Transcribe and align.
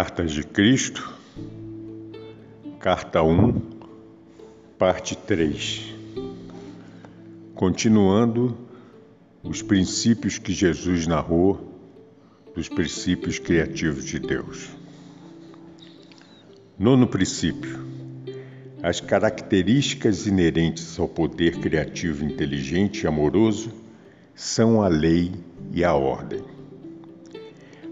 Cartas 0.00 0.30
de 0.30 0.44
Cristo, 0.44 1.12
Carta 2.78 3.20
1, 3.20 3.60
Parte 4.78 5.16
3. 5.16 5.92
Continuando 7.52 8.56
os 9.42 9.60
princípios 9.60 10.38
que 10.38 10.52
Jesus 10.52 11.08
narrou 11.08 11.74
dos 12.54 12.68
princípios 12.68 13.40
criativos 13.40 14.04
de 14.04 14.20
Deus. 14.20 14.68
Nono 16.78 17.08
princípio: 17.08 17.84
as 18.80 19.00
características 19.00 20.28
inerentes 20.28 20.96
ao 20.96 21.08
poder 21.08 21.58
criativo 21.58 22.24
inteligente 22.24 23.02
e 23.02 23.08
amoroso 23.08 23.72
são 24.32 24.80
a 24.80 24.86
lei 24.86 25.32
e 25.72 25.82
a 25.82 25.92
ordem. 25.92 26.44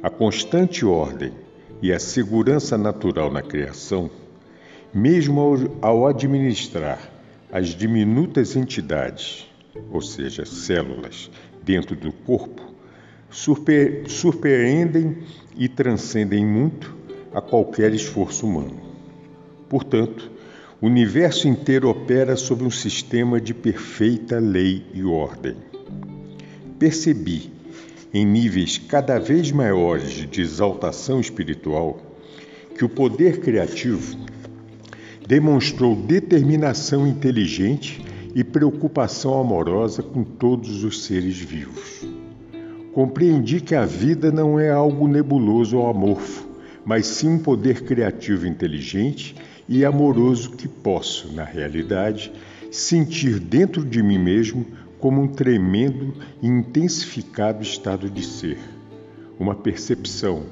A 0.01 0.09
constante 0.09 0.85
ordem 0.85 1.46
e 1.83 1.93
a 1.93 1.99
segurança 1.99 2.79
natural 2.79 3.31
na 3.31 3.43
criação, 3.43 4.11
mesmo 4.93 5.41
ao, 5.83 6.07
administrar 6.07 6.99
as 7.53 7.69
diminutas 7.69 8.57
entidades, 8.57 9.47
ou 9.91 10.01
seja, 10.01 10.45
células, 10.45 11.31
dentro 11.63 11.95
do 11.95 12.13
corpo, 12.13 12.63
surpre 13.31 14.05
surpreendem 14.09 15.19
e 15.57 15.69
transcendem 15.69 16.45
muito 16.45 16.95
a 17.35 17.41
qualquer 17.41 17.93
esforço 17.93 18.47
humano. 18.47 18.81
Portanto, 19.69 20.31
o 20.81 20.87
universo 20.87 21.49
inteiro 21.49 21.89
opera 21.89 22.37
sob 22.37 22.65
um 22.65 22.71
sistema 22.71 23.41
de 23.41 23.53
perfeita 23.53 24.39
lei 24.39 24.85
e 24.95 25.05
ordem. 25.05 25.57
Percebi 26.79 27.56
em 28.13 28.25
níveis 28.25 28.79
cada 28.79 29.19
vez 29.19 29.51
maiores 29.53 30.29
de 30.29 30.41
exaltação 30.41 31.21
espiritual, 31.21 31.99
que 32.77 32.85
o 32.85 32.89
poder 32.89 33.41
criativo 33.41 34.17
demonstrou 35.27 35.97
determinação 35.97 37.07
inteligente 37.07 38.05
e 38.35 38.45
preocupação 38.45 39.41
amorosa 39.41 40.03
com 40.03 40.23
todos 40.23 40.85
os 40.85 41.05
seres 41.05 41.39
vivos. 41.39 42.07
Compreendi 42.93 43.61
que 43.61 43.75
a 43.75 43.85
vida 43.85 44.31
não 44.31 44.59
é 44.59 44.71
algo 44.71 45.09
nebuloso 45.09 45.79
ou 45.79 45.89
amorfo, 45.89 46.47
mas 46.85 47.07
sim 47.07 47.29
um 47.29 47.39
poder 47.39 47.83
criativo 47.83 48.47
inteligente 48.47 49.35
e 49.69 49.85
amoroso 49.85 50.53
que 50.53 50.69
posso, 50.69 51.33
na 51.33 51.45
realidade, 51.45 52.33
sentir 52.71 53.41
dentro 53.41 53.85
de 53.85 54.03
mim 54.03 54.19
mesmo 54.19 54.65
como 55.07 55.23
um 55.23 55.29
tremendo 55.29 56.15
e 56.43 56.49
intensificado 56.49 57.63
estado 57.63 58.11
de 58.11 58.25
ser, 58.25 58.59
uma 59.39 59.55
percepção, 59.55 60.43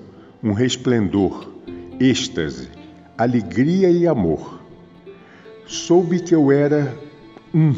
um 0.40 0.52
resplendor, 0.52 1.50
êxtase, 1.98 2.68
alegria 3.18 3.90
e 3.90 4.06
amor. 4.06 4.60
Soube 5.66 6.20
que 6.20 6.32
eu 6.32 6.52
era 6.52 6.96
um 7.52 7.74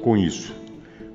com 0.00 0.16
isso, 0.16 0.54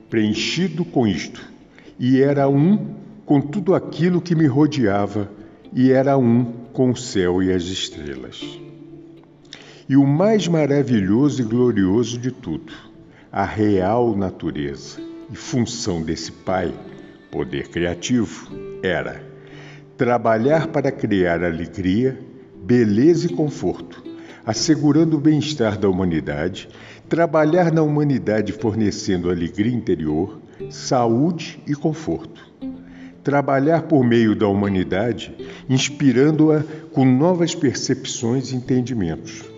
preenchido 0.09 0.83
com 0.83 1.07
isto, 1.07 1.49
e 1.97 2.19
era 2.19 2.49
um 2.49 2.95
com 3.25 3.39
tudo 3.39 3.73
aquilo 3.73 4.19
que 4.19 4.35
me 4.35 4.47
rodeava, 4.47 5.31
e 5.71 5.93
era 5.93 6.17
um 6.17 6.43
com 6.73 6.91
o 6.91 6.97
céu 6.97 7.41
e 7.41 7.53
as 7.53 7.63
estrelas. 7.63 8.43
E 9.87 9.95
o 9.95 10.05
mais 10.05 10.45
maravilhoso 10.49 11.41
e 11.41 11.45
glorioso 11.45 12.17
de 12.17 12.31
tudo, 12.31 12.73
a 13.35 13.43
real 13.43 14.15
natureza 14.15 14.97
e 15.29 15.35
função 15.35 16.01
desse 16.01 16.31
pai, 16.31 16.73
poder 17.29 17.67
criativo, 17.67 18.49
era 18.81 19.21
trabalhar 19.97 20.67
para 20.67 20.89
criar 20.89 21.43
alegria, 21.43 22.17
beleza 22.63 23.27
e 23.27 23.35
conforto, 23.35 24.01
assegurando 24.45 25.17
o 25.17 25.19
bem-estar 25.19 25.77
da 25.77 25.89
humanidade, 25.89 26.69
trabalhar 27.09 27.73
na 27.73 27.81
humanidade 27.81 28.53
fornecendo 28.53 29.29
alegria 29.29 29.75
interior, 29.75 30.39
saúde 30.69 31.61
e 31.67 31.75
conforto. 31.75 32.41
Trabalhar 33.21 33.81
por 33.81 34.01
meio 34.01 34.33
da 34.33 34.47
humanidade, 34.47 35.35
inspirando-a 35.67 36.63
com 36.93 37.03
novas 37.03 37.53
percepções 37.53 38.53
e 38.53 38.55
entendimentos 38.55 39.54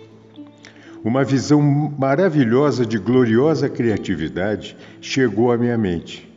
uma 1.04 1.24
visão 1.24 1.62
maravilhosa 1.98 2.84
de 2.84 2.98
gloriosa 2.98 3.68
criatividade 3.68 4.76
chegou 5.00 5.52
à 5.52 5.58
minha 5.58 5.78
mente. 5.78 6.28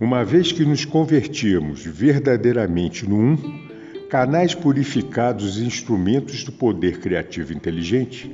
Uma 0.00 0.24
vez 0.24 0.52
que 0.52 0.64
nos 0.64 0.84
convertíamos 0.84 1.84
verdadeiramente 1.84 3.08
no 3.08 3.16
Um, 3.16 3.68
canais 4.08 4.54
purificados 4.54 5.58
e 5.58 5.64
instrumentos 5.64 6.44
do 6.44 6.52
poder 6.52 7.00
criativo 7.00 7.52
inteligente, 7.52 8.32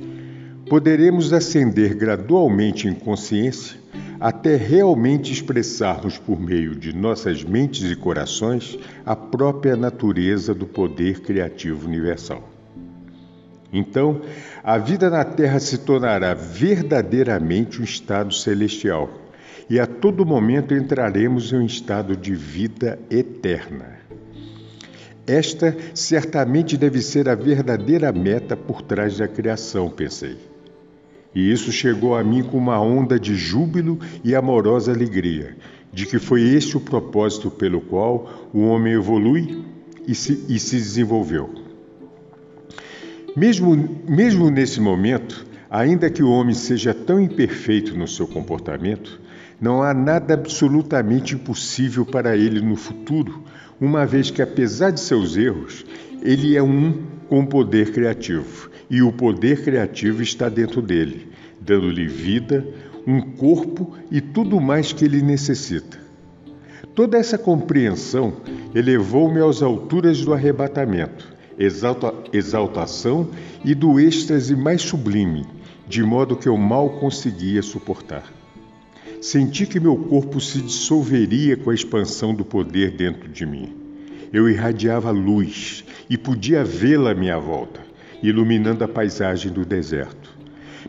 poderemos 0.69 1.33
ascender 1.33 1.95
gradualmente 1.95 2.87
em 2.87 2.93
consciência 2.93 3.77
até 4.19 4.55
realmente 4.55 5.33
expressarmos 5.33 6.17
por 6.17 6.39
meio 6.39 6.75
de 6.75 6.95
nossas 6.95 7.43
mentes 7.43 7.91
e 7.91 7.95
corações 7.95 8.79
a 9.05 9.15
própria 9.15 9.75
natureza 9.75 10.53
do 10.53 10.65
poder 10.65 11.19
criativo 11.19 11.85
universal. 11.85 12.54
Então, 13.77 14.21
a 14.63 14.77
vida 14.77 15.09
na 15.09 15.25
Terra 15.25 15.59
se 15.59 15.79
tornará 15.79 16.33
verdadeiramente 16.33 17.81
um 17.81 17.83
estado 17.83 18.33
celestial 18.33 19.09
e 19.69 19.77
a 19.81 19.85
todo 19.85 20.25
momento 20.25 20.73
entraremos 20.73 21.51
em 21.51 21.57
um 21.57 21.65
estado 21.65 22.15
de 22.15 22.33
vida 22.33 22.97
eterna. 23.11 23.95
Esta 25.27 25.75
certamente 25.93 26.77
deve 26.77 27.01
ser 27.01 27.27
a 27.27 27.35
verdadeira 27.35 28.13
meta 28.13 28.55
por 28.55 28.81
trás 28.81 29.17
da 29.17 29.27
criação, 29.27 29.89
pensei. 29.89 30.37
E 31.33 31.51
isso 31.51 31.69
chegou 31.69 32.15
a 32.15 32.23
mim 32.23 32.43
com 32.43 32.57
uma 32.57 32.79
onda 32.79 33.19
de 33.19 33.35
júbilo 33.35 33.99
e 34.23 34.33
amorosa 34.33 34.93
alegria, 34.93 35.57
de 35.91 36.05
que 36.05 36.17
foi 36.17 36.43
este 36.43 36.77
o 36.77 36.79
propósito 36.79 37.51
pelo 37.51 37.81
qual 37.81 38.49
o 38.53 38.61
homem 38.61 38.93
evolui 38.93 39.65
e 40.07 40.15
se, 40.15 40.45
e 40.47 40.57
se 40.59 40.77
desenvolveu. 40.77 41.64
Mesmo, 43.35 43.75
mesmo 44.07 44.49
nesse 44.49 44.79
momento, 44.79 45.45
ainda 45.69 46.09
que 46.09 46.23
o 46.23 46.29
homem 46.29 46.55
seja 46.55 46.93
tão 46.93 47.19
imperfeito 47.19 47.93
no 47.97 48.07
seu 48.07 48.25
comportamento, 48.25 49.19
não 49.59 49.83
há 49.83 49.93
nada 49.93 50.35
absolutamente 50.35 51.35
impossível 51.35 52.05
para 52.05 52.37
ele 52.37 52.61
no 52.61 52.77
futuro, 52.77 53.43
uma 53.79 54.05
vez 54.05 54.31
que, 54.31 54.41
apesar 54.41 54.91
de 54.91 55.01
seus 55.01 55.35
erros, 55.35 55.85
ele 56.21 56.55
é 56.55 56.63
um 56.63 57.03
com 57.27 57.41
o 57.41 57.47
poder 57.47 57.91
criativo 57.91 58.69
e 58.89 59.01
o 59.01 59.11
poder 59.11 59.63
criativo 59.63 60.21
está 60.21 60.47
dentro 60.47 60.81
dele, 60.81 61.27
dando-lhe 61.59 62.07
vida, 62.07 62.65
um 63.05 63.19
corpo 63.19 63.93
e 64.09 64.21
tudo 64.21 64.61
mais 64.61 64.93
que 64.93 65.03
ele 65.03 65.21
necessita. 65.21 65.99
Toda 66.93 67.17
essa 67.17 67.37
compreensão 67.37 68.37
elevou-me 68.73 69.41
às 69.41 69.61
alturas 69.61 70.21
do 70.23 70.33
arrebatamento 70.33 71.34
exalta, 71.57 72.13
exaltação 72.33 73.29
e 73.63 73.73
do 73.73 73.99
êxtase 73.99 74.55
mais 74.55 74.81
sublime, 74.81 75.45
de 75.87 76.03
modo 76.03 76.35
que 76.35 76.47
eu 76.47 76.57
mal 76.57 76.89
conseguia 76.99 77.61
suportar. 77.61 78.23
Senti 79.21 79.65
que 79.65 79.79
meu 79.79 79.95
corpo 79.95 80.39
se 80.39 80.61
dissolveria 80.61 81.57
com 81.57 81.69
a 81.69 81.73
expansão 81.73 82.33
do 82.33 82.45
poder 82.45 82.91
dentro 82.91 83.27
de 83.27 83.45
mim. 83.45 83.73
Eu 84.31 84.49
irradiava 84.49 85.11
luz 85.11 85.83
e 86.09 86.17
podia 86.17 86.63
vê-la 86.63 87.11
à 87.11 87.15
minha 87.15 87.39
volta, 87.39 87.79
iluminando 88.21 88.83
a 88.83 88.87
paisagem 88.87 89.51
do 89.51 89.65
deserto. 89.65 90.29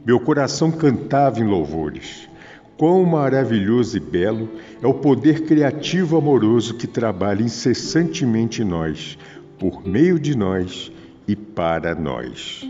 Meu 0.04 0.20
coração 0.20 0.70
cantava 0.70 1.40
em 1.40 1.44
louvores. 1.44 2.28
Quão 2.76 3.04
maravilhoso 3.06 3.96
e 3.96 4.00
belo 4.00 4.50
é 4.82 4.86
o 4.86 4.92
poder 4.92 5.44
criativo 5.44 6.18
amoroso 6.18 6.74
que 6.74 6.86
trabalha 6.86 7.42
incessantemente 7.42 8.60
em 8.60 8.66
nós, 8.66 9.16
por 9.58 9.86
meio 9.86 10.18
de 10.18 10.36
nós 10.36 10.92
e 11.26 11.34
para 11.34 11.94
nós. 11.94 12.64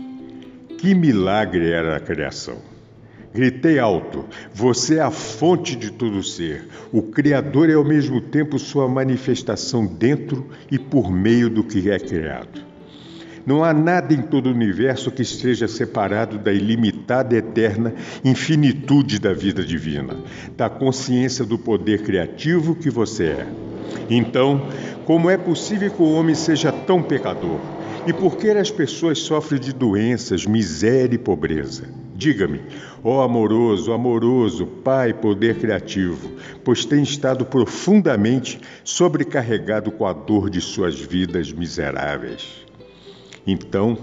Que 0.77 0.93
milagre 0.93 1.71
era 1.71 1.97
a 1.97 1.99
criação! 1.99 2.57
Gritei 3.33 3.77
alto: 3.77 4.25
Você 4.53 4.95
é 4.95 5.01
a 5.01 5.11
fonte 5.11 5.75
de 5.75 5.91
todo 5.91 6.23
ser. 6.23 6.67
O 6.91 7.03
Criador 7.03 7.69
é 7.69 7.73
ao 7.73 7.83
mesmo 7.83 8.19
tempo 8.19 8.57
sua 8.57 8.87
manifestação 8.87 9.85
dentro 9.85 10.49
e 10.71 10.79
por 10.79 11.11
meio 11.11 11.49
do 11.49 11.63
que 11.63 11.89
é 11.89 11.99
criado. 11.99 12.65
Não 13.47 13.63
há 13.63 13.71
nada 13.71 14.13
em 14.13 14.21
todo 14.21 14.47
o 14.47 14.51
universo 14.53 15.09
que 15.09 15.21
esteja 15.21 15.69
separado 15.69 16.37
da 16.37 16.51
ilimitada 16.51 17.33
eterna 17.33 17.93
infinitude 18.21 19.19
da 19.19 19.31
vida 19.31 19.63
divina, 19.63 20.17
da 20.57 20.69
consciência 20.69 21.45
do 21.45 21.57
poder 21.57 22.03
criativo 22.03 22.75
que 22.75 22.89
você 22.89 23.27
é. 23.27 23.47
Então, 24.09 24.67
como 25.05 25.29
é 25.29 25.37
possível 25.37 25.89
que 25.89 26.01
o 26.01 26.11
homem 26.11 26.35
seja 26.35 26.73
tão 26.73 27.01
pecador? 27.01 27.57
E 28.05 28.11
por 28.11 28.35
que 28.35 28.49
as 28.49 28.69
pessoas 28.69 29.19
sofrem 29.19 29.61
de 29.61 29.71
doenças, 29.71 30.45
miséria 30.45 31.15
e 31.15 31.17
pobreza? 31.17 31.85
Diga-me, 32.15 32.59
ó 33.01 33.21
amoroso, 33.21 33.93
amoroso 33.93 34.65
Pai, 34.65 35.13
poder 35.13 35.57
criativo, 35.57 36.31
pois 36.65 36.83
tem 36.83 37.01
estado 37.01 37.45
profundamente 37.45 38.59
sobrecarregado 38.83 39.89
com 39.89 40.05
a 40.05 40.11
dor 40.11 40.49
de 40.49 40.59
suas 40.59 40.99
vidas 40.99 41.49
miseráveis. 41.53 42.66
Então, 43.47 43.97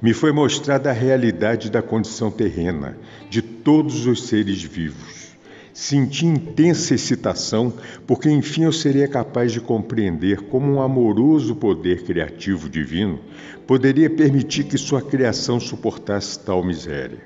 me 0.00 0.14
foi 0.14 0.32
mostrada 0.32 0.90
a 0.90 0.94
realidade 0.94 1.70
da 1.70 1.82
condição 1.82 2.30
terrena 2.30 2.98
de 3.30 3.42
todos 3.42 4.06
os 4.06 4.26
seres 4.26 4.62
vivos. 4.62 5.30
Senti 5.74 6.26
intensa 6.26 6.94
excitação, 6.94 7.72
porque 8.06 8.28
enfim 8.28 8.64
eu 8.64 8.72
seria 8.72 9.06
capaz 9.06 9.52
de 9.52 9.60
compreender 9.60 10.42
como 10.42 10.72
um 10.72 10.82
amoroso 10.82 11.54
poder 11.54 12.02
criativo 12.02 12.68
divino 12.68 13.20
poderia 13.66 14.10
permitir 14.10 14.64
que 14.64 14.76
sua 14.76 15.00
criação 15.00 15.60
suportasse 15.60 16.38
tal 16.38 16.64
miséria. 16.64 17.20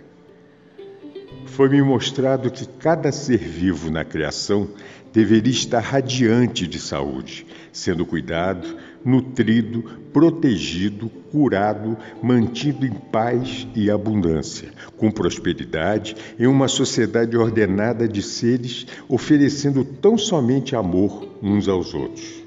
Foi-me 1.46 1.80
mostrado 1.82 2.50
que 2.50 2.66
cada 2.66 3.10
ser 3.10 3.38
vivo 3.38 3.90
na 3.90 4.04
criação 4.04 4.68
deveria 5.12 5.52
estar 5.52 5.80
radiante 5.80 6.66
de 6.66 6.78
saúde, 6.78 7.46
sendo 7.72 8.04
cuidado, 8.04 8.76
nutrido, 9.06 9.84
protegido, 10.12 11.08
curado, 11.30 11.96
mantido 12.20 12.84
em 12.84 12.90
paz 12.90 13.68
e 13.74 13.88
abundância, 13.88 14.68
com 14.96 15.10
prosperidade, 15.10 16.16
em 16.38 16.48
uma 16.48 16.66
sociedade 16.66 17.36
ordenada 17.36 18.08
de 18.08 18.20
seres 18.20 18.84
oferecendo 19.08 19.84
tão 19.84 20.18
somente 20.18 20.74
amor 20.74 21.28
uns 21.40 21.68
aos 21.68 21.94
outros. 21.94 22.44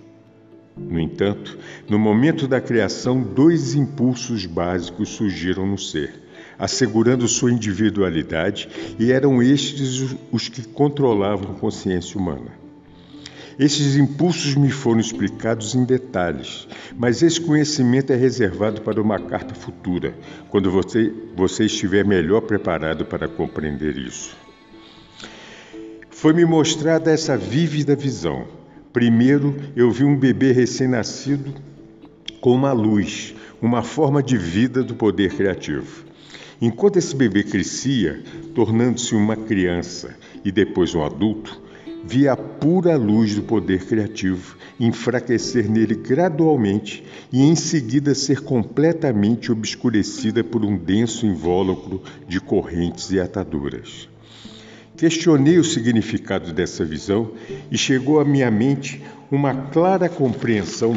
No 0.77 0.99
entanto, 0.99 1.57
no 1.89 1.97
momento 1.97 2.47
da 2.47 2.59
criação, 2.59 3.21
dois 3.21 3.73
impulsos 3.73 4.45
básicos 4.45 5.09
surgiram 5.09 5.65
no 5.65 5.77
ser 5.77 6.29
assegurando 6.59 7.25
sua 7.25 7.53
individualidade, 7.53 8.67
e 8.99 9.13
eram 9.13 9.41
estes 9.41 10.13
os 10.29 10.49
que 10.49 10.61
controlavam 10.61 11.51
a 11.51 11.55
consciência 11.55 12.19
humana. 12.19 12.51
Esses 13.59 13.97
impulsos 13.97 14.55
me 14.55 14.69
foram 14.69 15.01
explicados 15.01 15.75
em 15.75 15.83
detalhes, 15.83 16.65
mas 16.95 17.21
esse 17.21 17.41
conhecimento 17.41 18.13
é 18.13 18.15
reservado 18.15 18.81
para 18.81 19.01
uma 19.01 19.19
carta 19.19 19.53
futura, 19.53 20.13
quando 20.49 20.71
você, 20.71 21.13
você 21.35 21.65
estiver 21.65 22.05
melhor 22.05 22.39
preparado 22.39 23.03
para 23.03 23.27
compreender 23.27 23.97
isso. 23.97 24.33
Foi-me 26.09 26.45
mostrada 26.45 27.11
essa 27.11 27.35
vívida 27.35 27.97
visão. 27.97 28.47
Primeiro, 28.93 29.53
eu 29.75 29.91
vi 29.91 30.05
um 30.05 30.15
bebê 30.15 30.53
recém-nascido 30.53 31.53
com 32.39 32.55
uma 32.55 32.71
luz, 32.71 33.35
uma 33.61 33.83
forma 33.83 34.23
de 34.23 34.37
vida 34.37 34.81
do 34.81 34.95
poder 34.95 35.33
criativo. 35.33 36.05
Enquanto 36.61 36.95
esse 36.95 37.13
bebê 37.13 37.43
crescia, 37.43 38.23
tornando-se 38.55 39.13
uma 39.15 39.35
criança 39.35 40.15
e 40.45 40.51
depois 40.51 40.95
um 40.95 41.03
adulto, 41.03 41.68
via 42.05 42.33
a 42.33 42.37
pura 42.37 42.95
luz 42.97 43.35
do 43.35 43.43
poder 43.43 43.85
criativo 43.85 44.57
enfraquecer 44.79 45.69
nele 45.69 45.95
gradualmente 45.95 47.03
e 47.31 47.41
em 47.41 47.55
seguida 47.55 48.15
ser 48.15 48.41
completamente 48.41 49.51
obscurecida 49.51 50.43
por 50.43 50.63
um 50.63 50.77
denso 50.77 51.25
invólucro 51.25 52.01
de 52.27 52.39
correntes 52.39 53.11
e 53.11 53.19
ataduras. 53.19 54.09
Questionei 54.95 55.57
o 55.57 55.63
significado 55.63 56.51
dessa 56.51 56.83
visão 56.83 57.31
e 57.71 57.77
chegou 57.77 58.19
à 58.19 58.25
minha 58.25 58.49
mente 58.51 59.01
uma 59.31 59.53
clara 59.53 60.09
compreensão 60.09 60.95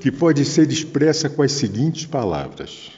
que 0.00 0.10
pode 0.10 0.44
ser 0.44 0.70
expressa 0.70 1.28
com 1.28 1.42
as 1.42 1.52
seguintes 1.52 2.06
palavras 2.06 2.92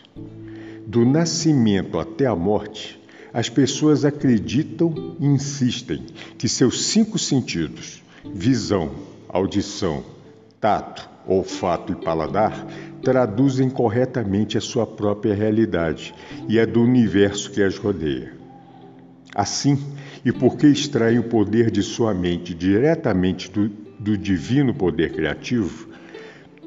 do 0.86 1.04
nascimento 1.04 1.98
até 1.98 2.26
a 2.26 2.34
morte, 2.34 2.99
as 3.32 3.48
pessoas 3.48 4.04
acreditam 4.04 5.16
e 5.18 5.26
insistem 5.26 6.04
que 6.36 6.48
seus 6.48 6.84
cinco 6.86 7.18
sentidos 7.18 8.02
visão, 8.24 8.90
audição, 9.28 10.04
tato, 10.60 11.08
olfato 11.26 11.92
e 11.92 11.96
paladar 11.96 12.66
traduzem 13.02 13.70
corretamente 13.70 14.58
a 14.58 14.60
sua 14.60 14.86
própria 14.86 15.34
realidade 15.34 16.14
e 16.48 16.58
a 16.58 16.66
do 16.66 16.82
universo 16.82 17.50
que 17.50 17.62
as 17.62 17.78
rodeia. 17.78 18.34
Assim, 19.34 19.78
e 20.24 20.32
porque 20.32 20.66
extraem 20.66 21.18
o 21.18 21.24
poder 21.24 21.70
de 21.70 21.82
sua 21.82 22.12
mente 22.12 22.52
diretamente 22.52 23.50
do, 23.50 23.68
do 23.98 24.18
divino 24.18 24.74
poder 24.74 25.12
criativo, 25.12 25.88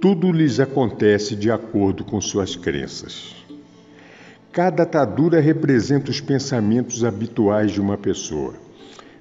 tudo 0.01 0.31
lhes 0.31 0.59
acontece 0.59 1.35
de 1.35 1.51
acordo 1.51 2.03
com 2.03 2.19
suas 2.19 2.55
crenças. 2.55 3.42
Cada 4.53 4.83
atadura 4.83 5.39
representa 5.39 6.11
os 6.11 6.21
pensamentos 6.21 7.03
habituais 7.03 7.71
de 7.71 7.81
uma 7.81 7.97
pessoa, 7.97 8.53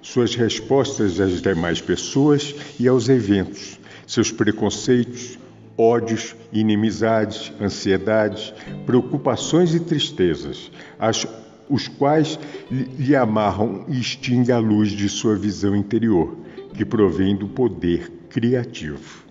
suas 0.02 0.34
respostas 0.34 1.18
às 1.18 1.40
demais 1.40 1.80
pessoas 1.80 2.54
e 2.78 2.86
aos 2.86 3.08
eventos, 3.08 3.80
seus 4.06 4.30
preconceitos, 4.30 5.38
ódios, 5.78 6.36
inimizades, 6.52 7.50
ansiedades, 7.58 8.52
preocupações 8.84 9.74
e 9.74 9.80
tristezas, 9.80 10.70
as, 10.98 11.26
os 11.66 11.88
quais 11.88 12.38
lhe 12.70 13.16
amarram 13.16 13.86
e 13.88 13.98
extinguem 13.98 14.54
a 14.54 14.58
luz 14.58 14.90
de 14.90 15.08
sua 15.08 15.34
visão 15.34 15.74
interior, 15.74 16.36
que 16.74 16.84
provém 16.84 17.34
do 17.34 17.48
poder 17.48 18.12
criativo. 18.28 19.24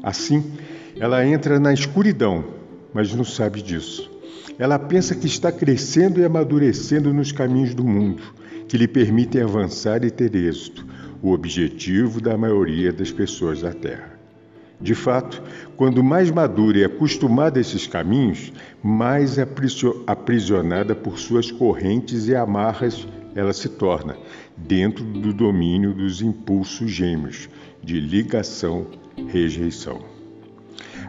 Assim, 0.00 0.52
ela 0.96 1.26
entra 1.26 1.58
na 1.58 1.72
escuridão, 1.72 2.44
mas 2.94 3.12
não 3.12 3.24
sabe 3.24 3.60
disso. 3.60 4.19
Ela 4.60 4.78
pensa 4.78 5.14
que 5.14 5.26
está 5.26 5.50
crescendo 5.50 6.20
e 6.20 6.24
amadurecendo 6.26 7.14
nos 7.14 7.32
caminhos 7.32 7.72
do 7.72 7.82
mundo, 7.82 8.22
que 8.68 8.76
lhe 8.76 8.86
permitem 8.86 9.40
avançar 9.40 10.04
e 10.04 10.10
ter 10.10 10.34
êxito, 10.34 10.86
o 11.22 11.32
objetivo 11.32 12.20
da 12.20 12.36
maioria 12.36 12.92
das 12.92 13.10
pessoas 13.10 13.62
da 13.62 13.72
Terra. 13.72 14.20
De 14.78 14.94
fato, 14.94 15.42
quando 15.78 16.04
mais 16.04 16.30
madura 16.30 16.76
e 16.76 16.84
acostumada 16.84 17.58
a 17.58 17.62
esses 17.62 17.86
caminhos, 17.86 18.52
mais 18.82 19.38
aprisionada 20.06 20.94
por 20.94 21.18
suas 21.18 21.50
correntes 21.50 22.28
e 22.28 22.36
amarras 22.36 23.08
ela 23.34 23.54
se 23.54 23.70
torna, 23.70 24.14
dentro 24.58 25.02
do 25.02 25.32
domínio 25.32 25.94
dos 25.94 26.20
impulsos 26.20 26.90
gêmeos 26.90 27.48
de 27.82 27.98
ligação, 27.98 28.88
rejeição. 29.26 30.02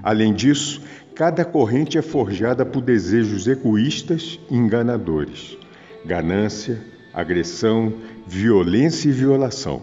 Além 0.02 0.34
disso, 0.34 0.82
Cada 1.16 1.44
corrente 1.44 1.98
é 1.98 2.02
forjada 2.02 2.66
por 2.66 2.82
desejos 2.82 3.46
egoístas 3.46 4.40
e 4.50 4.56
enganadores, 4.56 5.58
ganância, 6.06 6.80
agressão, 7.14 7.94
violência 8.26 9.10
e 9.10 9.12
violação. 9.12 9.82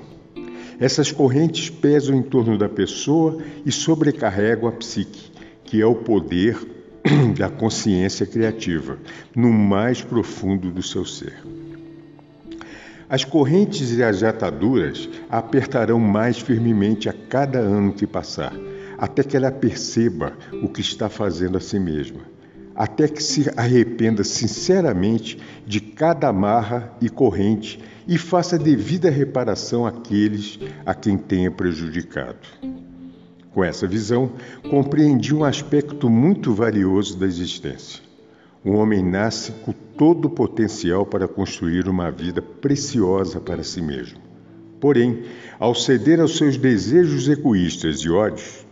Essas 0.81 1.13
correntes 1.13 1.69
pesam 1.69 2.17
em 2.17 2.23
torno 2.23 2.57
da 2.57 2.69
pessoa 2.69 3.43
e 3.65 3.71
sobrecarregam 3.71 4.69
a 4.69 4.73
psique, 4.73 5.31
que 5.65 5.83
é 5.83 5.87
o 5.87 5.97
poder 5.97 6.57
da 7.37 7.51
consciência 7.51 8.25
criativa, 8.25 8.99
no 9.37 9.53
mais 9.53 10.01
profundo 10.01 10.71
do 10.71 10.83
seu 10.83 11.05
ser. 11.05 11.35
As 13.09 13.25
correntes 13.25 13.93
e 13.93 14.03
as 14.03 14.23
ataduras 14.23 15.09
apertarão 15.29 16.01
mais 16.01 16.39
firmemente 16.39 17.09
a 17.09 17.13
cada 17.13 17.59
ano 17.59 17.93
que 17.93 18.07
passar 18.07 18.55
até 18.99 19.23
que 19.23 19.37
ela 19.37 19.53
perceba 19.53 20.37
o 20.61 20.69
que 20.69 20.81
está 20.81 21.09
fazendo 21.09 21.57
a 21.57 21.61
si 21.61 21.79
mesma, 21.79 22.21
até 22.75 23.07
que 23.07 23.23
se 23.23 23.49
arrependa 23.57 24.25
sinceramente 24.25 25.39
de 25.65 25.81
cada 25.81 26.29
amarra 26.29 26.93
e 27.01 27.09
corrente 27.09 27.81
e 28.07 28.19
faça 28.19 28.59
devida 28.59 29.09
reparação 29.09 29.87
àqueles 29.87 30.59
a 30.85 30.95
quem 30.95 31.17
tenha 31.17 31.51
prejudicado. 31.51 32.39
Com 33.53 33.65
essa 33.65 33.87
visão, 33.87 34.33
compreendi 34.69 35.35
um 35.35 35.45
aspecto 35.45 36.11
muito 36.11 36.53
valioso 36.53 37.17
da 37.17 37.27
existência. 37.27 38.03
O 38.65 38.73
homem 38.73 39.03
nasce 39.03 39.53
com 39.65 39.73
todo 39.73 40.27
o 40.27 40.31
potencial 40.31 41.07
para 41.07 41.27
construir 41.27 41.89
uma 41.89 42.11
vida 42.11 42.43
preciosa 42.43 43.41
para 43.41 43.63
si 43.63 43.81
mesmo. 43.81 44.19
Porém, 44.81 45.25
ao 45.59 45.75
ceder 45.75 46.21
aos 46.21 46.37
seus 46.37 46.57
desejos 46.57 47.29
egoístas 47.29 47.99
e 48.01 48.11
ódios, 48.11 48.65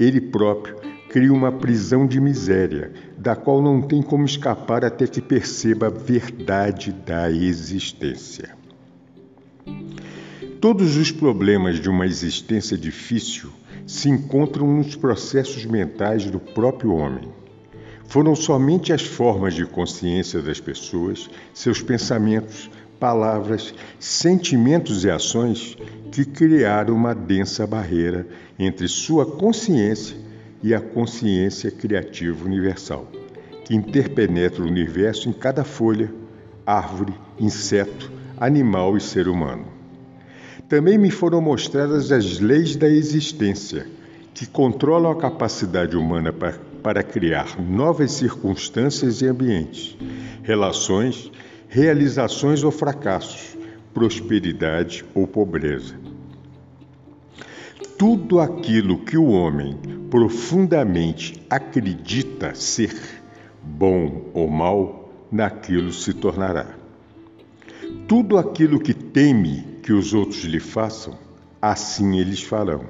ele 0.00 0.20
próprio 0.20 0.76
cria 1.10 1.32
uma 1.32 1.52
prisão 1.52 2.06
de 2.06 2.20
miséria, 2.20 2.92
da 3.18 3.36
qual 3.36 3.60
não 3.60 3.82
tem 3.82 4.00
como 4.00 4.24
escapar 4.24 4.84
até 4.84 5.06
que 5.06 5.20
perceba 5.20 5.88
a 5.88 5.90
verdade 5.90 6.92
da 6.92 7.30
existência. 7.30 8.56
Todos 10.60 10.96
os 10.96 11.10
problemas 11.10 11.80
de 11.80 11.90
uma 11.90 12.06
existência 12.06 12.76
difícil 12.76 13.50
se 13.86 14.08
encontram 14.08 14.66
nos 14.66 14.94
processos 14.94 15.64
mentais 15.64 16.30
do 16.30 16.38
próprio 16.38 16.94
homem. 16.94 17.28
Foram 18.06 18.36
somente 18.36 18.92
as 18.92 19.02
formas 19.02 19.54
de 19.54 19.64
consciência 19.66 20.40
das 20.40 20.60
pessoas, 20.60 21.28
seus 21.52 21.82
pensamentos, 21.82 22.70
palavras, 23.00 23.74
sentimentos 23.98 25.04
e 25.04 25.10
ações 25.10 25.76
que 26.12 26.24
criaram 26.24 26.94
uma 26.94 27.14
densa 27.14 27.66
barreira 27.66 28.26
entre 28.58 28.86
sua 28.86 29.24
consciência 29.24 30.16
e 30.62 30.74
a 30.74 30.80
consciência 30.80 31.70
criativa 31.70 32.44
universal, 32.44 33.10
que 33.64 33.74
interpenetra 33.74 34.62
o 34.62 34.66
universo 34.66 35.28
em 35.28 35.32
cada 35.32 35.64
folha, 35.64 36.12
árvore, 36.66 37.14
inseto, 37.38 38.12
animal 38.38 38.96
e 38.96 39.00
ser 39.00 39.26
humano. 39.26 39.64
Também 40.68 40.98
me 40.98 41.10
foram 41.10 41.40
mostradas 41.40 42.12
as 42.12 42.38
leis 42.38 42.76
da 42.76 42.88
existência, 42.88 43.86
que 44.34 44.46
controlam 44.46 45.10
a 45.10 45.16
capacidade 45.16 45.96
humana 45.96 46.32
para 46.32 46.70
para 46.82 47.02
criar 47.02 47.60
novas 47.60 48.12
circunstâncias 48.12 49.20
e 49.20 49.26
ambientes, 49.26 49.96
relações, 50.42 51.30
realizações 51.70 52.64
ou 52.64 52.72
fracassos, 52.72 53.56
prosperidade 53.94 55.04
ou 55.14 55.24
pobreza. 55.24 55.94
Tudo 57.96 58.40
aquilo 58.40 58.98
que 58.98 59.16
o 59.16 59.26
homem 59.26 59.78
profundamente 60.10 61.40
acredita 61.48 62.56
ser 62.56 62.92
bom 63.62 64.30
ou 64.34 64.50
mal, 64.50 65.12
naquilo 65.30 65.92
se 65.92 66.12
tornará. 66.12 66.74
Tudo 68.08 68.36
aquilo 68.36 68.80
que 68.80 68.92
teme 68.92 69.78
que 69.80 69.92
os 69.92 70.12
outros 70.12 70.42
lhe 70.42 70.58
façam, 70.58 71.16
assim 71.62 72.18
eles 72.18 72.42
farão. 72.42 72.84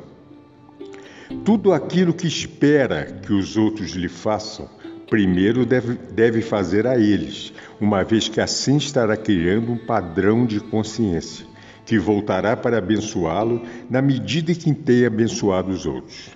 Tudo 1.44 1.74
aquilo 1.74 2.14
que 2.14 2.26
espera 2.26 3.04
que 3.04 3.32
os 3.34 3.58
outros 3.58 3.90
lhe 3.90 4.08
façam, 4.08 4.68
primeiro 5.10 5.66
deve, 5.66 5.94
deve 6.12 6.40
fazer 6.40 6.86
a 6.86 6.96
eles, 6.96 7.52
uma 7.80 8.04
vez 8.04 8.28
que 8.28 8.40
assim 8.40 8.76
estará 8.76 9.16
criando 9.16 9.72
um 9.72 9.76
padrão 9.76 10.46
de 10.46 10.60
consciência, 10.60 11.44
que 11.84 11.98
voltará 11.98 12.56
para 12.56 12.78
abençoá-lo 12.78 13.62
na 13.90 14.00
medida 14.00 14.54
que 14.54 14.72
tenha 14.72 15.08
abençoado 15.08 15.72
os 15.72 15.84
outros. 15.84 16.30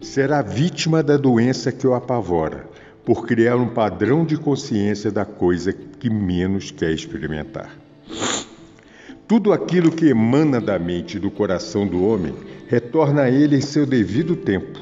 Será 0.00 0.40
vítima 0.40 1.02
da 1.02 1.18
doença 1.18 1.70
que 1.70 1.86
o 1.86 1.92
apavora, 1.92 2.66
por 3.04 3.26
criar 3.26 3.56
um 3.56 3.68
padrão 3.68 4.24
de 4.24 4.38
consciência 4.38 5.10
da 5.10 5.26
coisa 5.26 5.72
que 5.72 6.08
menos 6.08 6.70
quer 6.70 6.90
experimentar. 6.90 7.70
Tudo 9.26 9.52
aquilo 9.52 9.90
que 9.90 10.06
emana 10.06 10.58
da 10.58 10.78
mente 10.78 11.18
e 11.18 11.20
do 11.20 11.30
coração 11.30 11.86
do 11.86 12.02
homem 12.02 12.34
retorna 12.66 13.22
a 13.22 13.30
ele 13.30 13.56
em 13.56 13.60
seu 13.60 13.84
devido 13.84 14.34
tempo, 14.34 14.78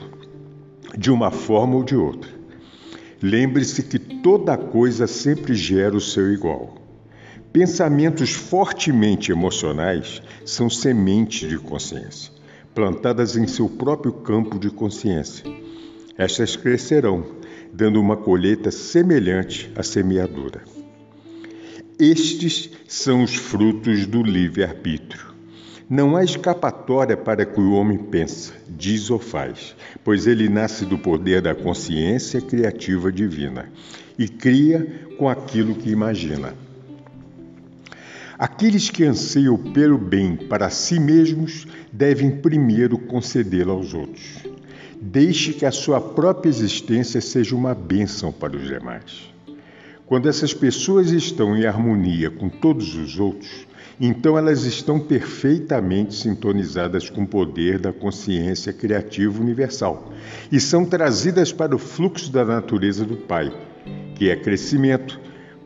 de 0.97 1.11
uma 1.11 1.33
forma 1.33 1.75
ou 1.75 1.83
de 1.83 1.97
outra. 1.97 2.36
Lembre-se 3.23 3.82
que 3.82 3.99
toda 3.99 4.56
coisa 4.56 5.06
sempre 5.06 5.54
gera 5.54 5.96
o 5.96 6.00
seu 6.00 6.32
igual. 6.32 6.76
Pensamentos 7.52 8.32
fortemente 8.32 9.32
emocionais 9.32 10.20
são 10.44 10.68
sementes 10.68 11.49
de 11.49 11.58
consciência, 11.58 12.30
plantadas 12.75 13.37
em 13.37 13.46
seu 13.46 13.68
próprio 13.68 14.12
campo 14.12 14.58
de 14.58 14.68
consciência. 14.68 15.44
Estas 16.18 16.56
crescerão, 16.56 17.25
dando 17.73 18.00
uma 18.00 18.16
colheita 18.16 18.70
semelhante 18.70 19.73
à 19.75 19.82
semeadura. 19.82 20.62
Estes 21.99 22.70
são 22.87 23.23
os 23.23 23.35
frutos 23.35 24.06
do 24.06 24.23
livre-arbítrio. 24.23 25.36
Não 25.88 26.16
há 26.16 26.25
escapatória 26.25 27.16
para 27.16 27.47
que 27.47 27.61
o 27.61 27.73
homem 27.73 27.97
pensa, 27.97 28.52
diz 28.69 29.09
ou 29.09 29.21
faz, 29.21 29.76
pois 30.02 30.26
ele 30.26 30.49
nasce 30.49 30.85
do 30.85 30.99
poder 30.99 31.40
da 31.40 31.55
consciência 31.55 32.40
criativa 32.40 33.12
divina 33.12 33.71
e 34.19 34.28
cria 34.28 35.07
com 35.16 35.28
aquilo 35.28 35.76
que 35.76 35.88
imagina. 35.88 36.55
Aqueles 38.37 38.90
que 38.90 39.05
anseiam 39.05 39.57
pelo 39.57 39.97
bem 39.97 40.35
para 40.35 40.69
si 40.71 40.99
mesmos 40.99 41.69
devem 41.93 42.33
primeiro 42.33 42.99
concedê-lo 42.99 43.71
aos 43.71 43.95
outros. 43.95 44.43
Deixe 45.00 45.52
que 45.52 45.64
a 45.64 45.71
sua 45.71 46.00
própria 46.00 46.50
existência 46.50 47.21
seja 47.21 47.55
uma 47.55 47.76
bênção 47.76 48.33
para 48.33 48.57
os 48.57 48.66
demais. 48.66 49.33
Quando 50.05 50.28
essas 50.28 50.52
pessoas 50.52 51.12
estão 51.12 51.57
em 51.57 51.64
harmonia 51.64 52.28
com 52.28 52.49
todos 52.49 52.97
os 52.97 53.21
outros, 53.21 53.66
então 54.00 54.36
elas 54.36 54.64
estão 54.64 55.00
perfeitamente 55.00 56.14
sintonizadas 56.14 57.08
com 57.08 57.22
o 57.22 57.26
poder 57.26 57.78
da 57.78 57.92
consciência 57.92 58.72
criativa 58.72 59.40
universal 59.40 60.12
e 60.52 60.60
são 60.60 60.84
trazidas 60.84 61.52
para 61.52 61.74
o 61.74 61.78
fluxo 61.78 62.30
da 62.30 62.44
natureza 62.44 63.04
do 63.04 63.16
Pai, 63.16 63.50
que 64.14 64.28
é 64.28 64.36
crescimento, 64.36 65.18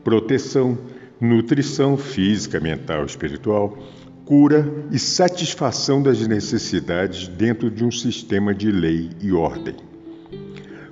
proteção, 0.03 0.77
nutrição 1.19 1.97
física, 1.97 2.59
mental, 2.59 3.05
espiritual, 3.05 3.77
cura 4.25 4.65
e 4.91 4.97
satisfação 4.97 6.01
das 6.01 6.25
necessidades 6.25 7.27
dentro 7.27 7.69
de 7.69 7.83
um 7.83 7.91
sistema 7.91 8.55
de 8.55 8.71
lei 8.71 9.09
e 9.21 9.33
ordem. 9.33 9.75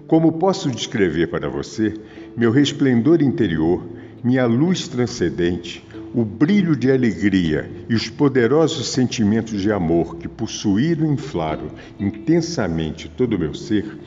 Como 0.08 0.34
posso 0.34 0.70
descrever 0.70 1.28
para 1.28 1.48
você, 1.48 1.94
meu 2.36 2.52
resplendor 2.52 3.22
interior, 3.22 3.88
minha 4.24 4.46
luz 4.46 4.88
transcendente, 4.88 5.86
o 6.14 6.26
brilho 6.26 6.76
de 6.76 6.92
alegria 6.92 7.70
e 7.88 7.94
os 7.94 8.10
poderosos 8.10 8.88
sentimentos 8.90 9.62
de 9.62 9.72
amor 9.72 10.18
que 10.18 10.28
possuíram 10.28 11.06
e 11.06 11.14
inflaram 11.14 11.70
intensamente 12.00 13.08
todo 13.10 13.36
o 13.36 13.40
meu 13.40 13.54
ser, 13.54 13.98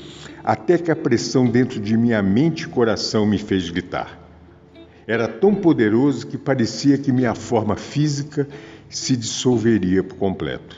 até 0.43 0.77
que 0.77 0.91
a 0.91 0.97
pressão 0.97 1.47
dentro 1.47 1.81
de 1.81 1.97
minha 1.97 2.21
mente 2.23 2.63
e 2.63 2.69
coração 2.69 3.25
me 3.25 3.39
fez 3.39 3.71
gritar. 3.71 4.19
Era 5.07 5.29
tão 5.29 5.55
poderoso 5.55 6.27
que 6.27 6.39
parecia 6.39 6.99
que 6.99 7.13
minha 7.13 7.35
forma 7.35 7.77
física 7.77 8.49
se 8.89 9.17
dissolveria 9.17 10.03
por 10.03 10.17
completo. 10.17 10.77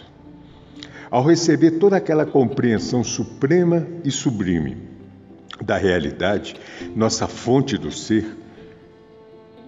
Ao 1.11 1.25
receber 1.25 1.73
toda 1.73 1.97
aquela 1.97 2.27
compreensão 2.27 3.05
suprema 3.05 3.87
e 4.05 4.11
sublime 4.11 4.77
da 5.63 5.77
realidade, 5.77 6.57
nossa 6.97 7.29
fonte 7.29 7.79
do 7.79 7.93
ser, 7.93 8.27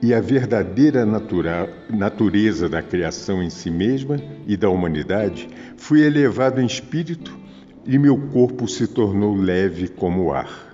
e 0.06 0.14
a 0.14 0.20
verdadeira 0.20 1.04
natura, 1.04 1.68
natureza 1.90 2.68
da 2.68 2.80
criação 2.80 3.42
em 3.42 3.50
si 3.50 3.68
mesma 3.68 4.16
e 4.46 4.56
da 4.56 4.70
humanidade, 4.70 5.48
fui 5.76 6.00
elevado 6.00 6.60
em 6.60 6.64
espírito 6.64 7.36
e 7.84 7.98
meu 7.98 8.16
corpo 8.28 8.68
se 8.68 8.86
tornou 8.86 9.34
leve 9.34 9.88
como 9.88 10.26
o 10.26 10.32
ar. 10.32 10.72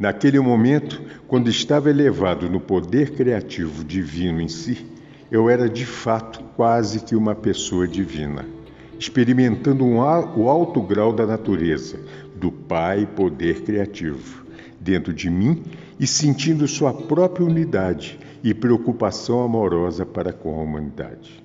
Naquele 0.00 0.40
momento, 0.40 0.98
quando 1.28 1.50
estava 1.50 1.90
elevado 1.90 2.48
no 2.48 2.58
poder 2.58 3.10
criativo 3.10 3.84
divino 3.84 4.40
em 4.40 4.48
si, 4.48 4.86
eu 5.30 5.50
era 5.50 5.68
de 5.68 5.84
fato 5.84 6.42
quase 6.56 7.00
que 7.00 7.14
uma 7.14 7.34
pessoa 7.34 7.86
divina, 7.86 8.46
experimentando 8.98 9.84
um, 9.84 9.98
o 9.98 10.48
alto 10.48 10.80
grau 10.80 11.12
da 11.12 11.26
natureza, 11.26 12.00
do 12.34 12.50
Pai 12.50 13.06
poder 13.14 13.60
criativo, 13.60 14.46
dentro 14.80 15.12
de 15.12 15.28
mim 15.28 15.62
e 15.98 16.06
sentindo 16.06 16.68
sua 16.68 16.92
própria 16.92 17.46
unidade 17.46 18.18
e 18.42 18.52
preocupação 18.52 19.42
amorosa 19.42 20.04
para 20.04 20.32
com 20.32 20.58
a 20.58 20.62
humanidade. 20.62 21.42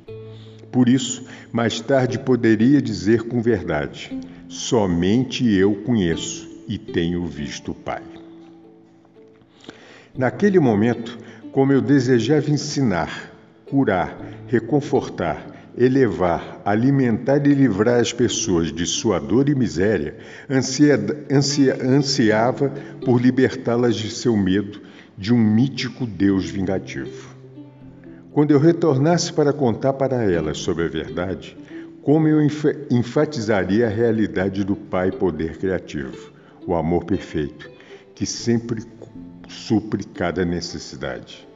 Por 0.71 0.87
isso, 0.87 1.25
mais 1.51 1.79
tarde 1.81 2.19
poderia 2.19 2.81
dizer 2.81 3.23
com 3.23 3.41
verdade: 3.41 4.17
somente 4.47 5.49
eu 5.53 5.75
conheço 5.83 6.49
e 6.67 6.77
tenho 6.77 7.25
visto 7.25 7.71
o 7.71 7.75
Pai. 7.75 8.03
Naquele 10.17 10.59
momento, 10.59 11.17
como 11.51 11.73
eu 11.73 11.81
desejava 11.81 12.49
ensinar, 12.49 13.31
curar, 13.65 14.17
reconfortar, 14.47 15.50
elevar, 15.77 16.61
alimentar 16.65 17.45
e 17.47 17.53
livrar 17.53 17.99
as 17.99 18.11
pessoas 18.11 18.71
de 18.71 18.85
sua 18.85 19.19
dor 19.19 19.49
e 19.49 19.55
miséria, 19.55 20.17
ansia, 20.49 20.99
ansia, 21.31 21.77
ansiava 21.81 22.71
por 23.05 23.21
libertá-las 23.21 23.95
de 23.95 24.09
seu 24.09 24.35
medo 24.35 24.81
de 25.17 25.33
um 25.33 25.37
mítico 25.37 26.05
Deus 26.05 26.49
vingativo. 26.49 27.35
Quando 28.31 28.51
eu 28.51 28.59
retornasse 28.59 29.31
para 29.31 29.53
contar 29.53 29.93
para 29.93 30.23
elas 30.23 30.57
sobre 30.57 30.85
a 30.85 30.87
verdade, 30.87 31.57
como 32.01 32.27
eu 32.27 32.41
enfatizaria 32.89 33.85
a 33.85 33.89
realidade 33.89 34.63
do 34.63 34.75
Pai 34.75 35.11
Poder 35.11 35.57
Criativo, 35.57 36.31
o 36.65 36.73
amor 36.73 37.05
perfeito, 37.05 37.69
que 38.15 38.25
sempre 38.25 38.83
supre 39.47 40.03
cada 40.03 40.43
necessidade. 40.45 41.47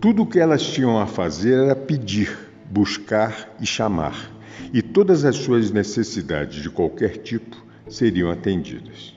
Tudo 0.00 0.22
o 0.22 0.26
que 0.26 0.40
elas 0.40 0.62
tinham 0.62 0.98
a 0.98 1.06
fazer 1.06 1.54
era 1.54 1.76
pedir 1.76 2.47
buscar 2.70 3.56
e 3.60 3.66
chamar, 3.66 4.30
e 4.72 4.82
todas 4.82 5.24
as 5.24 5.36
suas 5.36 5.70
necessidades 5.70 6.62
de 6.62 6.70
qualquer 6.70 7.18
tipo 7.18 7.56
seriam 7.88 8.30
atendidas. 8.30 9.14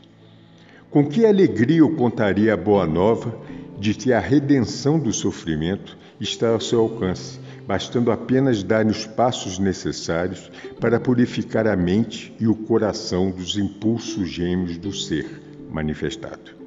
Com 0.90 1.08
que 1.08 1.26
alegria 1.26 1.80
eu 1.80 1.96
contaria 1.96 2.54
a 2.54 2.58
boa 2.58 2.86
nova 2.86 3.38
de 3.80 3.94
que 3.94 4.14
a 4.14 4.20
redenção 4.20 5.00
do 5.00 5.12
sofrimento 5.12 5.98
está 6.20 6.50
ao 6.50 6.60
seu 6.60 6.82
alcance, 6.82 7.40
bastando 7.66 8.12
apenas 8.12 8.62
dar 8.62 8.86
os 8.86 9.08
passos 9.08 9.58
necessários 9.58 10.52
para 10.80 11.00
purificar 11.00 11.66
a 11.68 11.76
mente 11.76 12.34
e 12.40 12.48
o 12.48 12.56
coração 12.56 13.32
dos 13.32 13.58
impulsos 13.58 14.30
gêmeos 14.30 14.78
do 14.78 14.94
ser 14.94 15.42
manifestado. 15.70 16.61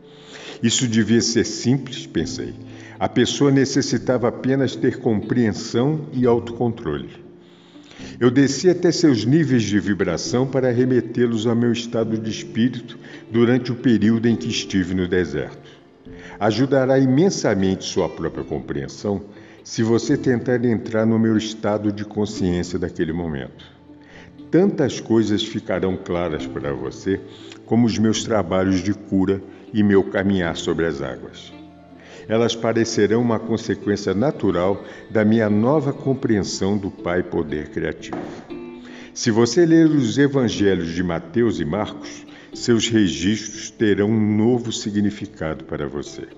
Isso 0.65 0.89
devia 0.89 1.21
ser 1.21 1.45
simples, 1.45 2.07
pensei. 2.07 2.55
A 2.99 3.07
pessoa 3.07 3.51
necessitava 3.51 4.29
apenas 4.29 4.75
ter 4.75 4.99
compreensão 4.99 6.07
e 6.11 6.25
autocontrole. 6.25 7.11
Eu 8.19 8.31
desci 8.31 8.71
até 8.71 8.91
seus 8.91 9.27
níveis 9.27 9.63
de 9.63 9.79
vibração 9.79 10.47
para 10.47 10.73
remetê-los 10.73 11.47
ao 11.47 11.55
meu 11.55 11.71
estado 11.71 12.17
de 12.17 12.31
espírito 12.31 12.99
durante 13.31 13.73
o 13.73 13.75
período 13.75 14.27
em 14.27 14.35
que 14.35 14.49
estive 14.49 14.95
no 14.95 15.07
deserto. 15.07 15.71
Ajudará 16.41 16.99
imensamente 16.99 17.85
sua 17.85 18.09
própria 18.09 18.43
compreensão 18.43 19.23
se 19.63 19.83
você 19.83 20.17
tentar 20.17 20.65
entrar 20.65 21.05
no 21.05 21.19
meu 21.19 21.37
estado 21.37 21.93
de 21.93 22.07
consciência 22.07 22.79
daquele 22.79 23.13
momento. 23.13 23.67
Tantas 24.51 24.99
coisas 24.99 25.45
ficarão 25.45 25.95
claras 25.95 26.47
para 26.47 26.73
você, 26.73 27.21
como 27.67 27.87
os 27.87 27.99
meus 27.99 28.25
trabalhos 28.25 28.83
de 28.83 28.95
cura 28.95 29.43
e 29.75 29.83
meu 29.83 30.05
caminhar 30.05 30.57
sobre 30.57 30.87
as 30.87 31.03
águas. 31.03 31.53
Elas 32.29 32.55
parecerão 32.55 33.21
uma 33.21 33.39
consequência 33.41 34.15
natural 34.15 34.83
da 35.11 35.25
minha 35.25 35.51
nova 35.51 35.93
compreensão 35.93 36.79
do 36.79 36.91
Pai 36.91 37.23
Poder 37.23 37.69
Criativo. 37.71 38.17
Se 39.13 39.31
você 39.31 39.67
ler 39.67 39.87
os 39.87 40.17
evangelhos 40.17 40.95
de 40.95 41.03
Mateus 41.03 41.61
e 41.61 41.65
Marcos, 41.65 42.25
seus 42.55 42.89
registros 42.89 43.71
terão 43.71 44.09
um 44.09 44.37
novo 44.37 44.73
significado 44.73 45.65
para 45.65 45.89
você. 45.89 46.29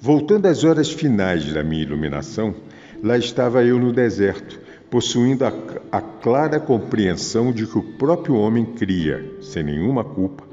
Voltando 0.00 0.46
às 0.46 0.64
horas 0.64 0.90
finais 0.90 1.52
da 1.52 1.62
minha 1.62 1.82
iluminação, 1.82 2.54
lá 3.02 3.18
estava 3.18 3.62
eu 3.64 3.78
no 3.78 3.92
deserto, 3.92 4.58
possuindo 4.90 5.44
a, 5.44 5.52
a, 5.92 6.00
clara 6.00 6.58
compreensão 6.58 7.52
de 7.52 7.66
que 7.66 7.78
o 7.78 7.82
próprio 7.82 8.34
homem 8.36 8.64
cria, 8.64 9.24
sem 9.42 9.62
nenhuma 9.62 10.02
culpa, 10.02 10.47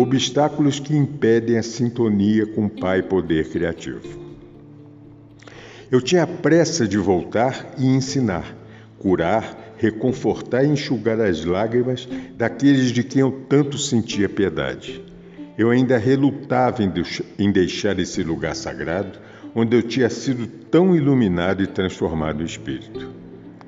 obstáculos 0.00 0.78
que 0.78 0.96
impedem 0.96 1.58
a 1.58 1.62
sintonia 1.62 2.46
com 2.46 2.66
o 2.66 2.70
Pai 2.70 3.02
Poder 3.02 3.48
Criativo. 3.50 4.28
Eu 5.90 6.00
tinha 6.00 6.24
pressa 6.24 6.86
de 6.86 6.96
voltar 6.96 7.74
e 7.76 7.84
ensinar, 7.84 8.44
curar, 8.96 9.74
reconfortar 9.76 10.64
e 10.64 10.68
enxugar 10.68 11.20
as 11.20 11.44
lágrimas 11.44 12.08
daqueles 12.36 12.92
de 12.92 13.02
quem 13.02 13.22
eu 13.22 13.44
tanto 13.48 13.76
sentia 13.76 14.28
piedade. 14.28 15.04
Eu 15.58 15.68
ainda 15.70 15.98
relutava 15.98 16.80
em 17.36 17.50
deixar 17.50 17.98
esse 17.98 18.22
lugar 18.22 18.54
sagrado, 18.54 19.18
onde 19.52 19.76
eu 19.76 19.82
tinha 19.82 20.08
sido 20.08 20.46
tão 20.46 20.94
iluminado 20.94 21.60
e 21.60 21.66
transformado 21.66 22.40
em 22.40 22.46
espírito. 22.46 23.10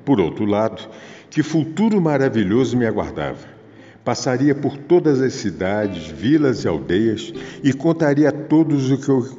Por 0.05 0.21
outro 0.21 0.45
lado, 0.45 0.81
que 1.29 1.43
futuro 1.43 1.99
maravilhoso 1.99 2.77
me 2.77 2.85
aguardava 2.85 3.60
passaria 4.03 4.55
por 4.55 4.77
todas 4.77 5.21
as 5.21 5.33
cidades, 5.33 6.07
vilas 6.07 6.63
e 6.63 6.67
aldeias 6.67 7.33
e 7.63 7.71
contaria 7.73 8.29
a 8.29 8.31
todos 8.31 8.89
o 8.91 8.97
que 8.97 9.09
eu, 9.09 9.37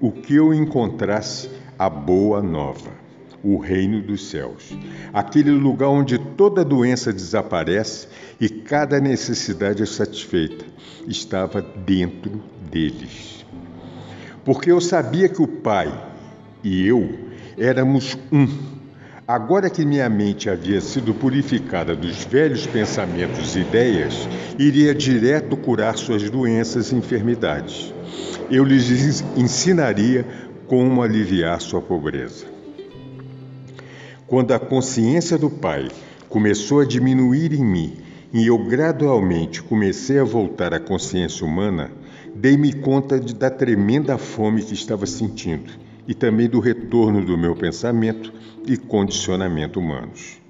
o 0.00 0.12
que 0.12 0.34
eu 0.34 0.54
encontrasse 0.54 1.50
a 1.78 1.90
boa 1.90 2.40
nova, 2.40 2.90
o 3.42 3.58
reino 3.58 4.00
dos 4.00 4.28
céus, 4.28 4.76
aquele 5.12 5.50
lugar 5.50 5.88
onde 5.88 6.18
toda 6.18 6.64
doença 6.64 7.12
desaparece 7.12 8.08
e 8.40 8.48
cada 8.48 9.00
necessidade 9.00 9.82
é 9.82 9.86
satisfeita, 9.86 10.64
estava 11.06 11.60
dentro 11.60 12.42
deles. 12.70 13.44
Porque 14.44 14.70
eu 14.70 14.80
sabia 14.80 15.28
que 15.28 15.42
o 15.42 15.48
Pai 15.48 15.92
e 16.62 16.86
eu 16.86 17.26
éramos 17.58 18.16
um 18.30 18.75
Agora 19.28 19.68
que 19.68 19.84
minha 19.84 20.08
mente 20.08 20.48
havia 20.48 20.80
sido 20.80 21.12
purificada 21.12 21.96
dos 21.96 22.24
velhos 22.24 22.64
pensamentos 22.64 23.56
e 23.56 23.58
ideias, 23.58 24.28
iria 24.56 24.94
direto 24.94 25.56
curar 25.56 25.96
suas 25.96 26.30
doenças 26.30 26.92
e 26.92 26.94
enfermidades. 26.94 27.92
Eu 28.48 28.62
lhes 28.62 29.24
ensinaria 29.36 30.24
como 30.68 31.02
aliviar 31.02 31.60
sua 31.60 31.82
pobreza. 31.82 32.46
Quando 34.28 34.54
a 34.54 34.60
consciência 34.60 35.36
do 35.36 35.50
Pai 35.50 35.88
começou 36.28 36.78
a 36.78 36.84
diminuir 36.84 37.52
em 37.52 37.64
mim 37.64 37.96
e 38.32 38.46
eu 38.46 38.56
gradualmente 38.58 39.60
comecei 39.60 40.20
a 40.20 40.24
voltar 40.24 40.72
à 40.72 40.78
consciência 40.78 41.44
humana, 41.44 41.90
dei-me 42.32 42.72
conta 42.74 43.18
da 43.18 43.50
tremenda 43.50 44.16
fome 44.18 44.62
que 44.62 44.74
estava 44.74 45.04
sentindo 45.04 45.85
e 46.06 46.14
também 46.14 46.48
do 46.48 46.60
retorno 46.60 47.24
do 47.24 47.36
meu 47.36 47.54
pensamento 47.54 48.32
e 48.66 48.76
condicionamento 48.76 49.80
humanos. 49.80 50.40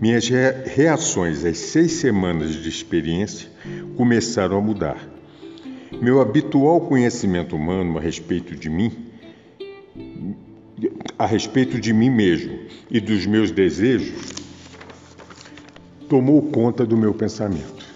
Minhas 0.00 0.28
reações 0.28 1.44
às 1.44 1.58
seis 1.58 1.92
semanas 1.92 2.54
de 2.54 2.68
experiência 2.68 3.48
começaram 3.96 4.58
a 4.58 4.60
mudar. 4.60 5.08
Meu 6.00 6.20
habitual 6.20 6.80
conhecimento 6.82 7.56
humano 7.56 7.96
a 7.96 8.00
respeito 8.00 8.54
de 8.54 8.68
mim, 8.68 8.92
a 11.18 11.24
respeito 11.24 11.80
de 11.80 11.92
mim 11.92 12.10
mesmo 12.10 12.58
e 12.90 13.00
dos 13.00 13.24
meus 13.26 13.50
desejos, 13.50 14.32
tomou 16.08 16.42
conta 16.42 16.84
do 16.84 16.96
meu 16.96 17.14
pensamento. 17.14 17.86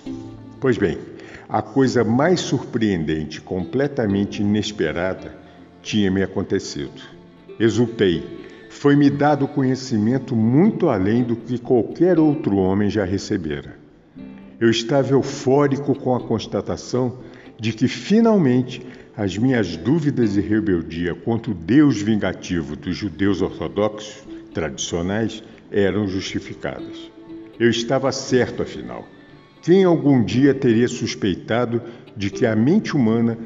Pois 0.60 0.78
bem, 0.78 0.98
a 1.48 1.60
coisa 1.60 2.04
mais 2.04 2.40
surpreendente, 2.40 3.40
completamente 3.40 4.42
inesperada, 4.42 5.47
tinha 5.82 6.10
me 6.10 6.22
acontecido. 6.22 7.00
Exultei. 7.58 8.38
Foi-me 8.70 9.10
dado 9.10 9.48
conhecimento 9.48 10.36
muito 10.36 10.88
além 10.88 11.24
do 11.24 11.34
que 11.34 11.58
qualquer 11.58 12.18
outro 12.18 12.56
homem 12.56 12.88
já 12.88 13.04
recebera. 13.04 13.76
Eu 14.60 14.70
estava 14.70 15.12
eufórico 15.12 15.94
com 15.94 16.14
a 16.14 16.20
constatação 16.20 17.18
de 17.58 17.72
que 17.72 17.88
finalmente 17.88 18.86
as 19.16 19.36
minhas 19.36 19.76
dúvidas 19.76 20.36
e 20.36 20.40
rebeldia 20.40 21.14
contra 21.14 21.50
o 21.50 21.54
Deus 21.54 22.00
vingativo 22.00 22.76
dos 22.76 22.96
judeus 22.96 23.42
ortodoxos 23.42 24.24
tradicionais 24.54 25.42
eram 25.70 26.06
justificadas. 26.06 27.10
Eu 27.58 27.68
estava 27.68 28.12
certo, 28.12 28.62
afinal. 28.62 29.04
Quem 29.62 29.82
algum 29.84 30.24
dia 30.24 30.54
teria 30.54 30.86
suspeitado 30.86 31.82
de 32.16 32.30
que 32.30 32.46
a 32.46 32.54
mente 32.54 32.96
humana 32.96 33.36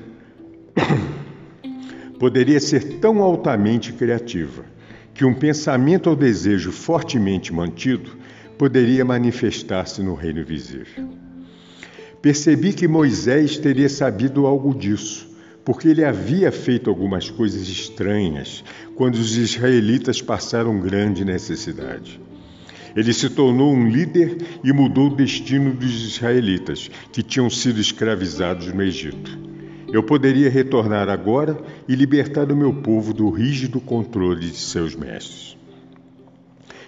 poderia 2.22 2.60
ser 2.60 3.00
tão 3.00 3.20
altamente 3.20 3.92
criativa 3.92 4.64
que 5.12 5.24
um 5.24 5.34
pensamento 5.34 6.08
ou 6.08 6.14
desejo 6.14 6.70
fortemente 6.70 7.52
mantido 7.52 8.12
poderia 8.56 9.04
manifestar-se 9.04 10.04
no 10.04 10.14
reino 10.14 10.44
visível. 10.44 11.08
Percebi 12.22 12.74
que 12.74 12.86
Moisés 12.86 13.58
teria 13.58 13.88
sabido 13.88 14.46
algo 14.46 14.72
disso, 14.72 15.36
porque 15.64 15.88
ele 15.88 16.04
havia 16.04 16.52
feito 16.52 16.88
algumas 16.88 17.28
coisas 17.28 17.62
estranhas 17.62 18.62
quando 18.94 19.16
os 19.16 19.36
israelitas 19.36 20.22
passaram 20.22 20.78
grande 20.78 21.24
necessidade. 21.24 22.20
Ele 22.94 23.12
se 23.12 23.30
tornou 23.30 23.74
um 23.74 23.88
líder 23.88 24.38
e 24.62 24.72
mudou 24.72 25.08
o 25.08 25.16
destino 25.16 25.74
dos 25.74 26.04
israelitas, 26.04 26.88
que 27.10 27.20
tinham 27.20 27.50
sido 27.50 27.80
escravizados 27.80 28.72
no 28.72 28.80
Egito. 28.80 29.51
Eu 29.92 30.02
poderia 30.02 30.48
retornar 30.48 31.10
agora 31.10 31.58
e 31.86 31.94
libertar 31.94 32.50
o 32.50 32.56
meu 32.56 32.72
povo 32.72 33.12
do 33.12 33.28
rígido 33.28 33.78
controle 33.78 34.50
de 34.50 34.56
seus 34.56 34.96
mestres. 34.96 35.54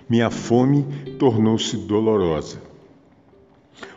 Minha 0.09 0.31
fome 0.31 0.87
tornou-se 1.19 1.77
dolorosa. 1.77 2.63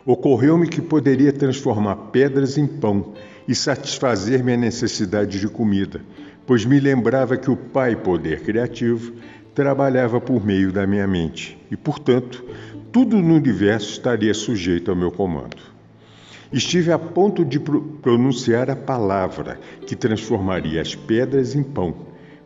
Ocorreu-me 0.04 0.68
que 0.68 0.82
poderia 0.82 1.32
transformar 1.32 1.96
pedras 2.12 2.58
em 2.58 2.66
pão 2.66 3.14
e 3.46 3.54
satisfazer 3.54 4.44
minha 4.44 4.58
necessidade 4.58 5.40
de 5.40 5.48
comida, 5.48 6.02
pois 6.46 6.66
me 6.66 6.78
lembrava 6.78 7.36
que 7.38 7.50
o 7.50 7.56
Pai 7.56 7.96
Poder 7.96 8.42
Criativo 8.42 9.14
trabalhava 9.54 10.20
por 10.20 10.44
meio 10.44 10.70
da 10.70 10.86
minha 10.86 11.06
mente 11.06 11.58
e, 11.70 11.76
portanto, 11.76 12.44
tudo 12.92 13.16
no 13.16 13.34
universo 13.34 13.90
estaria 13.90 14.34
sujeito 14.34 14.90
ao 14.90 14.96
meu 14.96 15.10
comando. 15.10 15.67
Estive 16.52 16.90
a 16.92 16.98
ponto 16.98 17.44
de 17.44 17.60
pronunciar 17.60 18.70
a 18.70 18.76
palavra 18.76 19.60
que 19.86 19.94
transformaria 19.94 20.80
as 20.80 20.94
pedras 20.94 21.54
em 21.54 21.62
pão, 21.62 21.94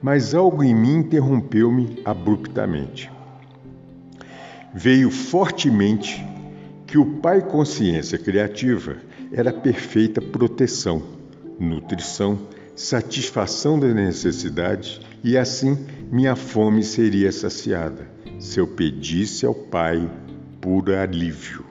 mas 0.03 0.35
algo 0.35 0.65
em 0.65 0.75
mim 0.75 0.97
interrompeu-me 0.97 2.01
abruptamente. 2.05 3.11
Veio 4.75 5.11
fortemente 5.11 6.25
que 6.87 6.99
o 6.99 7.21
Pai 7.21 7.43
Consciência 7.43 8.19
Criativa 8.19 8.97
era 9.33 9.53
perfeita 9.53 10.21
proteção, 10.21 11.01
nutrição, 11.61 12.39
satisfação 12.75 13.79
das 13.79 13.95
necessidades 13.95 15.01
e 15.23 15.39
assim 15.39 15.79
minha 16.11 16.35
fome 16.35 16.83
seria 16.83 17.31
saciada 17.31 18.11
se 18.41 18.59
eu 18.59 18.67
pedisse 18.67 19.47
ao 19.47 19.55
Pai 19.55 20.11
por 20.61 20.91
alívio. 20.91 21.62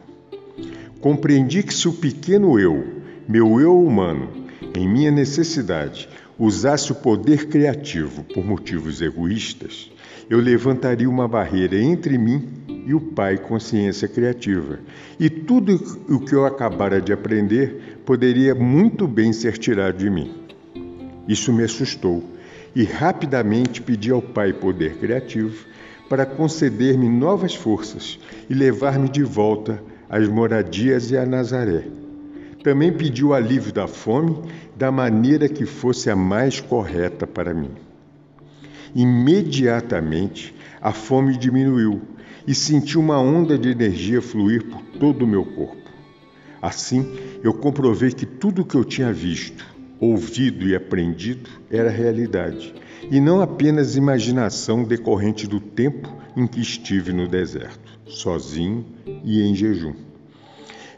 Compreendi 1.02 1.64
que 1.64 1.74
se 1.74 1.88
o 1.88 1.94
pequeno 1.94 2.60
eu, 2.60 2.86
meu 3.28 3.60
eu 3.60 3.84
humano, 3.84 4.30
em 4.78 4.88
minha 4.88 5.10
necessidade, 5.10 6.08
usasse 6.38 6.92
o 6.92 6.96
poder 6.96 7.48
criativo 7.48 8.24
por 8.24 8.46
motivos 8.46 9.02
egoístas, 9.02 9.92
eu 10.30 10.40
levantaria 10.40 11.10
uma 11.10 11.28
barreira 11.28 11.76
entre 11.76 12.20
mim 12.20 12.48
e 12.86 12.94
o 12.94 13.02
Pai 13.02 13.38
Consciência 13.38 14.08
Criativa. 14.08 14.80
E 15.20 15.28
tudo 15.28 15.74
o 16.08 16.20
que 16.20 16.36
eu 16.36 16.46
acabara 16.46 17.02
de 17.02 17.12
aprender 17.12 18.00
poderia 18.06 18.54
muito 18.54 19.08
bem 19.08 19.34
ser 19.34 19.58
tirado 19.58 19.98
de 19.98 20.10
mim. 20.10 20.32
Isso 21.28 21.52
me 21.52 21.64
assustou 21.64 22.24
e 22.76 22.84
rapidamente 22.84 23.82
pedi 23.82 24.12
ao 24.12 24.22
Pai 24.22 24.54
Poder 24.54 24.98
Criativo 24.98 25.66
para 26.08 26.28
conceder-me 26.28 27.10
novas 27.10 27.56
forças 27.56 28.20
e 28.48 28.54
levar-me 28.54 29.10
de 29.10 29.24
volta 29.24 29.82
às 30.12 30.28
moradias 30.28 31.10
e 31.10 31.17
a 31.17 31.26
Nazaré. 31.26 31.86
Também 32.62 32.91
pedi 32.91 33.24
o 33.24 33.34
alívio 33.34 33.71
da 33.71 33.88
fome 33.88 34.38
da 34.76 34.91
maneira 34.91 35.47
que 35.47 35.65
fosse 35.65 36.10
a 36.10 36.15
mais 36.17 36.60
correta 36.60 37.26
para 37.26 37.54
mim. 37.54 37.71
Imediatamente 38.93 40.54
a 40.82 40.91
fome 40.91 41.38
diminuiu 41.38 42.02
e 42.45 42.54
senti 42.54 42.97
uma 42.97 43.19
onda 43.19 43.58
de 43.58 43.69
energia 43.69 44.21
fluir 44.21 44.65
por 44.65 44.82
todo 45.00 45.24
o 45.24 45.28
meu 45.28 45.45
corpo. 45.45 45.89
Assim, 46.62 47.15
eu 47.41 47.54
comprovei 47.54 48.12
que 48.12 48.26
tudo 48.26 48.63
o 48.63 48.65
que 48.65 48.76
eu 48.76 48.84
tinha 48.84 49.13
visto, 49.13 49.65
ouvido 49.97 50.67
e 50.67 50.76
aprendido 50.76 51.50
era 51.69 51.89
realidade, 51.89 52.76
e 53.10 53.19
não 53.21 53.41
apenas 53.41 53.95
imaginação 53.95 54.84
decorrente 54.84 55.47
do 55.47 55.60
tempo 55.60 56.13
em 56.36 56.45
que 56.45 56.60
estive 56.60 57.13
no 57.13 57.28
deserto, 57.28 58.00
sozinho 58.06 58.86
e 59.24 59.42
em 59.42 59.56
jejum. 59.56 59.94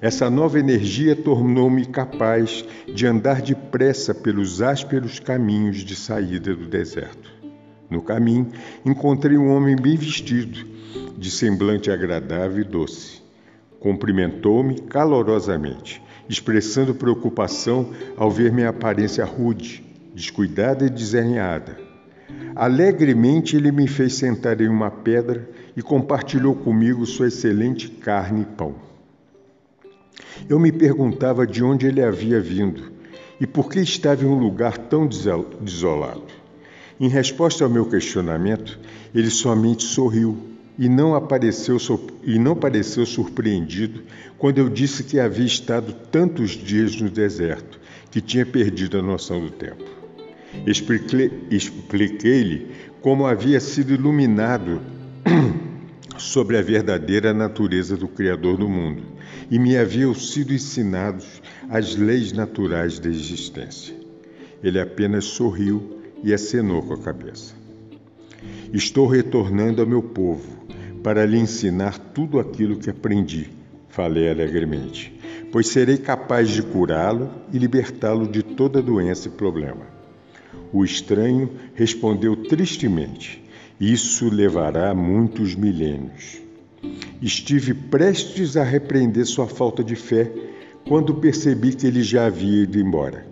Essa 0.04 0.30
nova 0.30 0.60
energia 0.60 1.16
tornou-me 1.16 1.86
capaz 1.86 2.66
de 2.94 3.08
andar 3.08 3.42
depressa 3.42 4.14
pelos 4.14 4.62
ásperos 4.62 5.18
caminhos 5.18 5.78
de 5.78 5.96
saída 5.96 6.54
do 6.54 6.68
deserto. 6.68 7.32
No 7.90 8.02
caminho, 8.02 8.52
encontrei 8.86 9.38
um 9.38 9.50
homem 9.50 9.78
bem 9.78 9.96
vestido, 9.96 10.66
de 11.18 11.32
semblante 11.32 11.90
agradável 11.90 12.60
e 12.60 12.64
doce. 12.66 13.22
Cumprimentou-me 13.80 14.80
calorosamente, 14.82 16.02
expressando 16.28 16.94
preocupação 16.94 17.92
ao 18.18 18.30
ver 18.30 18.52
minha 18.52 18.70
aparência 18.70 19.24
rude, 19.24 19.86
descuidada 20.14 20.86
e 20.86 20.90
desenhada. 20.90 21.93
Alegremente 22.56 23.56
ele 23.56 23.72
me 23.72 23.88
fez 23.88 24.14
sentar 24.16 24.62
em 24.62 24.68
uma 24.68 24.92
pedra 24.92 25.50
e 25.76 25.82
compartilhou 25.82 26.56
comigo 26.56 27.06
sua 27.06 27.28
excelente 27.28 27.90
carne 27.90 28.42
e 28.42 28.46
pão. 28.46 28.76
Eu 30.48 30.60
me 30.60 30.72
perguntava 30.72 31.48
de 31.48 31.64
onde 31.64 31.88
ele 31.88 32.02
havia 32.02 32.40
vindo 32.40 32.92
e 33.40 33.48
por 33.48 33.70
que 33.70 33.80
estava 33.80 34.24
em 34.24 34.28
um 34.28 34.38
lugar 34.38 34.78
tão 34.78 35.08
desolado. 35.08 36.24
Em 37.00 37.08
resposta 37.08 37.64
ao 37.64 37.70
meu 37.70 37.86
questionamento, 37.86 38.80
ele 39.14 39.30
somente 39.30 39.84
sorriu 39.84 40.38
e 40.78 40.88
não 40.88 41.16
apareceu 41.16 41.78
e 42.24 42.40
não 42.40 42.56
pareceu 42.56 43.06
surpreendido 43.06 44.04
quando 44.38 44.58
eu 44.60 44.70
disse 44.70 45.04
que 45.04 45.20
havia 45.20 45.46
estado 45.46 45.94
tantos 46.12 46.52
dias 46.52 46.96
no 47.00 47.10
deserto 47.10 47.80
que 48.12 48.22
tinha 48.22 48.46
perdido 48.46 48.98
a 48.98 49.02
noção 49.02 49.42
do 49.42 49.50
tempo. 49.50 50.03
Expliquei-lhe 51.50 52.68
como 53.02 53.26
havia 53.26 53.60
sido 53.60 53.94
iluminado 53.94 54.82
sobre 56.18 56.58
a 56.58 56.62
verdadeira 56.62 57.34
natureza 57.34 57.98
do 57.98 58.08
Criador 58.08 58.58
do 58.58 58.70
mundo 58.70 59.04
e 59.52 59.60
me 59.60 59.78
haviam 59.78 60.14
sido 60.14 60.54
ensinados 60.54 61.42
as 61.70 61.96
leis 61.96 62.32
naturais 62.32 63.00
da 63.00 63.10
existência. 63.10 63.96
Ele 64.64 64.80
apenas 64.80 65.26
sorriu 65.26 66.00
e 66.24 66.34
acenou 66.34 66.82
com 66.82 66.94
a 66.94 66.98
cabeça. 66.98 67.54
Estou 68.72 69.08
retornando 69.08 69.82
ao 69.82 69.88
meu 69.88 70.02
povo 70.02 70.64
para 71.04 71.26
lhe 71.26 71.38
ensinar 71.38 72.00
tudo 72.00 72.40
aquilo 72.40 72.78
que 72.78 72.90
aprendi, 72.90 73.50
falei 73.90 74.30
alegremente, 74.30 75.20
pois 75.52 75.68
serei 75.68 75.98
capaz 75.98 76.50
de 76.50 76.64
curá-lo 76.64 77.30
e 77.52 77.58
libertá-lo 77.58 78.28
de 78.28 78.42
toda 78.42 78.82
doença 78.82 79.28
e 79.28 79.32
problema. 79.32 79.93
O 80.74 80.84
estranho 80.84 81.52
respondeu 81.76 82.36
tristemente: 82.36 83.44
Isso 83.80 84.28
levará 84.28 84.96
muitos 84.96 85.54
milênios. 85.54 86.42
Estive 87.22 87.76
prestes 87.76 88.58
a 88.58 88.64
repreender 88.64 89.26
sua 89.28 89.48
falta 89.48 89.84
de 89.84 89.96
fé 89.96 90.32
quando 90.88 91.14
percebi 91.14 91.74
que 91.74 91.86
ele 91.86 92.02
já 92.02 92.26
havia 92.26 92.64
ido 92.64 92.80
embora. 92.80 93.26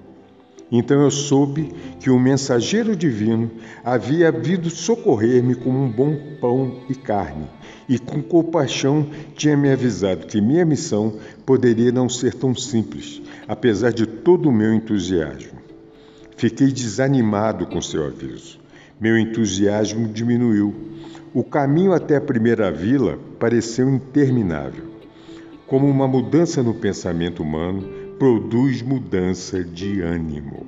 Então 0.71 1.01
eu 1.01 1.11
soube 1.11 1.73
que 1.99 2.09
o 2.09 2.17
mensageiro 2.17 2.95
divino 2.95 3.51
havia 3.83 4.31
vindo 4.31 4.69
socorrer-me 4.69 5.55
com 5.55 5.69
um 5.69 5.91
bom 5.91 6.15
pão 6.39 6.83
e 6.87 6.95
carne, 6.95 7.47
e 7.89 7.99
com 7.99 8.21
compaixão 8.21 9.05
tinha 9.35 9.57
me 9.57 9.69
avisado 9.69 10.27
que 10.27 10.39
minha 10.39 10.63
missão 10.63 11.19
poderia 11.45 11.91
não 11.91 12.07
ser 12.07 12.35
tão 12.35 12.55
simples, 12.55 13.21
apesar 13.47 13.91
de 13.91 14.05
todo 14.05 14.47
o 14.47 14.51
meu 14.51 14.73
entusiasmo. 14.73 15.59
Fiquei 16.41 16.71
desanimado 16.71 17.67
com 17.67 17.79
seu 17.79 18.03
aviso. 18.03 18.59
Meu 18.99 19.15
entusiasmo 19.15 20.07
diminuiu. 20.07 20.73
O 21.35 21.43
caminho 21.43 21.93
até 21.93 22.15
a 22.15 22.21
primeira 22.21 22.71
vila 22.71 23.19
pareceu 23.39 23.87
interminável. 23.87 24.85
Como 25.67 25.87
uma 25.87 26.07
mudança 26.07 26.63
no 26.63 26.73
pensamento 26.73 27.43
humano, 27.43 27.87
produz 28.17 28.81
mudança 28.81 29.63
de 29.63 30.01
ânimo. 30.01 30.65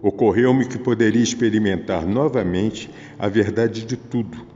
Ocorreu-me 0.00 0.64
que 0.64 0.78
poderia 0.78 1.24
experimentar 1.24 2.06
novamente 2.06 2.88
a 3.18 3.26
verdade 3.26 3.84
de 3.84 3.96
tudo, 3.96 4.46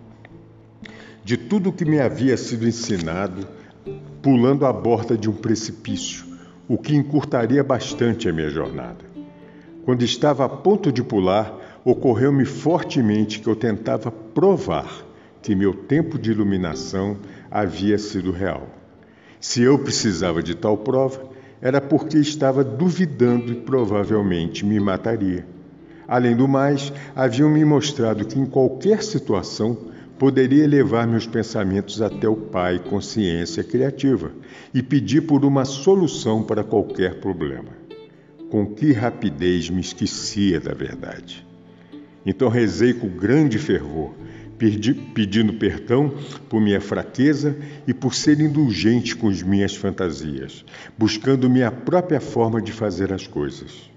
de 1.24 1.36
tudo 1.36 1.72
que 1.72 1.84
me 1.84 1.98
havia 1.98 2.36
sido 2.36 2.64
ensinado, 2.64 3.44
pulando 4.22 4.66
a 4.66 4.72
borda 4.72 5.18
de 5.18 5.28
um 5.28 5.34
precipício, 5.34 6.24
o 6.68 6.78
que 6.78 6.94
encurtaria 6.94 7.64
bastante 7.64 8.28
a 8.28 8.32
minha 8.32 8.48
jornada. 8.48 9.07
Quando 9.88 10.02
estava 10.02 10.44
a 10.44 10.48
ponto 10.50 10.92
de 10.92 11.02
pular, 11.02 11.80
ocorreu-me 11.82 12.44
fortemente 12.44 13.40
que 13.40 13.46
eu 13.46 13.56
tentava 13.56 14.10
provar 14.10 14.86
que 15.40 15.54
meu 15.54 15.72
tempo 15.72 16.18
de 16.18 16.30
iluminação 16.30 17.16
havia 17.50 17.96
sido 17.96 18.30
real. 18.30 18.68
Se 19.40 19.62
eu 19.62 19.78
precisava 19.78 20.42
de 20.42 20.54
tal 20.54 20.76
prova, 20.76 21.30
era 21.58 21.80
porque 21.80 22.18
estava 22.18 22.62
duvidando 22.62 23.50
e 23.50 23.54
provavelmente 23.54 24.62
me 24.62 24.78
mataria. 24.78 25.46
Além 26.06 26.36
do 26.36 26.46
mais, 26.46 26.92
haviam 27.16 27.48
me 27.48 27.64
mostrado 27.64 28.26
que 28.26 28.38
em 28.38 28.44
qualquer 28.44 29.02
situação 29.02 29.74
poderia 30.18 30.68
levar 30.68 31.06
meus 31.06 31.26
pensamentos 31.26 32.02
até 32.02 32.28
o 32.28 32.36
Pai, 32.36 32.78
consciência 32.78 33.64
criativa, 33.64 34.32
e 34.74 34.82
pedir 34.82 35.22
por 35.22 35.46
uma 35.46 35.64
solução 35.64 36.42
para 36.42 36.62
qualquer 36.62 37.20
problema. 37.20 37.77
Com 38.50 38.66
que 38.66 38.92
rapidez 38.92 39.68
me 39.68 39.80
esquecia 39.80 40.60
da 40.60 40.72
verdade. 40.72 41.46
Então 42.24 42.48
rezei 42.48 42.92
com 42.92 43.08
grande 43.08 43.58
fervor, 43.58 44.14
pedindo 45.14 45.54
perdão 45.54 46.12
por 46.48 46.60
minha 46.60 46.80
fraqueza 46.80 47.56
e 47.86 47.94
por 47.94 48.14
ser 48.14 48.40
indulgente 48.40 49.14
com 49.14 49.28
as 49.28 49.42
minhas 49.42 49.74
fantasias, 49.76 50.64
buscando 50.96 51.48
minha 51.48 51.70
própria 51.70 52.20
forma 52.20 52.60
de 52.60 52.72
fazer 52.72 53.12
as 53.12 53.26
coisas. 53.26 53.90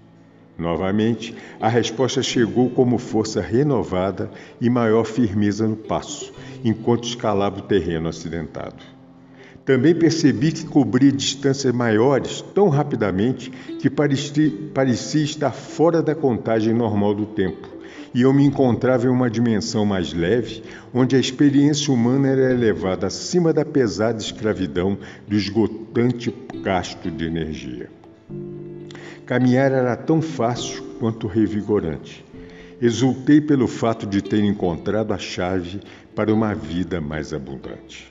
Novamente, 0.58 1.34
a 1.60 1.68
resposta 1.68 2.22
chegou 2.22 2.70
como 2.70 3.00
força 3.00 3.42
renovada 3.42 4.30
e 4.60 4.70
maior 4.70 5.06
firmeza 5.06 5.68
no 5.68 5.76
passo, 5.76 6.32
enquanto 6.64 7.08
escalava 7.08 7.60
o 7.60 7.64
terreno 7.64 8.08
acidentado. 8.08 9.01
Também 9.66 9.94
percebi 9.94 10.52
que 10.52 10.66
cobria 10.66 11.12
distâncias 11.12 11.74
maiores 11.74 12.42
tão 12.54 12.68
rapidamente 12.70 13.50
que 13.80 13.90
parecia, 13.90 15.24
estar 15.24 15.52
fora 15.52 16.02
da 16.02 16.16
contagem 16.16 16.74
normal 16.74 17.14
do 17.14 17.26
tempo 17.26 17.82
e 18.14 18.22
eu 18.22 18.34
me 18.34 18.44
encontrava 18.44 19.06
em 19.06 19.10
uma 19.10 19.30
dimensão 19.30 19.86
mais 19.86 20.14
leve, 20.14 20.64
onde 20.94 21.16
a 21.16 21.20
experiência 21.20 21.94
humana 21.94 22.28
era 22.28 22.52
elevada 22.52 23.08
acima 23.08 23.54
da 23.54 23.64
pesada 23.64 24.20
escravidão 24.20 24.98
do 25.28 25.36
esgotante 25.36 26.34
gasto 26.62 27.10
de 27.10 27.26
energia. 27.26 27.90
Caminhar 29.26 29.72
era 29.72 29.96
tão 29.96 30.22
fácil 30.22 30.84
quanto 31.00 31.26
revigorante. 31.26 32.26
Exultei 32.82 33.40
pelo 33.40 33.68
fato 33.68 34.06
de 34.06 34.22
ter 34.22 34.44
encontrado 34.44 35.14
a 35.14 35.18
chave 35.18 35.80
para 36.14 36.34
uma 36.34 36.54
vida 36.54 37.00
mais 37.00 37.32
abundante. 37.32 38.11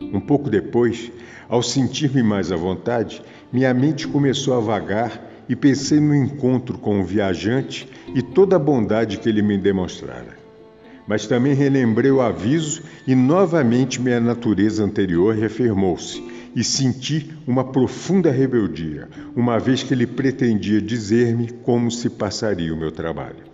Um 0.00 0.20
pouco 0.20 0.48
depois, 0.48 1.10
ao 1.48 1.62
sentir-me 1.62 2.22
mais 2.22 2.52
à 2.52 2.56
vontade, 2.56 3.22
minha 3.52 3.72
mente 3.74 4.06
começou 4.06 4.54
a 4.54 4.60
vagar 4.60 5.26
e 5.48 5.56
pensei 5.56 5.98
no 5.98 6.14
encontro 6.14 6.78
com 6.78 7.00
o 7.00 7.04
viajante 7.04 7.88
e 8.14 8.22
toda 8.22 8.56
a 8.56 8.58
bondade 8.58 9.18
que 9.18 9.28
ele 9.28 9.42
me 9.42 9.56
demonstrara. 9.56 10.36
mas 11.08 11.26
também 11.26 11.54
relembrei 11.54 12.10
o 12.10 12.20
aviso 12.20 12.82
e 13.06 13.14
novamente 13.14 13.98
minha 13.98 14.20
natureza 14.20 14.84
anterior 14.84 15.34
reafirmou-se 15.34 16.22
e 16.54 16.62
senti 16.62 17.30
uma 17.46 17.64
profunda 17.64 18.30
rebeldia, 18.30 19.08
uma 19.34 19.58
vez 19.58 19.82
que 19.82 19.94
ele 19.94 20.06
pretendia 20.06 20.82
dizer-me 20.82 21.48
como 21.62 21.90
se 21.90 22.10
passaria 22.10 22.74
o 22.74 22.76
meu 22.76 22.92
trabalho. 22.92 23.48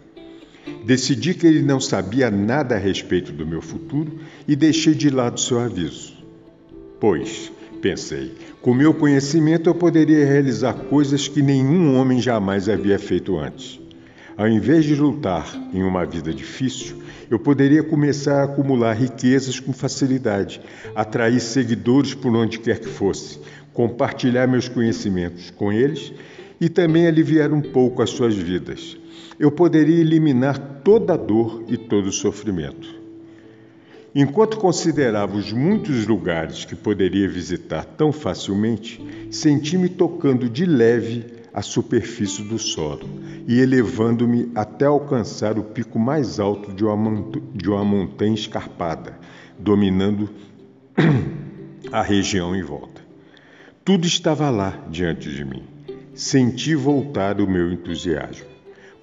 Decidi 0.84 1.32
que 1.32 1.46
ele 1.46 1.62
não 1.62 1.78
sabia 1.78 2.30
nada 2.30 2.74
a 2.74 2.78
respeito 2.78 3.30
do 3.30 3.46
meu 3.46 3.62
futuro 3.62 4.18
e 4.48 4.56
deixei 4.56 4.94
de 4.94 5.08
lado 5.08 5.38
seu 5.38 5.60
aviso. 5.60 6.13
Pois, 7.06 7.52
pensei, 7.82 8.32
com 8.62 8.72
meu 8.72 8.94
conhecimento 8.94 9.68
eu 9.68 9.74
poderia 9.74 10.24
realizar 10.24 10.72
coisas 10.72 11.28
que 11.28 11.42
nenhum 11.42 11.98
homem 11.98 12.18
jamais 12.18 12.66
havia 12.66 12.98
feito 12.98 13.36
antes. 13.36 13.78
Ao 14.38 14.48
invés 14.48 14.86
de 14.86 14.94
lutar 14.94 15.46
em 15.74 15.82
uma 15.82 16.06
vida 16.06 16.32
difícil, 16.32 17.02
eu 17.30 17.38
poderia 17.38 17.82
começar 17.82 18.40
a 18.40 18.44
acumular 18.44 18.94
riquezas 18.94 19.60
com 19.60 19.70
facilidade, 19.70 20.62
atrair 20.94 21.40
seguidores 21.40 22.14
por 22.14 22.34
onde 22.34 22.58
quer 22.58 22.80
que 22.80 22.88
fosse, 22.88 23.38
compartilhar 23.74 24.46
meus 24.46 24.66
conhecimentos 24.66 25.50
com 25.50 25.70
eles 25.70 26.10
e 26.58 26.70
também 26.70 27.06
aliviar 27.06 27.52
um 27.52 27.60
pouco 27.60 28.00
as 28.00 28.08
suas 28.08 28.34
vidas. 28.34 28.96
Eu 29.38 29.50
poderia 29.50 30.00
eliminar 30.00 30.80
toda 30.82 31.12
a 31.12 31.18
dor 31.18 31.64
e 31.68 31.76
todo 31.76 32.06
o 32.06 32.12
sofrimento. 32.12 33.03
Enquanto 34.14 34.58
considerava 34.58 35.36
os 35.36 35.52
muitos 35.52 36.06
lugares 36.06 36.64
que 36.64 36.76
poderia 36.76 37.28
visitar 37.28 37.84
tão 37.84 38.12
facilmente, 38.12 39.04
senti-me 39.28 39.88
tocando 39.88 40.48
de 40.48 40.64
leve 40.64 41.26
a 41.52 41.60
superfície 41.60 42.44
do 42.44 42.56
solo 42.56 43.08
e 43.48 43.58
elevando-me 43.58 44.52
até 44.54 44.84
alcançar 44.84 45.58
o 45.58 45.64
pico 45.64 45.98
mais 45.98 46.38
alto 46.38 46.72
de 46.72 46.84
uma, 46.84 47.24
de 47.52 47.68
uma 47.68 47.84
montanha 47.84 48.34
escarpada, 48.34 49.18
dominando 49.58 50.30
a 51.90 52.00
região 52.00 52.54
em 52.54 52.62
volta. 52.62 53.02
Tudo 53.84 54.06
estava 54.06 54.48
lá 54.48 54.80
diante 54.88 55.28
de 55.28 55.44
mim. 55.44 55.64
Senti 56.14 56.76
voltar 56.76 57.40
o 57.40 57.50
meu 57.50 57.72
entusiasmo. 57.72 58.53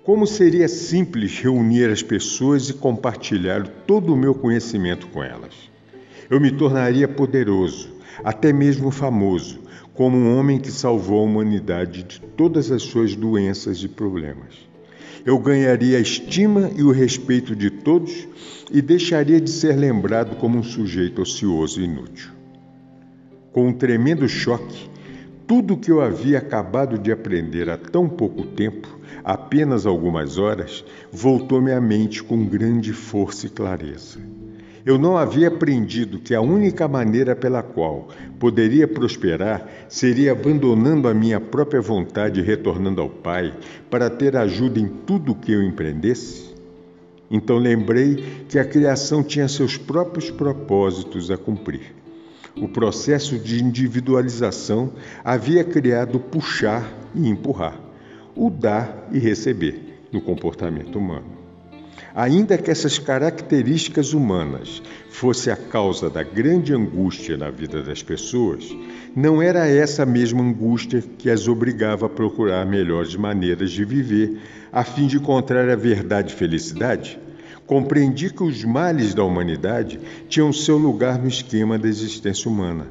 Como 0.04 0.26
seria 0.26 0.68
simples 0.68 1.40
reunir 1.40 1.92
as 1.92 2.02
pessoas 2.02 2.68
e 2.70 2.74
compartilhar 2.74 3.68
todo 3.86 4.14
o 4.14 4.18
meu 4.18 4.34
conhecimento 4.34 5.06
com 5.08 5.24
elas. 5.24 5.54
Eu 6.28 6.42
me 6.42 6.50
tornaria 6.50 7.08
poderoso, 7.08 7.88
até 8.24 8.52
mesmo 8.52 8.90
famoso, 8.90 9.60
como 9.94 10.18
um 10.18 10.36
homem 10.36 10.58
que 10.58 10.72
salvou 10.72 11.20
a 11.20 11.24
humanidade 11.24 12.02
de 12.02 12.20
todas 12.20 12.72
as 12.72 12.82
suas 12.82 13.16
doenças 13.16 13.84
e 13.84 13.88
problemas. 13.88 14.68
Eu 15.24 15.38
ganharia 15.38 16.00
a 16.00 16.02
estima 16.02 16.72
e 16.76 16.82
o 16.82 16.90
respeito 16.90 17.56
de 17.56 17.70
todos 17.70 18.28
e 18.72 18.82
deixaria 18.82 19.40
de 19.40 19.52
ser 19.52 19.76
lembrado 19.76 20.36
como 20.38 20.58
um 20.58 20.64
sujeito 20.64 21.22
ocioso 21.22 21.80
e 21.80 21.84
inútil. 21.84 22.32
Com 23.52 23.68
um 23.68 23.74
tremendo 23.74 24.28
choque, 24.28 24.90
tudo 25.52 25.74
o 25.74 25.78
que 25.78 25.92
eu 25.92 26.00
havia 26.00 26.38
acabado 26.38 26.98
de 26.98 27.12
aprender 27.12 27.70
há 27.70 27.78
tão 27.78 28.08
pouco 28.08 28.46
tempo 28.46 28.88
apenas 29.22 29.86
algumas 29.86 30.38
horas, 30.38 30.82
voltou-me 31.12 31.74
à 31.74 31.82
mente 31.82 32.24
com 32.24 32.46
grande 32.46 32.94
força 32.94 33.48
e 33.48 33.50
clareza. 33.50 34.18
Eu 34.86 34.98
não 34.98 35.18
havia 35.18 35.50
aprendido 35.50 36.20
que 36.20 36.34
a 36.34 36.40
única 36.40 36.88
maneira 36.88 37.36
pela 37.36 37.62
qual 37.62 38.08
poderia 38.40 38.88
prosperar 38.88 39.68
seria 39.90 40.32
abandonando 40.32 41.10
a 41.10 41.14
minha 41.14 41.42
própria 41.42 41.82
vontade 41.82 42.40
e 42.40 42.44
retornando 42.44 43.02
ao 43.02 43.10
Pai 43.10 43.54
para 43.90 44.10
ter 44.10 44.38
ajuda 44.38 44.80
em 44.80 44.88
tudo 44.88 45.34
o 45.34 45.36
que 45.36 45.52
eu 45.52 45.62
empreendesse? 45.62 46.56
Então 47.30 47.58
lembrei 47.58 48.24
que 48.48 48.58
a 48.58 48.64
criação 48.64 49.22
tinha 49.22 49.50
seus 49.50 49.76
próprios 49.76 50.32
propósitos 50.32 51.30
a 51.30 51.36
cumprir. 51.36 52.01
O 52.56 52.68
processo 52.68 53.38
de 53.40 53.64
individualização 53.64 54.94
havia 55.24 55.64
criado 55.64 56.20
puxar 56.20 56.92
e 57.16 57.28
empurrar 57.28 57.92
o 58.36 58.50
dar 58.50 59.08
e 59.12 59.20
receber 59.20 60.06
no 60.12 60.22
comportamento 60.22 60.98
humano. 60.98 61.42
Ainda 62.14 62.58
que 62.58 62.70
essas 62.70 63.00
características 63.00 64.14
humanas 64.14 64.82
fossem 65.10 65.52
a 65.52 65.56
causa 65.56 66.10
da 66.10 66.24
grande 66.24 66.74
angústia 66.74 67.38
na 67.38 67.50
vida 67.50 67.82
das 67.82 68.04
pessoas, 68.04 68.76
não 69.16 69.42
era 69.42 69.68
essa 69.68 70.06
mesma 70.06 70.42
angústia 70.42 71.02
que 71.18 71.30
as 71.30 71.48
obrigava 71.48 72.06
a 72.06 72.10
procurar 72.10 72.66
melhores 72.66 73.16
maneiras 73.16 73.72
de 73.72 73.86
viver 73.86 74.40
a 74.72 74.84
fim 74.84 75.08
de 75.08 75.18
encontrar 75.18 75.70
a 75.70 75.76
verdade 75.76 76.34
e 76.34 76.36
felicidade. 76.36 77.20
Compreendi 77.72 78.30
que 78.30 78.44
os 78.44 78.66
males 78.66 79.14
da 79.14 79.24
humanidade 79.24 79.98
tinham 80.28 80.52
seu 80.52 80.78
lugar 80.78 81.18
no 81.18 81.30
esquema 81.30 81.80
da 81.80 81.88
existência 81.88 82.52
humana 82.52 82.86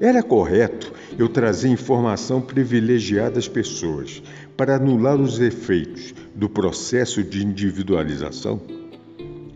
era 0.00 0.22
correto 0.22 0.90
eu 1.18 1.28
trazer 1.28 1.68
informação 1.68 2.40
privilegiada 2.40 3.38
às 3.38 3.46
pessoas 3.46 4.22
para 4.56 4.76
anular 4.76 5.20
os 5.20 5.38
efeitos 5.38 6.14
do 6.34 6.48
processo 6.48 7.22
de 7.22 7.44
individualização? 7.44 8.58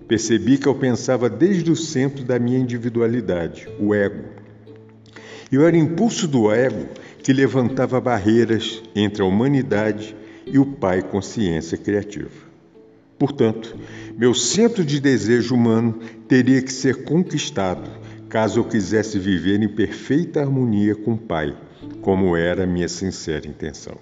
Percebi 0.07 0.59
que 0.59 0.69
eu 0.69 0.75
pensava 0.75 1.31
desde 1.31 1.71
o 1.71 1.77
centro 1.77 2.23
da 2.23 2.39
minha 2.39 2.59
individualidade, 2.59 3.67
o 3.81 3.95
ego. 3.95 4.25
Eu 5.51 5.67
era 5.67 5.79
impulso 5.79 6.29
do 6.29 6.53
ego 6.53 6.87
que 7.23 7.33
levantava 7.33 7.99
barreiras 7.99 8.83
entre 8.95 9.23
a 9.23 9.25
humanidade 9.25 10.15
e 10.47 10.59
o 10.59 10.67
Pai 10.67 11.01
Consciência 11.01 11.79
Criativa. 11.79 12.54
Portanto, 13.19 13.77
meu 14.17 14.35
centro 14.35 14.85
de 14.85 15.01
desejo 15.01 15.55
humano 15.55 15.99
teria 16.29 16.61
que 16.61 16.73
ser 16.73 17.05
conquistado 17.05 17.91
caso 18.29 18.59
eu 18.59 18.65
quisesse 18.65 19.17
viver 19.17 19.63
em 19.63 19.69
perfeita 19.69 20.41
harmonia 20.41 20.97
com 20.97 21.13
o 21.13 21.19
Pai, 21.19 21.57
como 22.01 22.37
era 22.37 22.67
minha 22.67 22.89
sincera 22.89 23.47
intenção. 23.47 23.97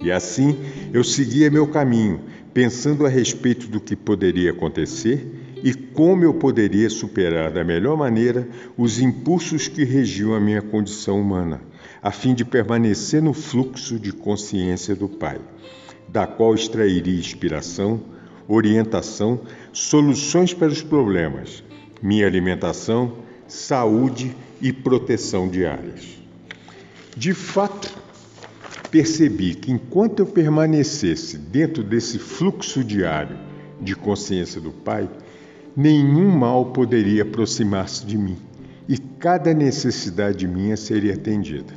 E 0.00 0.12
assim 0.12 0.56
eu 0.92 1.02
seguia 1.02 1.50
meu 1.50 1.66
caminho, 1.66 2.20
pensando 2.54 3.04
a 3.04 3.08
respeito 3.08 3.66
do 3.66 3.80
que 3.80 3.96
poderia 3.96 4.52
acontecer 4.52 5.26
e 5.62 5.74
como 5.74 6.22
eu 6.22 6.34
poderia 6.34 6.88
superar 6.88 7.50
da 7.50 7.64
melhor 7.64 7.96
maneira 7.96 8.48
os 8.76 9.00
impulsos 9.00 9.66
que 9.66 9.84
regiam 9.84 10.32
a 10.32 10.40
minha 10.40 10.62
condição 10.62 11.20
humana, 11.20 11.60
a 12.00 12.12
fim 12.12 12.32
de 12.32 12.44
permanecer 12.44 13.20
no 13.20 13.32
fluxo 13.32 13.98
de 13.98 14.12
consciência 14.12 14.94
do 14.94 15.08
Pai, 15.08 15.40
da 16.08 16.26
qual 16.26 16.54
extrairia 16.54 17.18
inspiração, 17.18 18.00
orientação, 18.48 19.40
soluções 19.72 20.54
para 20.54 20.68
os 20.68 20.82
problemas, 20.82 21.62
minha 22.02 22.26
alimentação, 22.26 23.12
saúde 23.48 24.34
e 24.60 24.72
proteção 24.72 25.48
diárias. 25.48 26.16
De 27.16 27.32
fato, 27.32 27.92
percebi 28.90 29.54
que 29.54 29.72
enquanto 29.72 30.20
eu 30.20 30.26
permanecesse 30.26 31.38
dentro 31.38 31.82
desse 31.82 32.18
fluxo 32.18 32.84
diário 32.84 33.36
de 33.80 33.94
consciência 33.94 34.60
do 34.60 34.70
Pai, 34.70 35.08
nenhum 35.76 36.30
mal 36.30 36.66
poderia 36.66 37.22
aproximar-se 37.22 38.06
de 38.06 38.16
mim 38.16 38.36
e 38.88 38.96
cada 38.98 39.52
necessidade 39.52 40.46
minha 40.46 40.76
seria 40.76 41.14
atendida. 41.14 41.74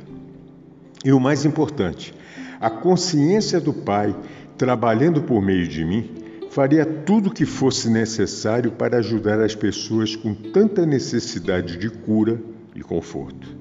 E 1.04 1.12
o 1.12 1.20
mais 1.20 1.44
importante, 1.44 2.14
a 2.60 2.68
consciência 2.68 3.58
do 3.58 3.72
Pai 3.72 4.14
trabalhando 4.58 5.22
por 5.22 5.40
meio 5.40 5.66
de 5.66 5.82
mim 5.82 6.10
faria 6.50 6.84
tudo 6.84 7.30
o 7.30 7.32
que 7.32 7.46
fosse 7.46 7.88
necessário 7.88 8.72
para 8.72 8.98
ajudar 8.98 9.40
as 9.40 9.54
pessoas 9.54 10.14
com 10.14 10.34
tanta 10.34 10.84
necessidade 10.84 11.78
de 11.78 11.88
cura 11.88 12.38
e 12.74 12.82
conforto. 12.82 13.56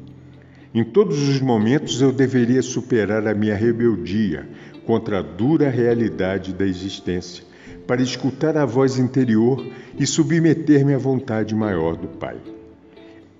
Em 0.74 0.84
todos 0.84 1.30
os 1.30 1.40
momentos 1.40 2.02
eu 2.02 2.12
deveria 2.12 2.62
superar 2.62 3.26
a 3.26 3.34
minha 3.34 3.56
rebeldia 3.56 4.48
contra 4.86 5.20
a 5.20 5.22
dura 5.22 5.70
realidade 5.70 6.54
da 6.54 6.66
existência, 6.66 7.44
para 7.88 8.02
escutar 8.02 8.58
a 8.58 8.66
voz 8.66 9.00
interior 9.00 9.66
e 9.98 10.06
submeter-me 10.06 10.94
à 10.94 10.98
vontade 10.98 11.56
maior 11.56 11.96
do 11.96 12.08
Pai. 12.08 12.38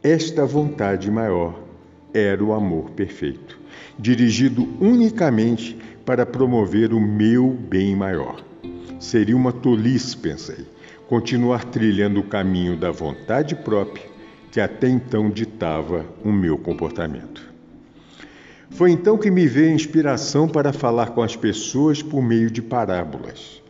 Esta 0.02 0.46
vontade 0.46 1.12
maior 1.12 1.69
era 2.14 2.44
o 2.44 2.54
amor 2.54 2.92
perfeito, 2.92 3.60
dirigido 3.98 4.68
unicamente 4.80 5.78
para 6.06 6.26
promover 6.26 6.94
o 6.94 7.00
meu 7.00 7.50
bem 7.52 7.96
maior. 7.96 8.44
Seria 9.00 9.36
uma 9.36 9.52
tolice, 9.52 10.18
pensei, 10.18 10.66
continuar 11.08 11.66
trilhando 11.66 12.20
o 12.20 12.28
caminho 12.28 12.76
da 12.76 12.92
vontade 12.92 13.56
própria 13.56 14.10
que 14.52 14.60
até 14.60 14.90
então 14.90 15.30
ditava 15.30 16.06
o 16.24 16.32
meu 16.32 16.58
comportamento. 16.58 17.48
Foi 18.72 18.92
então 18.92 19.18
que 19.18 19.32
me 19.32 19.48
veio 19.48 19.72
a 19.72 19.76
inspiração 19.76 20.48
para 20.48 20.74
falar 20.74 21.12
com 21.12 21.22
as 21.22 21.36
pessoas 21.36 22.02
por 22.02 22.22
meio 22.22 22.50
de 22.50 22.62
parábolas. 22.62 23.62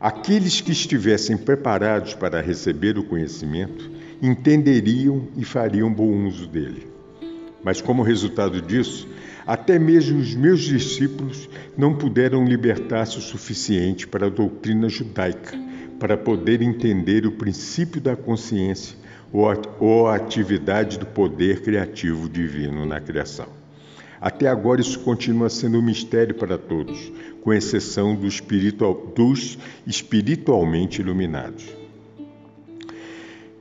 Aqueles 0.00 0.60
que 0.60 0.72
estivessem 0.72 1.36
preparados 1.36 2.14
para 2.14 2.40
receber 2.40 2.98
o 2.98 3.04
conhecimento 3.04 3.90
entenderiam 4.22 5.28
e 5.36 5.44
fariam 5.44 5.92
bom 5.92 6.26
uso 6.26 6.46
dele. 6.46 6.97
Mas, 7.62 7.80
como 7.80 8.02
resultado 8.02 8.60
disso, 8.62 9.08
até 9.46 9.78
mesmo 9.78 10.18
os 10.20 10.34
meus 10.34 10.60
discípulos 10.60 11.48
não 11.76 11.94
puderam 11.94 12.44
libertar-se 12.44 13.18
o 13.18 13.22
suficiente 13.22 14.06
para 14.06 14.26
a 14.26 14.30
doutrina 14.30 14.88
judaica 14.88 15.58
para 15.98 16.16
poder 16.16 16.62
entender 16.62 17.26
o 17.26 17.32
princípio 17.32 18.00
da 18.00 18.14
consciência 18.14 18.96
ou 19.32 20.06
a 20.06 20.14
atividade 20.14 20.98
do 20.98 21.06
poder 21.06 21.62
criativo 21.62 22.28
divino 22.28 22.86
na 22.86 23.00
criação. 23.00 23.48
Até 24.20 24.48
agora, 24.48 24.80
isso 24.80 24.98
continua 25.00 25.48
sendo 25.48 25.78
um 25.78 25.82
mistério 25.82 26.34
para 26.34 26.58
todos, 26.58 27.12
com 27.42 27.52
exceção 27.52 28.14
do 28.14 28.26
espiritual, 28.26 29.12
dos 29.14 29.58
espiritualmente 29.86 31.00
iluminados. 31.00 31.64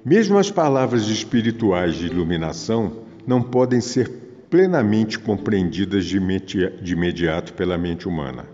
Mesmo 0.04 0.38
as 0.38 0.50
palavras 0.50 1.08
espirituais 1.10 1.96
de 1.96 2.08
iluminação 2.08 3.07
não 3.28 3.42
podem 3.42 3.82
ser 3.82 4.10
plenamente 4.50 5.20
compreendidas 5.20 6.06
de 6.06 6.16
imediato 6.94 7.54
pela 7.54 7.78
mente 7.78 8.08
humana. 8.08 8.46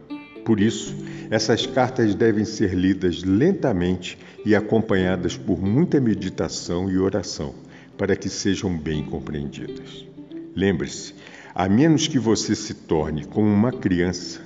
Por 0.43 0.59
isso, 0.59 0.95
essas 1.29 1.67
cartas 1.67 2.15
devem 2.15 2.43
ser 2.43 2.73
lidas 2.73 3.23
lentamente 3.23 4.17
e 4.43 4.55
acompanhadas 4.55 5.38
por 5.38 5.62
muita 5.62 6.01
meditação 6.01 6.89
e 6.89 6.97
oração, 6.97 7.53
para 7.97 8.15
que 8.15 8.27
sejam 8.27 8.75
bem 8.75 9.05
compreendidas. 9.05 10.05
Lembre-se, 10.55 11.13
a 11.53 11.69
menos 11.69 12.07
que 12.07 12.17
você 12.17 12.55
se 12.55 12.73
torne 12.73 13.25
como 13.25 13.47
uma 13.47 13.71
criança, 13.71 14.41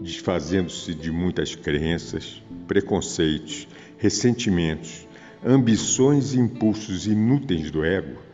desfazendo-se 0.00 0.94
de 0.94 1.10
muitas 1.10 1.54
crenças, 1.54 2.42
preconceitos, 2.68 3.66
ressentimentos, 3.96 5.08
ambições 5.44 6.34
e 6.34 6.38
impulsos 6.38 7.06
inúteis 7.06 7.70
do 7.70 7.84
ego, 7.84 8.27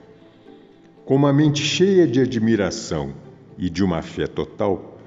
com 1.04 1.14
uma 1.14 1.32
mente 1.32 1.62
cheia 1.62 2.06
de 2.06 2.20
admiração 2.20 3.12
e 3.58 3.68
de 3.68 3.84
uma 3.84 4.02
fé 4.02 4.26
total, 4.26 4.98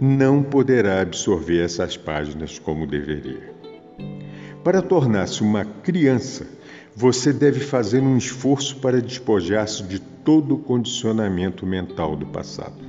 não 0.00 0.42
poderá 0.42 1.00
absorver 1.00 1.64
essas 1.64 1.96
páginas 1.96 2.58
como 2.58 2.86
deveria. 2.86 3.54
Para 4.62 4.82
tornar-se 4.82 5.42
uma 5.42 5.64
criança, 5.64 6.46
você 6.94 7.32
deve 7.32 7.60
fazer 7.60 8.02
um 8.02 8.16
esforço 8.16 8.76
para 8.76 9.00
despojar-se 9.00 9.82
de 9.84 9.98
todo 9.98 10.56
o 10.56 10.58
condicionamento 10.58 11.64
mental 11.64 12.14
do 12.14 12.26
passado. 12.26 12.84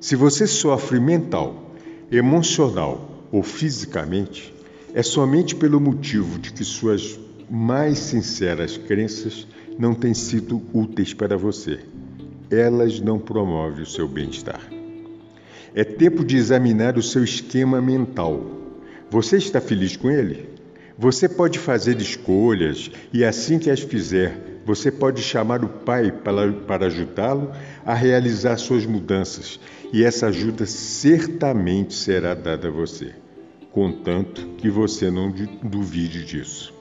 Se 0.00 0.14
você 0.14 0.46
sofre 0.46 1.00
mental, 1.00 1.72
emocional 2.10 3.26
ou 3.32 3.42
fisicamente, 3.42 4.54
é 4.94 5.02
somente 5.02 5.54
pelo 5.54 5.80
motivo 5.80 6.38
de 6.38 6.52
que 6.52 6.64
suas 6.64 7.18
mais 7.50 7.98
sinceras 7.98 8.76
crenças 8.76 9.46
não 9.80 9.94
têm 9.94 10.12
sido 10.12 10.62
úteis 10.74 11.14
para 11.14 11.38
você. 11.38 11.80
Elas 12.50 13.00
não 13.00 13.18
promovem 13.18 13.82
o 13.82 13.86
seu 13.86 14.06
bem-estar. 14.06 14.60
É 15.74 15.82
tempo 15.82 16.22
de 16.22 16.36
examinar 16.36 16.98
o 16.98 17.02
seu 17.02 17.24
esquema 17.24 17.80
mental. 17.80 18.44
Você 19.08 19.38
está 19.38 19.58
feliz 19.58 19.96
com 19.96 20.10
ele? 20.10 20.50
Você 20.98 21.26
pode 21.26 21.58
fazer 21.58 21.98
escolhas 21.98 22.90
e, 23.10 23.24
assim 23.24 23.58
que 23.58 23.70
as 23.70 23.80
fizer, 23.80 24.60
você 24.66 24.90
pode 24.90 25.22
chamar 25.22 25.64
o 25.64 25.68
Pai 25.68 26.12
para, 26.12 26.52
para 26.52 26.86
ajudá-lo 26.86 27.50
a 27.82 27.94
realizar 27.94 28.58
suas 28.58 28.84
mudanças, 28.84 29.58
e 29.94 30.04
essa 30.04 30.26
ajuda 30.26 30.66
certamente 30.66 31.94
será 31.94 32.34
dada 32.34 32.68
a 32.68 32.70
você, 32.70 33.14
contanto 33.72 34.46
que 34.58 34.68
você 34.68 35.10
não 35.10 35.32
duvide 35.62 36.22
disso. 36.22 36.74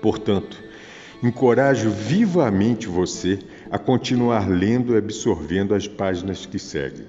Portanto, 0.00 0.71
encorajo 1.22 1.90
vivamente 1.90 2.88
você 2.88 3.38
a 3.70 3.78
continuar 3.78 4.48
lendo 4.48 4.94
e 4.94 4.98
absorvendo 4.98 5.74
as 5.74 5.86
páginas 5.86 6.44
que 6.44 6.58
seguem. 6.58 7.06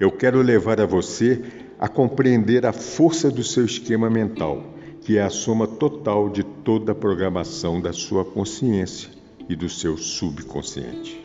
Eu 0.00 0.10
quero 0.10 0.40
levar 0.40 0.80
a 0.80 0.86
você 0.86 1.42
a 1.78 1.88
compreender 1.88 2.64
a 2.64 2.72
força 2.72 3.30
do 3.30 3.44
seu 3.44 3.64
esquema 3.64 4.08
mental, 4.08 4.74
que 5.02 5.18
é 5.18 5.22
a 5.22 5.30
soma 5.30 5.66
total 5.66 6.30
de 6.30 6.42
toda 6.42 6.92
a 6.92 6.94
programação 6.94 7.80
da 7.80 7.92
sua 7.92 8.24
consciência 8.24 9.10
e 9.48 9.54
do 9.54 9.68
seu 9.68 9.96
subconsciente. 9.98 11.24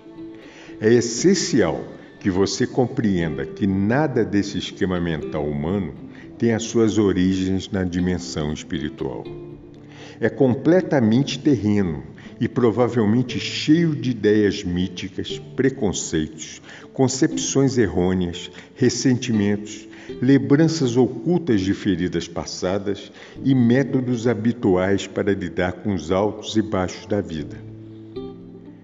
É 0.80 0.92
essencial 0.92 1.82
que 2.20 2.30
você 2.30 2.68
compreenda 2.68 3.46
que 3.46 3.66
nada 3.66 4.24
desse 4.26 4.58
esquema 4.58 5.00
mental 5.00 5.46
humano 5.46 5.94
tem 6.38 6.54
as 6.54 6.64
suas 6.64 6.98
origens 6.98 7.70
na 7.70 7.84
dimensão 7.84 8.52
espiritual 8.52 9.24
é 10.22 10.30
completamente 10.30 11.40
terreno 11.40 12.04
e 12.40 12.48
provavelmente 12.48 13.40
cheio 13.40 13.96
de 13.96 14.12
ideias 14.12 14.64
míticas, 14.64 15.40
preconceitos, 15.56 16.62
concepções 16.94 17.76
errôneas, 17.76 18.52
ressentimentos, 18.76 19.88
lembranças 20.22 20.96
ocultas 20.96 21.62
de 21.62 21.74
feridas 21.74 22.28
passadas 22.28 23.12
e 23.44 23.56
métodos 23.56 24.28
habituais 24.28 25.08
para 25.08 25.34
lidar 25.34 25.74
com 25.74 25.94
os 25.96 26.12
altos 26.12 26.56
e 26.56 26.62
baixos 26.62 27.08
da 27.08 27.20
vida. 27.20 27.58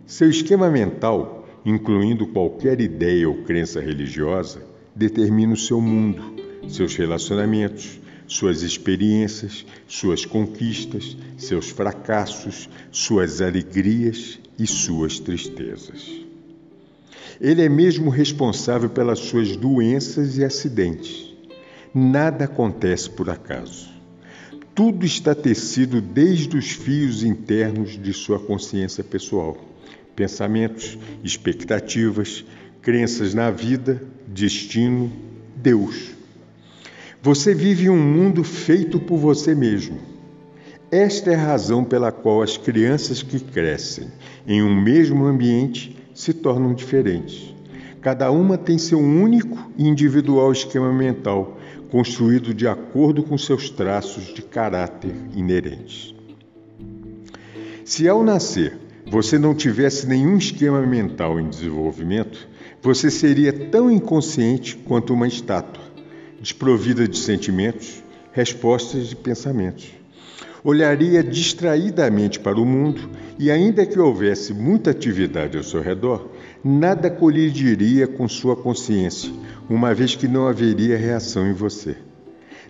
Seu 0.08 0.30
esquema 0.30 0.72
mental, 0.72 1.48
incluindo 1.64 2.26
qualquer 2.28 2.82
ideia 2.82 3.30
ou 3.30 3.44
crença 3.44 3.80
religiosa, 3.80 4.62
determina 4.96 5.54
o 5.54 5.58
seu 5.58 5.80
mundo, 5.80 6.34
seus 6.68 6.96
relacionamentos, 6.96 8.00
suas 8.28 8.62
experiências, 8.62 9.66
suas 9.88 10.26
conquistas, 10.26 11.18
seus 11.38 11.70
fracassos, 11.70 12.70
suas 12.92 13.42
alegrias 13.42 14.40
e 14.60 14.68
suas 14.68 15.20
tristezas. 15.20 16.28
Ele 17.40 17.62
é 17.62 17.70
mesmo 17.70 18.10
responsável 18.10 18.90
pelas 18.90 19.20
suas 19.20 19.56
doenças 19.56 20.38
e 20.38 20.44
acidentes. 20.44 21.34
Nada 21.94 22.46
acontece 22.46 23.10
por 23.10 23.30
acaso. 23.30 23.88
Tudo 24.76 25.06
está 25.06 25.34
tecido 25.34 26.02
desde 26.02 26.58
os 26.58 26.72
fios 26.72 27.24
internos 27.24 28.00
de 28.00 28.14
sua 28.14 28.40
consciência 28.40 29.04
pessoal. 29.04 29.58
Pensamentos, 30.16 30.98
expectativas, 31.24 32.44
crenças 32.82 33.34
na 33.34 33.50
vida, 33.50 34.02
destino, 34.28 35.12
Deus. 35.56 36.17
Você 37.28 37.54
vive 37.54 37.90
um 37.90 38.02
mundo 38.02 38.42
feito 38.42 39.02
por 39.02 39.18
você 39.18 39.54
mesmo. 39.54 40.00
Esta 40.90 41.32
é 41.32 41.36
a 41.36 41.46
razão 41.46 41.84
pela 41.84 42.10
qual 42.10 42.42
as 42.42 42.56
crianças 42.56 43.22
que 43.22 43.38
crescem 43.38 44.08
em 44.48 44.64
um 44.64 44.74
mesmo 44.74 45.26
ambiente 45.26 45.94
se 46.14 46.32
tornam 46.32 46.74
diferentes. 46.74 47.54
Cada 48.00 48.32
uma 48.32 48.58
tem 48.58 48.78
seu 48.78 48.98
único 48.98 49.70
e 49.78 49.86
individual 49.86 50.54
esquema 50.54 50.94
mental, 50.94 51.58
construído 51.92 52.54
de 52.54 52.66
acordo 52.66 53.22
com 53.22 53.38
seus 53.38 53.70
traços 53.70 54.34
de 54.34 54.42
caráter 54.42 55.14
inerentes. 55.36 56.16
Se 57.84 58.08
ao 58.08 58.24
nascer 58.24 58.78
você 59.12 59.38
não 59.38 59.54
tivesse 59.54 60.08
nenhum 60.08 60.38
esquema 60.38 60.82
mental 60.82 61.42
em 61.42 61.50
desenvolvimento, 61.50 62.48
você 62.82 63.12
seria 63.12 63.52
tão 63.52 63.92
inconsciente 63.92 64.78
quanto 64.78 65.14
uma 65.14 65.28
estátua 65.28 65.87
desprovida 66.40 67.08
de 67.08 67.18
sentimentos, 67.18 68.04
respostas 68.32 69.12
e 69.12 69.16
pensamentos. 69.16 69.92
Olharia 70.64 71.24
distraidamente 71.24 72.40
para 72.40 72.60
o 72.60 72.66
mundo 72.66 73.10
e, 73.40 73.50
ainda 73.50 73.86
que 73.86 74.00
houvesse 74.00 74.54
muita 74.54 74.92
atividade 74.92 75.58
ao 75.58 75.64
seu 75.64 75.82
redor, 75.82 76.30
nada 76.64 77.10
colidiria 77.10 78.08
com 78.08 78.28
sua 78.28 78.56
consciência, 78.56 79.32
uma 79.70 79.94
vez 79.94 80.16
que 80.16 80.28
não 80.28 80.48
haveria 80.48 80.98
reação 80.98 81.48
em 81.48 81.54
você. 81.54 81.96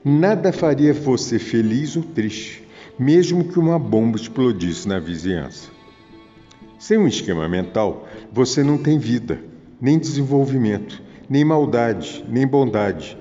Nada 0.04 0.52
faria 0.54 0.94
você 0.94 1.40
feliz 1.40 1.96
ou 1.96 2.04
triste, 2.04 2.68
mesmo 3.00 3.44
que 3.46 3.60
uma 3.60 3.80
bomba 3.80 4.18
explodisse 4.18 4.88
na 4.88 5.00
vizinhança. 5.00 5.70
Sem 6.80 6.98
um 6.98 7.08
esquema 7.08 7.50
mental, 7.50 8.08
você 8.32 8.64
não 8.64 8.78
tem 8.78 9.00
vida, 9.00 9.40
nem 9.82 9.98
desenvolvimento, 9.98 11.02
nem 11.30 11.44
maldade, 11.44 12.24
nem 12.30 12.46
bondade, 12.46 13.18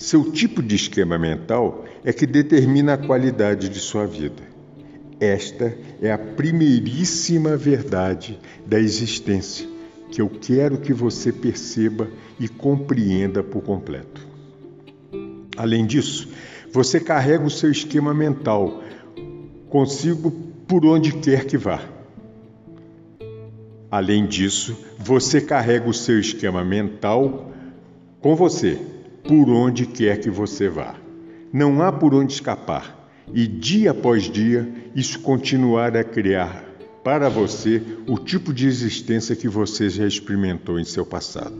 seu 0.00 0.32
tipo 0.32 0.62
de 0.62 0.74
esquema 0.74 1.18
mental 1.18 1.84
é 2.02 2.10
que 2.10 2.26
determina 2.26 2.94
a 2.94 2.96
qualidade 2.96 3.68
de 3.68 3.78
sua 3.78 4.06
vida. 4.06 4.42
Esta 5.20 5.76
é 6.00 6.10
a 6.10 6.16
primeiríssima 6.16 7.54
verdade 7.54 8.40
da 8.66 8.80
existência 8.80 9.68
que 10.10 10.22
eu 10.22 10.30
quero 10.30 10.78
que 10.78 10.94
você 10.94 11.30
perceba 11.30 12.08
e 12.40 12.48
compreenda 12.48 13.42
por 13.42 13.62
completo. 13.62 14.26
Além 15.54 15.86
disso, 15.86 16.30
você 16.72 16.98
carrega 16.98 17.44
o 17.44 17.50
seu 17.50 17.70
esquema 17.70 18.14
mental 18.14 18.82
consigo 19.68 20.30
por 20.66 20.86
onde 20.86 21.12
quer 21.12 21.44
que 21.44 21.58
vá. 21.58 21.78
Além 23.90 24.26
disso, 24.26 24.74
você 24.98 25.42
carrega 25.42 25.90
o 25.90 25.94
seu 25.94 26.18
esquema 26.18 26.64
mental 26.64 27.52
com 28.22 28.34
você 28.34 28.89
por 29.24 29.48
onde 29.48 29.86
quer 29.86 30.18
que 30.18 30.30
você 30.30 30.68
vá. 30.68 30.94
Não 31.52 31.82
há 31.82 31.90
por 31.92 32.14
onde 32.14 32.32
escapar, 32.32 33.10
e 33.32 33.46
dia 33.46 33.90
após 33.90 34.24
dia 34.24 34.68
isso 34.94 35.20
continuará 35.20 36.00
a 36.00 36.04
criar 36.04 36.64
para 37.02 37.28
você 37.28 37.82
o 38.06 38.18
tipo 38.18 38.52
de 38.52 38.66
existência 38.66 39.34
que 39.34 39.48
você 39.48 39.88
já 39.88 40.06
experimentou 40.06 40.78
em 40.78 40.84
seu 40.84 41.06
passado. 41.06 41.58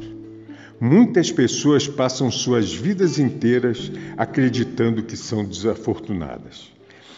Muitas 0.80 1.30
pessoas 1.30 1.86
passam 1.86 2.30
suas 2.30 2.72
vidas 2.72 3.18
inteiras 3.18 3.92
acreditando 4.16 5.02
que 5.02 5.16
são 5.16 5.44
desafortunadas. 5.44 6.70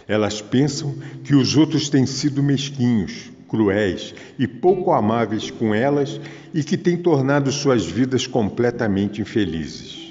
Elas 0.09 0.41
pensam 0.41 0.97
que 1.23 1.35
os 1.35 1.57
outros 1.57 1.89
têm 1.89 2.05
sido 2.05 2.43
mesquinhos, 2.43 3.31
cruéis 3.49 4.15
e 4.39 4.49
pouco 4.49 4.93
amáveis 4.93 5.51
com 5.51 5.75
elas 5.75 6.21
e 6.53 6.65
que 6.65 6.77
têm 6.77 6.97
tornado 6.97 7.53
suas 7.53 7.87
vidas 7.87 8.27
completamente 8.27 9.21
infelizes. 9.21 10.02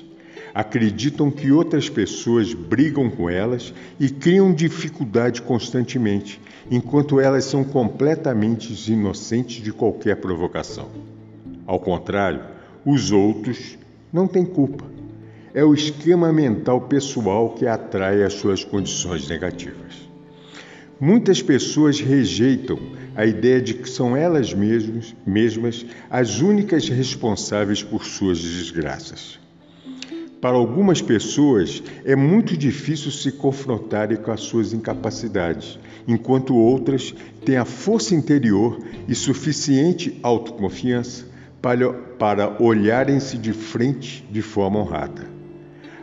Acreditam 0.53 1.31
que 1.31 1.51
outras 1.51 1.89
pessoas 1.89 2.53
brigam 2.53 3.09
com 3.09 3.29
elas 3.29 3.73
e 3.99 4.09
criam 4.09 4.53
dificuldade 4.53 5.41
constantemente, 5.41 6.41
enquanto 6.69 7.19
elas 7.19 7.45
são 7.45 7.63
completamente 7.63 8.91
inocentes 8.91 9.63
de 9.63 9.71
qualquer 9.71 10.17
provocação. 10.17 10.89
Ao 11.65 11.79
contrário, 11.79 12.41
os 12.85 13.11
outros 13.11 13.77
não 14.11 14.27
têm 14.27 14.45
culpa. 14.45 14.85
É 15.53 15.63
o 15.63 15.73
esquema 15.73 16.31
mental 16.31 16.81
pessoal 16.81 17.49
que 17.49 17.67
atrai 17.67 18.23
as 18.23 18.33
suas 18.33 18.63
condições 18.63 19.27
negativas. 19.27 20.09
Muitas 20.99 21.41
pessoas 21.41 21.99
rejeitam 21.99 22.77
a 23.15 23.25
ideia 23.25 23.59
de 23.59 23.73
que 23.73 23.89
são 23.89 24.15
elas 24.15 24.53
mesmas, 24.53 25.15
mesmas 25.25 25.85
as 26.09 26.41
únicas 26.41 26.87
responsáveis 26.87 27.81
por 27.81 28.05
suas 28.05 28.39
desgraças. 28.39 29.40
Para 30.41 30.57
algumas 30.57 31.03
pessoas 31.03 31.83
é 32.03 32.15
muito 32.15 32.57
difícil 32.57 33.11
se 33.11 33.31
confrontarem 33.31 34.17
com 34.17 34.31
as 34.31 34.41
suas 34.41 34.73
incapacidades, 34.73 35.77
enquanto 36.07 36.55
outras 36.55 37.13
têm 37.45 37.57
a 37.57 37.65
força 37.65 38.15
interior 38.15 38.79
e 39.07 39.13
suficiente 39.13 40.19
autoconfiança 40.23 41.27
para, 41.61 41.93
para 41.93 42.57
olharem-se 42.59 43.37
de 43.37 43.53
frente 43.53 44.27
de 44.31 44.41
forma 44.41 44.79
honrada. 44.79 45.29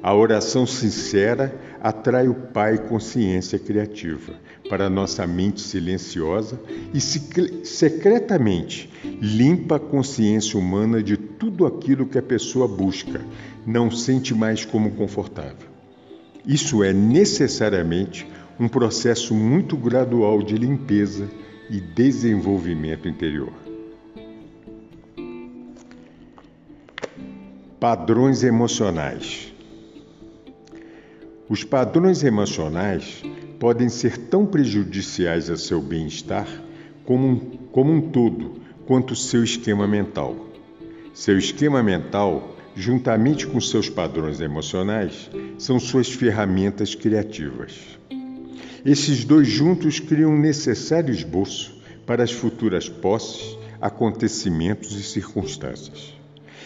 A 0.01 0.15
oração 0.15 0.65
sincera 0.65 1.53
atrai 1.83 2.29
o 2.29 2.35
Pai 2.35 2.79
consciência 2.79 3.59
criativa 3.59 4.35
para 4.69 4.91
nossa 4.91 5.27
mente 5.27 5.61
silenciosa 5.61 6.61
e 6.93 7.01
secretamente 7.01 8.91
limpa 9.21 9.77
a 9.77 9.81
consciência 9.81 10.59
humana 10.59 11.03
de 11.03 11.17
tudo 11.17 11.67
aquilo 11.67 12.07
que 12.07 12.19
a 12.19 12.23
pessoa 12.23 12.69
busca, 12.69 13.21
não 13.67 13.91
sente 13.91 14.35
mais 14.35 14.65
como 14.65 14.93
confortável. 14.93 15.69
Isso 16.47 16.83
é 16.83 16.93
necessariamente 16.93 18.27
um 18.59 18.69
processo 18.69 19.35
muito 19.35 19.77
gradual 19.77 20.43
de 20.43 20.57
limpeza 20.57 21.29
e 21.71 21.81
desenvolvimento 21.81 23.09
interior. 23.09 23.53
Padrões 27.79 28.43
emocionais. 28.43 29.48
Os 31.49 31.65
padrões 31.65 32.23
emocionais 32.23 33.23
podem 33.59 33.89
ser 33.89 34.19
tão 34.19 34.45
prejudiciais 34.45 35.49
a 35.49 35.57
seu 35.57 35.81
bem-estar 35.81 36.47
como, 37.07 37.27
um, 37.27 37.39
como 37.73 37.91
um 37.91 38.11
todo 38.11 38.61
quanto 38.87 39.17
seu 39.17 39.43
esquema 39.43 39.87
mental. 39.87 40.37
Seu 41.15 41.39
esquema 41.39 41.83
mental, 41.83 42.55
juntamente 42.77 43.47
com 43.47 43.59
seus 43.63 43.89
padrões 43.89 44.41
emocionais, 44.41 45.31
são 45.57 45.81
suas 45.81 46.13
ferramentas 46.13 46.95
criativas. 46.95 47.99
Esses 48.85 49.25
dois 49.25 49.49
juntos 49.49 49.99
criam 49.99 50.33
um 50.33 50.39
necessário 50.39 51.15
esboço 51.15 51.81
para 52.05 52.23
as 52.23 52.31
futuras 52.31 52.91
posses, 52.91 53.57
acontecimentos 53.81 54.93
e 54.93 55.03
circunstâncias. 55.03 56.18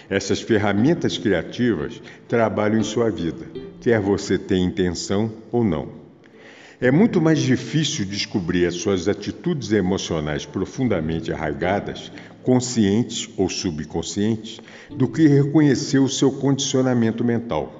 Essas 0.09 0.40
ferramentas 0.40 1.16
criativas 1.18 2.00
trabalham 2.28 2.78
em 2.78 2.82
sua 2.82 3.11
vida, 3.11 3.46
quer 3.80 4.00
você 4.00 4.38
tenha 4.38 4.66
intenção 4.66 5.32
ou 5.50 5.64
não. 5.64 6.03
É 6.80 6.90
muito 6.90 7.20
mais 7.20 7.38
difícil 7.38 8.05
descobrir 8.05 8.66
as 8.66 8.74
suas 8.74 9.07
atitudes 9.07 9.70
emocionais 9.70 10.44
profundamente 10.44 11.32
arraigadas, 11.32 12.11
conscientes 12.42 13.30
ou 13.36 13.48
subconscientes, 13.48 14.61
do 14.90 15.07
que 15.07 15.28
reconhecer 15.28 16.00
o 16.00 16.09
seu 16.09 16.32
condicionamento 16.32 17.22
mental. 17.22 17.72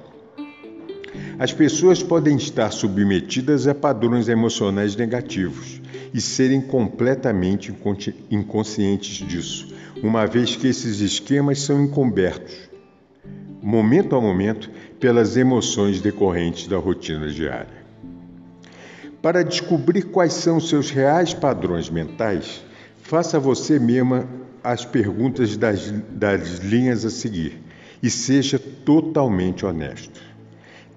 As 1.37 1.51
pessoas 1.51 2.01
podem 2.01 2.37
estar 2.37 2.71
submetidas 2.71 3.67
a 3.67 3.75
padrões 3.75 4.29
emocionais 4.29 4.95
negativos 4.95 5.81
e 6.13 6.21
serem 6.21 6.61
completamente 6.61 7.73
inconscientes 8.29 9.27
disso, 9.27 9.73
uma 10.01 10.27
vez 10.27 10.55
que 10.55 10.67
esses 10.67 10.99
esquemas 10.99 11.61
são 11.61 11.83
encobertos, 11.83 12.69
momento 13.61 14.15
a 14.15 14.21
momento, 14.21 14.69
pelas 14.99 15.35
emoções 15.35 16.01
decorrentes 16.01 16.67
da 16.67 16.77
rotina 16.77 17.27
diária. 17.27 17.83
Para 19.21 19.43
descobrir 19.43 20.03
quais 20.03 20.33
são 20.33 20.59
seus 20.59 20.91
reais 20.91 21.33
padrões 21.33 21.89
mentais, 21.89 22.61
faça 23.01 23.39
você 23.39 23.79
mesma 23.79 24.27
as 24.63 24.85
perguntas 24.85 25.57
das, 25.57 25.91
das 26.09 26.59
linhas 26.59 27.05
a 27.05 27.09
seguir 27.09 27.61
e 28.01 28.09
seja 28.09 28.59
totalmente 28.59 29.65
honesto. 29.65 30.21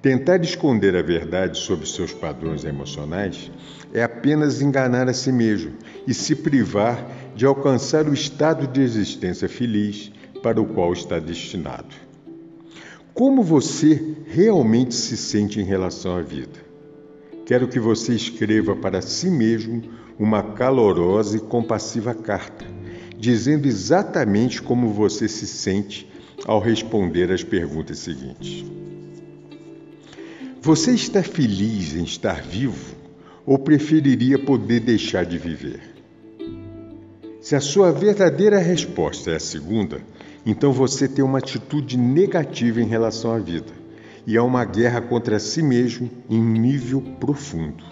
Tentar 0.02 0.42
esconder 0.42 0.94
a 0.94 1.02
verdade 1.02 1.58
sobre 1.58 1.86
seus 1.86 2.12
padrões 2.12 2.64
emocionais 2.64 3.50
é 3.96 4.02
apenas 4.02 4.60
enganar 4.60 5.08
a 5.08 5.14
si 5.14 5.32
mesmo 5.32 5.72
e 6.06 6.12
se 6.12 6.36
privar 6.36 7.02
de 7.34 7.46
alcançar 7.46 8.06
o 8.06 8.12
estado 8.12 8.66
de 8.66 8.82
existência 8.82 9.48
feliz 9.48 10.12
para 10.42 10.60
o 10.60 10.66
qual 10.66 10.92
está 10.92 11.18
destinado. 11.18 11.94
Como 13.14 13.42
você 13.42 14.14
realmente 14.26 14.94
se 14.94 15.16
sente 15.16 15.58
em 15.60 15.64
relação 15.64 16.14
à 16.14 16.20
vida? 16.20 16.60
Quero 17.46 17.68
que 17.68 17.80
você 17.80 18.14
escreva 18.14 18.76
para 18.76 19.00
si 19.00 19.30
mesmo 19.30 19.80
uma 20.18 20.42
calorosa 20.42 21.38
e 21.38 21.40
compassiva 21.40 22.12
carta, 22.12 22.66
dizendo 23.18 23.66
exatamente 23.66 24.60
como 24.60 24.92
você 24.92 25.26
se 25.26 25.46
sente 25.46 26.06
ao 26.44 26.60
responder 26.60 27.32
às 27.32 27.42
perguntas 27.42 28.00
seguintes. 28.00 28.62
Você 30.60 30.92
está 30.92 31.22
feliz 31.22 31.96
em 31.96 32.04
estar 32.04 32.42
vivo 32.42 32.95
ou 33.46 33.58
preferiria 33.58 34.38
poder 34.38 34.80
deixar 34.80 35.24
de 35.24 35.38
viver? 35.38 35.80
Se 37.40 37.54
a 37.54 37.60
sua 37.60 37.92
verdadeira 37.92 38.58
resposta 38.58 39.30
é 39.30 39.36
a 39.36 39.40
segunda, 39.40 40.00
então 40.44 40.72
você 40.72 41.06
tem 41.06 41.24
uma 41.24 41.38
atitude 41.38 41.96
negativa 41.96 42.80
em 42.80 42.86
relação 42.86 43.32
à 43.32 43.38
vida 43.38 43.72
e 44.26 44.36
há 44.36 44.42
uma 44.42 44.64
guerra 44.64 45.00
contra 45.00 45.38
si 45.38 45.62
mesmo 45.62 46.10
em 46.28 46.42
nível 46.42 47.00
profundo. 47.20 47.84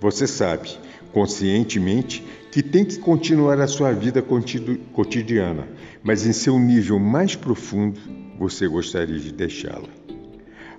Você 0.00 0.26
sabe, 0.26 0.70
conscientemente, 1.12 2.24
que 2.50 2.62
tem 2.62 2.84
que 2.84 2.98
continuar 2.98 3.60
a 3.60 3.66
sua 3.66 3.92
vida 3.92 4.22
cotidiana, 4.92 5.68
mas 6.02 6.26
em 6.26 6.32
seu 6.32 6.58
nível 6.58 6.98
mais 6.98 7.36
profundo 7.36 8.00
você 8.38 8.66
gostaria 8.66 9.18
de 9.18 9.32
deixá-la. 9.32 9.88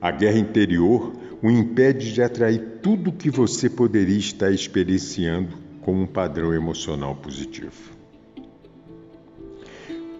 A 0.02 0.10
guerra 0.10 0.40
interior 0.40 1.14
o 1.42 1.50
impede 1.50 2.14
de 2.14 2.22
atrair 2.22 2.80
tudo 2.82 3.12
que 3.12 3.30
você 3.30 3.70
poderia 3.70 4.18
estar 4.18 4.52
experienciando 4.52 5.58
como 5.82 6.02
um 6.02 6.08
padrão 6.08 6.54
emocional 6.54 7.16
positivo. 7.16 7.96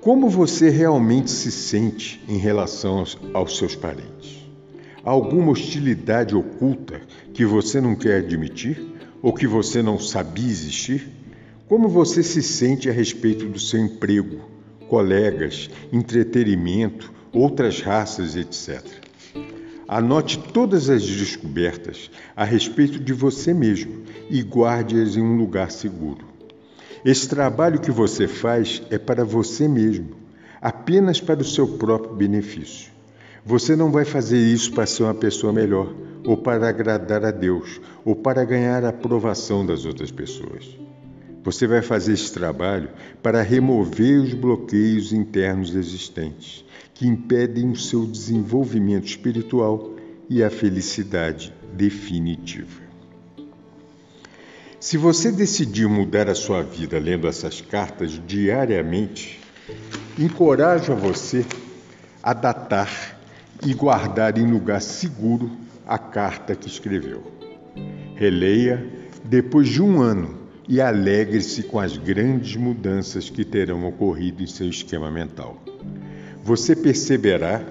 Como 0.02 0.30
você 0.30 0.70
realmente 0.70 1.32
se 1.32 1.52
sente 1.52 2.24
em 2.28 2.38
relação 2.38 3.00
aos, 3.00 3.18
aos 3.34 3.58
seus 3.58 3.76
parentes? 3.76 4.46
Há 5.04 5.10
alguma 5.10 5.52
hostilidade 5.52 6.36
oculta 6.36 7.02
que 7.34 7.46
você 7.46 7.82
não 7.82 7.96
quer 7.96 8.18
admitir 8.18 8.80
ou 9.22 9.34
que 9.34 9.48
você 9.48 9.82
não 9.82 9.98
sabia 9.98 10.46
existir? 10.46 11.08
Como 11.68 11.90
você 11.90 12.22
se 12.22 12.44
sente 12.44 12.88
a 12.88 12.94
respeito 12.94 13.48
do 13.48 13.60
seu 13.60 13.80
emprego, 13.80 14.42
colegas, 14.88 15.70
entretenimento, 15.92 17.12
outras 17.34 17.82
raças, 17.82 18.36
etc. 18.36 19.05
Anote 19.88 20.40
todas 20.52 20.90
as 20.90 21.06
descobertas 21.06 22.10
a 22.36 22.44
respeito 22.44 23.00
de 23.00 23.14
você 23.14 23.54
mesmo 23.54 24.02
e 24.30 24.42
guarde-as 24.42 25.16
em 25.16 25.22
um 25.22 25.38
lugar 25.38 25.70
seguro. 25.70 26.26
Esse 27.04 27.30
trabalho 27.30 27.80
que 27.80 27.92
você 27.92 28.28
faz 28.28 28.82
é 28.90 28.98
para 28.98 29.24
você 29.24 29.68
mesmo, 29.68 30.16
apenas 30.60 31.22
para 31.22 31.42
o 31.42 31.46
seu 31.46 31.68
próprio 31.68 32.16
benefício. 32.16 32.92
Você 33.46 33.76
não 33.76 33.92
vai 33.92 34.06
fazer 34.06 34.40
isso 34.40 34.74
para 34.74 34.88
ser 34.88 35.04
uma 35.04 35.14
pessoa 35.14 35.54
melhor, 35.54 35.94
ou 36.26 36.36
para 36.36 36.68
agradar 36.68 37.24
a 37.24 37.30
Deus, 37.30 37.80
ou 38.04 38.16
para 38.16 38.44
ganhar 38.44 38.84
a 38.84 38.90
aprovação 38.90 39.64
das 39.64 39.86
outras 39.86 40.10
pessoas. 40.10 40.66
Você 41.44 41.68
vai 41.68 41.84
fazer 41.84 42.14
esse 42.14 42.34
trabalho 42.34 42.90
para 43.22 43.44
remover 43.44 44.20
os 44.20 44.34
bloqueios 44.34 45.14
internos 45.14 45.76
existentes 45.76 46.66
que 46.96 47.06
impedem 47.06 47.70
o 47.70 47.76
seu 47.76 48.08
desenvolvimento 48.08 49.06
espiritual 49.06 49.94
e 50.30 50.42
a 50.42 50.50
felicidade 50.50 51.54
definitiva. 51.74 52.84
Se 54.80 54.98
você 54.98 55.32
decidir 55.32 55.88
mudar 55.88 56.30
a 56.30 56.36
sua 56.36 56.64
vida 56.64 56.98
lendo 56.98 57.28
essas 57.28 57.60
cartas 57.60 58.22
diariamente, 58.26 59.40
encorajo 60.18 60.94
a 60.94 60.96
você 60.96 61.46
a 62.24 62.34
datar 62.34 63.20
e 63.66 63.74
guardar 63.74 64.38
em 64.38 64.50
lugar 64.50 64.82
seguro 64.82 65.52
a 65.86 65.98
carta 65.98 66.56
que 66.56 66.68
escreveu. 66.68 67.24
Releia 68.16 68.88
depois 69.24 69.68
de 69.68 69.82
um 69.82 70.02
ano 70.02 70.38
e 70.68 70.80
alegre-se 70.80 71.64
com 71.64 71.80
as 71.80 71.98
grandes 71.98 72.56
mudanças 72.56 73.30
que 73.30 73.44
terão 73.44 73.86
ocorrido 73.88 74.42
em 74.42 74.48
seu 74.48 74.70
esquema 74.70 75.12
mental. 75.12 75.65
Você 76.46 76.76
perceberá 76.76 77.66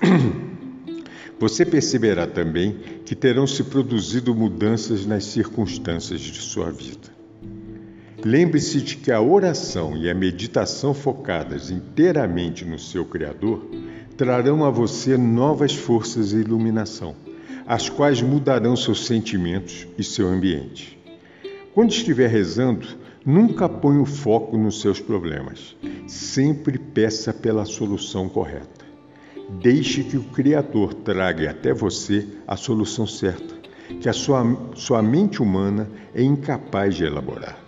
Você 1.40 1.66
perceberá 1.66 2.24
também 2.24 2.78
que 3.04 3.16
terão 3.16 3.48
se 3.48 3.64
produzido 3.64 4.32
mudanças 4.32 5.04
nas 5.04 5.24
circunstâncias 5.24 6.20
de 6.20 6.40
sua 6.40 6.70
vida. 6.70 7.10
Lembre-se 8.24 8.80
de 8.80 8.96
que 8.98 9.10
a 9.10 9.20
oração 9.20 9.96
e 9.96 10.08
a 10.08 10.14
meditação 10.14 10.94
focadas 10.94 11.68
inteiramente 11.68 12.64
no 12.64 12.78
seu 12.78 13.04
Criador 13.04 13.66
trarão 14.16 14.64
a 14.64 14.70
você 14.70 15.16
novas 15.16 15.74
forças 15.74 16.32
e 16.32 16.36
iluminação, 16.36 17.16
as 17.66 17.88
quais 17.88 18.22
mudarão 18.22 18.76
seus 18.76 19.04
sentimentos 19.04 19.88
e 19.98 20.04
seu 20.04 20.28
ambiente. 20.28 20.96
Quando 21.74 21.90
estiver 21.90 22.30
rezando, 22.30 22.86
nunca 23.24 23.68
ponha 23.68 24.00
o 24.00 24.06
foco 24.06 24.56
nos 24.56 24.80
seus 24.80 25.00
problemas. 25.00 25.76
Sempre 26.06 26.78
peça 26.78 27.32
pela 27.32 27.64
solução 27.64 28.28
correta. 28.28 28.84
Deixe 29.60 30.02
que 30.04 30.16
o 30.16 30.24
Criador 30.24 30.94
traga 30.94 31.50
até 31.50 31.72
você 31.72 32.26
a 32.46 32.56
solução 32.56 33.06
certa, 33.06 33.54
que 34.00 34.08
a 34.08 34.12
sua, 34.12 34.44
sua 34.74 35.02
mente 35.02 35.42
humana 35.42 35.90
é 36.14 36.22
incapaz 36.22 36.94
de 36.94 37.04
elaborar. 37.04 37.58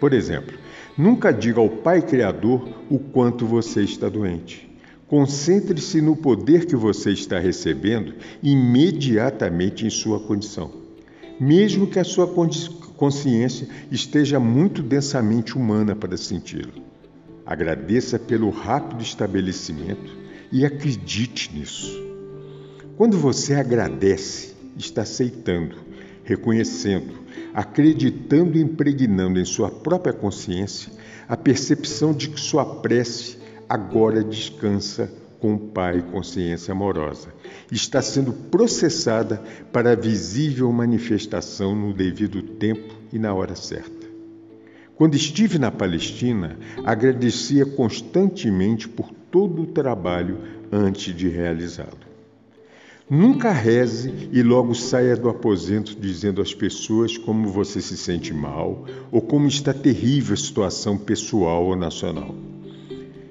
Por 0.00 0.12
exemplo, 0.12 0.58
nunca 0.98 1.32
diga 1.32 1.60
ao 1.60 1.68
Pai 1.68 2.02
Criador 2.02 2.68
o 2.90 2.98
quanto 2.98 3.46
você 3.46 3.82
está 3.82 4.08
doente. 4.08 4.68
Concentre-se 5.06 6.00
no 6.00 6.16
poder 6.16 6.66
que 6.66 6.74
você 6.74 7.12
está 7.12 7.38
recebendo 7.38 8.14
imediatamente 8.42 9.86
em 9.86 9.90
sua 9.90 10.18
condição, 10.18 10.70
mesmo 11.38 11.86
que 11.86 11.98
a 11.98 12.04
sua 12.04 12.26
consciência 12.92 13.66
esteja 13.90 14.38
muito 14.38 14.82
densamente 14.82 15.56
humana 15.56 15.94
para 15.94 16.16
senti-lo. 16.16 16.82
Agradeça 17.44 18.18
pelo 18.18 18.50
rápido 18.50 19.02
estabelecimento 19.02 20.16
e 20.50 20.64
acredite 20.64 21.52
nisso. 21.52 22.00
Quando 22.96 23.18
você 23.18 23.54
agradece, 23.54 24.54
está 24.76 25.02
aceitando, 25.02 25.76
reconhecendo, 26.24 27.14
acreditando 27.52 28.56
e 28.56 28.60
impregnando 28.60 29.40
em 29.40 29.44
sua 29.44 29.70
própria 29.70 30.12
consciência 30.12 30.92
a 31.28 31.36
percepção 31.36 32.12
de 32.12 32.28
que 32.28 32.38
sua 32.38 32.64
prece 32.64 33.38
agora 33.68 34.22
descansa 34.22 35.10
com 35.42 35.54
o 35.54 35.58
Pai 35.58 36.00
consciência 36.12 36.70
amorosa. 36.70 37.34
Está 37.68 38.00
sendo 38.00 38.32
processada 38.32 39.42
para 39.72 39.96
visível 39.96 40.70
manifestação 40.70 41.74
no 41.74 41.92
devido 41.92 42.40
tempo 42.40 42.94
e 43.12 43.18
na 43.18 43.34
hora 43.34 43.56
certa. 43.56 44.06
Quando 44.94 45.16
estive 45.16 45.58
na 45.58 45.72
Palestina, 45.72 46.56
agradecia 46.84 47.66
constantemente 47.66 48.88
por 48.88 49.10
todo 49.32 49.62
o 49.62 49.66
trabalho 49.66 50.38
antes 50.70 51.12
de 51.12 51.28
realizá-lo. 51.28 52.12
Nunca 53.10 53.50
reze 53.50 54.28
e 54.30 54.44
logo 54.44 54.76
saia 54.76 55.16
do 55.16 55.28
aposento 55.28 55.96
dizendo 55.98 56.40
às 56.40 56.54
pessoas 56.54 57.18
como 57.18 57.48
você 57.48 57.80
se 57.80 57.96
sente 57.96 58.32
mal 58.32 58.86
ou 59.10 59.20
como 59.20 59.48
está 59.48 59.74
terrível 59.74 60.34
a 60.34 60.36
situação 60.36 60.96
pessoal 60.96 61.64
ou 61.64 61.74
nacional. 61.74 62.32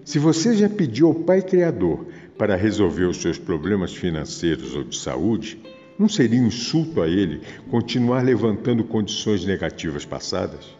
Se 0.03 0.17
você 0.17 0.55
já 0.55 0.67
pediu 0.67 1.07
ao 1.07 1.13
Pai 1.13 1.41
Criador 1.41 2.07
para 2.37 2.55
resolver 2.55 3.05
os 3.05 3.17
seus 3.17 3.37
problemas 3.37 3.93
financeiros 3.93 4.75
ou 4.75 4.83
de 4.83 4.97
saúde, 4.97 5.59
não 5.97 6.09
seria 6.09 6.41
um 6.41 6.47
insulto 6.47 7.01
a 7.01 7.07
ele 7.07 7.41
continuar 7.69 8.23
levantando 8.23 8.83
condições 8.83 9.45
negativas 9.45 10.03
passadas? 10.03 10.75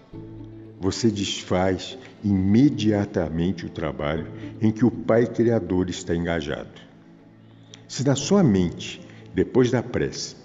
Você 0.79 1.11
desfaz 1.11 1.97
imediatamente 2.23 3.67
o 3.67 3.69
trabalho 3.69 4.25
em 4.59 4.71
que 4.71 4.83
o 4.83 4.89
Pai 4.89 5.27
Criador 5.27 5.89
está 5.89 6.15
engajado. 6.15 6.81
Se 7.87 8.03
na 8.03 8.15
sua 8.15 8.41
mente, 8.41 8.99
depois 9.35 9.69
da 9.69 9.83
prece, 9.83 10.35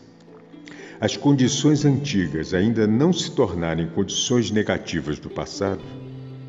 as 1.01 1.17
condições 1.17 1.87
antigas 1.87 2.53
ainda 2.53 2.87
não 2.87 3.13
se 3.13 3.31
tornarem 3.31 3.87
condições 3.87 4.51
negativas 4.51 5.19
do 5.19 5.31
passado, 5.31 5.81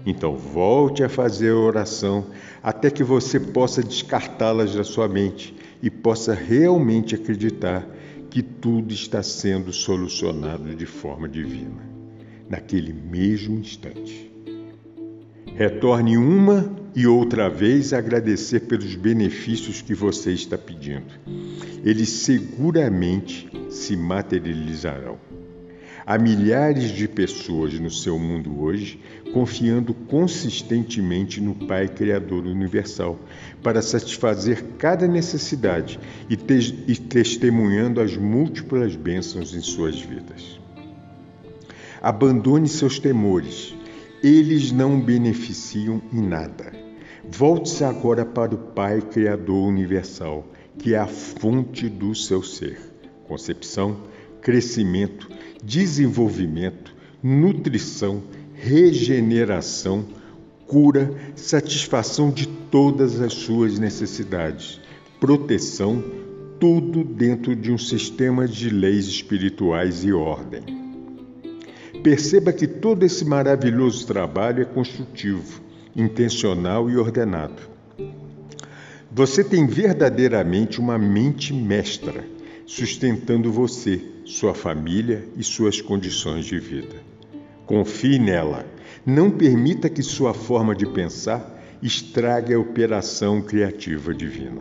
então 0.09 0.37
volte 0.37 1.03
a 1.03 1.09
fazer 1.09 1.51
a 1.51 1.57
oração 1.57 2.27
até 2.63 2.89
que 2.89 3.03
você 3.03 3.37
possa 3.37 3.83
descartá-las 3.83 4.73
da 4.73 4.83
sua 4.85 5.05
mente 5.05 5.53
e 5.83 5.89
possa 5.89 6.33
realmente 6.33 7.13
acreditar 7.13 7.85
que 8.29 8.41
tudo 8.41 8.93
está 8.93 9.21
sendo 9.21 9.73
solucionado 9.73 10.73
de 10.73 10.85
forma 10.85 11.27
divina, 11.27 11.83
naquele 12.49 12.93
mesmo 12.93 13.59
instante. 13.59 14.31
Retorne 15.55 16.17
uma 16.17 16.73
e 16.95 17.05
outra 17.05 17.49
vez 17.49 17.91
a 17.91 17.97
agradecer 17.97 18.61
pelos 18.61 18.95
benefícios 18.95 19.81
que 19.81 19.93
você 19.93 20.31
está 20.31 20.57
pedindo. 20.57 21.13
Eles 21.83 22.09
seguramente 22.09 23.49
se 23.69 23.97
materializarão. 23.97 25.26
Há 26.09 26.17
milhares 26.17 26.91
de 26.91 27.05
pessoas 27.05 27.77
no 27.77 27.91
seu 27.91 28.17
mundo 28.17 28.61
hoje 28.61 28.97
confiando 29.33 29.93
consistentemente 29.93 31.41
no 31.41 31.53
Pai 31.53 31.89
Criador 31.89 32.45
Universal 32.45 33.19
para 33.61 33.81
satisfazer 33.81 34.63
cada 34.77 35.05
necessidade 35.05 35.99
e, 36.29 36.37
te 36.37 36.85
e 36.87 36.95
testemunhando 36.95 37.99
as 37.99 38.15
múltiplas 38.15 38.95
bênçãos 38.95 39.53
em 39.53 39.59
suas 39.59 39.99
vidas. 39.99 40.57
Abandone 42.01 42.69
seus 42.69 42.99
temores, 42.99 43.75
eles 44.23 44.71
não 44.71 45.01
beneficiam 45.01 46.01
em 46.13 46.21
nada. 46.21 46.71
Volte-se 47.29 47.83
agora 47.83 48.23
para 48.23 48.55
o 48.55 48.57
Pai 48.57 49.01
Criador 49.01 49.67
Universal, 49.67 50.47
que 50.79 50.93
é 50.93 50.99
a 50.99 51.05
fonte 51.05 51.89
do 51.89 52.15
seu 52.15 52.41
ser. 52.41 52.79
Concepção, 53.27 53.97
crescimento, 54.39 55.35
desenvolvimento, 55.63 56.93
nutrição, 57.21 58.23
regeneração, 58.53 60.05
cura, 60.65 61.13
satisfação 61.35 62.29
de 62.29 62.47
todas 62.47 63.21
as 63.21 63.33
suas 63.33 63.79
necessidades, 63.79 64.79
proteção, 65.19 66.03
tudo 66.59 67.03
dentro 67.03 67.55
de 67.55 67.71
um 67.71 67.77
sistema 67.77 68.47
de 68.47 68.69
leis 68.69 69.05
espirituais 69.05 70.03
e 70.03 70.11
ordem. 70.11 70.63
Perceba 72.03 72.51
que 72.51 72.67
todo 72.67 73.03
esse 73.03 73.25
maravilhoso 73.25 74.05
trabalho 74.07 74.61
é 74.61 74.65
construtivo, 74.65 75.61
intencional 75.95 76.89
e 76.89 76.97
ordenado. 76.97 77.61
Você 79.11 79.43
tem 79.43 79.65
verdadeiramente 79.65 80.79
uma 80.79 80.97
mente 80.97 81.53
mestra 81.53 82.36
sustentando 82.67 83.49
você, 83.49 84.01
sua 84.25 84.53
família 84.53 85.23
e 85.37 85.43
suas 85.43 85.79
condições 85.79 86.45
de 86.45 86.59
vida. 86.59 86.97
Confie 87.65 88.19
nela. 88.19 88.65
Não 89.05 89.31
permita 89.31 89.89
que 89.89 90.03
sua 90.03 90.33
forma 90.33 90.75
de 90.75 90.85
pensar 90.85 91.55
estrague 91.81 92.53
a 92.53 92.59
operação 92.59 93.41
criativa 93.41 94.13
divina. 94.13 94.59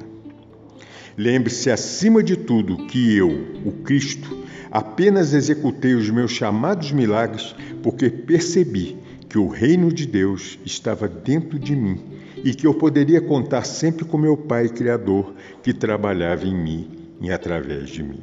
Lembre-se, 1.19 1.69
acima 1.69 2.23
de 2.23 2.37
tudo, 2.37 2.87
que 2.87 3.17
eu, 3.17 3.29
o 3.65 3.73
Cristo, 3.83 4.45
apenas 4.71 5.35
executei 5.35 5.95
os 5.95 6.09
meus 6.09 6.31
chamados 6.31 6.93
milagres 6.93 7.57
porque 7.83 8.09
percebi 8.09 8.97
que 9.29 9.39
o 9.39 9.49
reino 9.49 9.93
de 9.93 10.07
Deus 10.07 10.61
estava 10.65 11.09
dentro 11.09 11.59
de 11.59 11.75
mim 11.75 12.01
e 12.45 12.55
que 12.55 12.67
eu 12.67 12.75
poderia 12.75 13.21
contar 13.21 13.65
sempre 13.65 14.05
com 14.05 14.17
meu 14.17 14.37
Pai 14.37 14.69
Criador 14.69 15.35
que 15.63 15.73
trabalhava 15.73 16.47
em 16.47 16.55
mim 16.55 16.96
e 17.21 17.31
através 17.31 17.89
de 17.89 18.03
mim. 18.03 18.23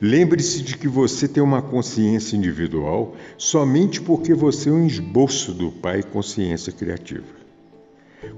Lembre-se 0.00 0.62
de 0.62 0.76
que 0.76 0.88
você 0.88 1.28
tem 1.28 1.42
uma 1.42 1.62
consciência 1.62 2.36
individual 2.36 3.14
somente 3.38 4.00
porque 4.00 4.34
você 4.34 4.68
é 4.68 4.72
um 4.72 4.86
esboço 4.86 5.52
do 5.54 5.70
Pai 5.70 6.02
Consciência 6.02 6.72
Criativa. 6.72 7.44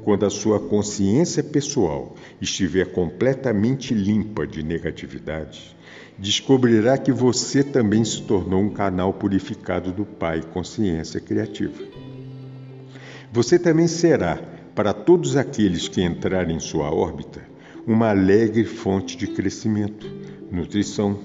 Quando 0.05 0.27
a 0.27 0.31
sua 0.31 0.61
consciência 0.61 1.43
pessoal 1.43 2.15
estiver 2.41 2.93
completamente 2.93 3.95
limpa 3.95 4.47
de 4.47 4.63
negatividade, 4.63 5.77
descobrirá 6.19 6.99
que 6.99 7.13
você 7.13 7.63
também 7.63 8.05
se 8.05 8.23
tornou 8.23 8.61
um 8.61 8.71
canal 8.71 9.13
purificado 9.13 9.93
do 9.93 10.05
Pai 10.05 10.43
Consciência 10.43 11.21
Criativa. 11.21 11.83
Você 13.33 13.59
também 13.59 13.87
será, 13.87 14.37
para 14.75 14.93
todos 14.93 15.37
aqueles 15.37 15.89
que 15.89 16.03
entrarem 16.03 16.57
em 16.57 16.61
sua 16.61 16.91
órbita, 16.93 17.56
uma 17.87 18.11
alegre 18.11 18.65
fonte 18.65 19.17
de 19.17 19.29
crescimento, 19.29 20.11
nutrição, 20.51 21.19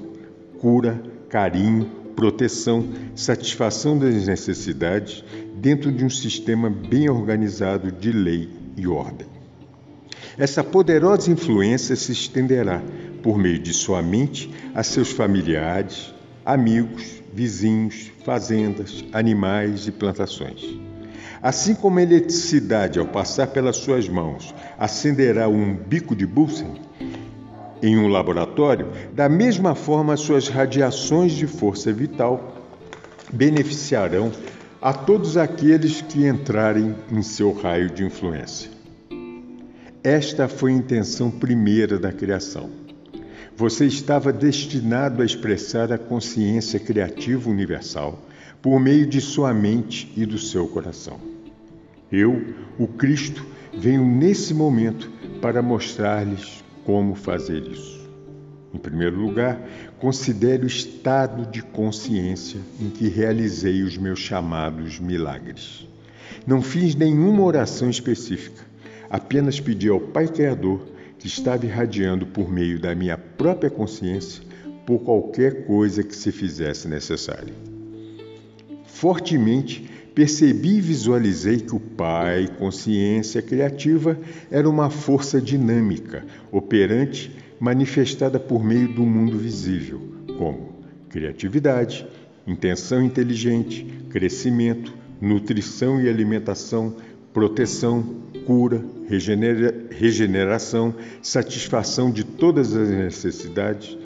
cura, 0.60 1.02
carinho, 1.28 1.86
proteção, 2.16 2.88
satisfação 3.16 3.98
das 3.98 4.28
necessidades 4.28 5.24
dentro 5.56 5.92
de 5.92 6.06
um 6.06 6.10
sistema 6.10 6.70
bem 6.70 7.10
organizado 7.10 7.92
de 7.92 8.12
lei 8.12 8.50
e 8.78 8.88
ordem. 8.88 9.28
Essa 10.38 10.64
poderosa 10.64 11.32
influência 11.32 11.96
se 11.96 12.12
estenderá, 12.12 12.82
por 13.24 13.38
meio 13.38 13.60
de 13.60 13.74
sua 13.74 14.02
mente, 14.02 14.52
a 14.74 14.84
seus 14.84 15.12
familiares, 15.12 16.14
amigos, 16.46 17.22
vizinhos, 17.34 18.12
fazendas, 18.24 19.04
animais 19.14 19.88
e 19.88 19.92
plantações. 19.92 20.91
Assim 21.42 21.74
como 21.74 21.98
a 21.98 22.04
eletricidade, 22.04 23.00
ao 23.00 23.06
passar 23.08 23.48
pelas 23.48 23.78
suas 23.78 24.08
mãos, 24.08 24.54
acenderá 24.78 25.50
um 25.50 25.76
bico 25.76 26.16
de 26.16 26.26
Bunsen 26.26 26.80
em 27.82 27.98
um 27.98 28.08
laboratório, 28.08 28.88
da 29.12 29.28
mesma 29.28 29.74
forma 29.74 30.16
suas 30.16 30.48
radiações 30.48 31.32
de 31.32 31.48
força 31.48 31.92
vital 31.92 32.56
beneficiarão 33.34 34.32
a 34.80 34.94
todos 34.94 35.36
aqueles 35.36 36.02
que 36.02 36.28
entrarem 36.28 36.96
em 37.12 37.24
seu 37.24 37.52
raio 37.52 37.90
de 37.90 38.04
influência. 38.04 38.70
Esta 40.04 40.48
foi 40.48 40.72
a 40.72 40.76
intenção 40.76 41.32
primeira 41.32 41.98
da 41.98 42.12
criação. 42.12 42.70
Você 43.56 43.86
estava 43.86 44.32
destinado 44.32 45.22
a 45.22 45.26
expressar 45.26 45.92
a 45.92 45.98
consciência 45.98 46.80
criativa 46.80 47.50
universal 47.50 48.20
por 48.62 48.80
meio 48.80 49.08
de 49.08 49.20
sua 49.22 49.54
mente 49.54 50.12
e 50.16 50.26
do 50.26 50.38
seu 50.38 50.68
coração. 50.68 51.31
Eu, 52.12 52.56
o 52.78 52.88
Cristo, 52.88 53.46
venho 53.74 54.06
nesse 54.06 54.54
momento 54.54 55.10
para 55.42 55.62
mostrar-lhes 55.62 56.64
como 56.84 57.16
fazer 57.16 57.64
isso. 57.64 58.02
Em 58.74 58.78
primeiro 58.78 59.18
lugar, 59.18 59.62
considere 60.00 60.64
o 60.64 60.68
estado 60.68 61.50
de 61.52 61.62
consciência 61.62 62.60
em 62.80 62.90
que 62.90 63.08
realizei 63.08 63.84
os 63.84 63.98
meus 63.98 64.20
chamados 64.20 65.00
milagres. 65.00 65.88
Não 66.48 66.62
fiz 66.62 66.96
nenhuma 66.96 67.44
oração 67.44 67.90
específica, 67.90 68.64
apenas 69.10 69.60
pedi 69.60 69.90
ao 69.90 70.00
Pai 70.00 70.28
Criador, 70.28 70.82
que 71.20 71.28
estava 71.28 71.66
irradiando 71.66 72.26
por 72.26 72.52
meio 72.52 72.80
da 72.80 72.96
minha 72.96 73.18
própria 73.18 73.70
consciência, 73.70 74.42
por 74.86 75.00
qualquer 75.00 75.66
coisa 75.66 76.02
que 76.02 76.16
se 76.16 76.32
fizesse 76.32 76.88
necessária. 76.88 77.54
Fortemente 78.86 79.90
percebi 80.14 80.78
e 80.78 80.82
visualizei 80.82 81.60
que 81.60 81.76
o 81.76 81.80
Pai, 81.80 82.48
consciência 82.58 83.42
criativa, 83.42 84.18
era 84.50 84.70
uma 84.70 84.90
força 84.90 85.42
dinâmica, 85.42 86.26
operante, 86.52 87.32
manifestada 87.60 88.40
por 88.40 88.64
meio 88.64 88.88
do 88.94 89.04
mundo 89.04 89.38
visível, 89.38 90.02
como 90.38 90.82
criatividade, 91.10 92.08
intenção 92.48 93.04
inteligente, 93.04 93.86
crescimento, 94.10 94.94
nutrição 95.22 96.02
e 96.02 96.10
alimentação, 96.10 96.96
proteção, 97.34 98.04
cura, 98.46 98.84
regenera 99.08 99.88
regeneração, 99.92 100.94
satisfação 101.22 102.12
de 102.12 102.24
todas 102.24 102.76
as 102.76 102.90
necessidades, 102.90 103.98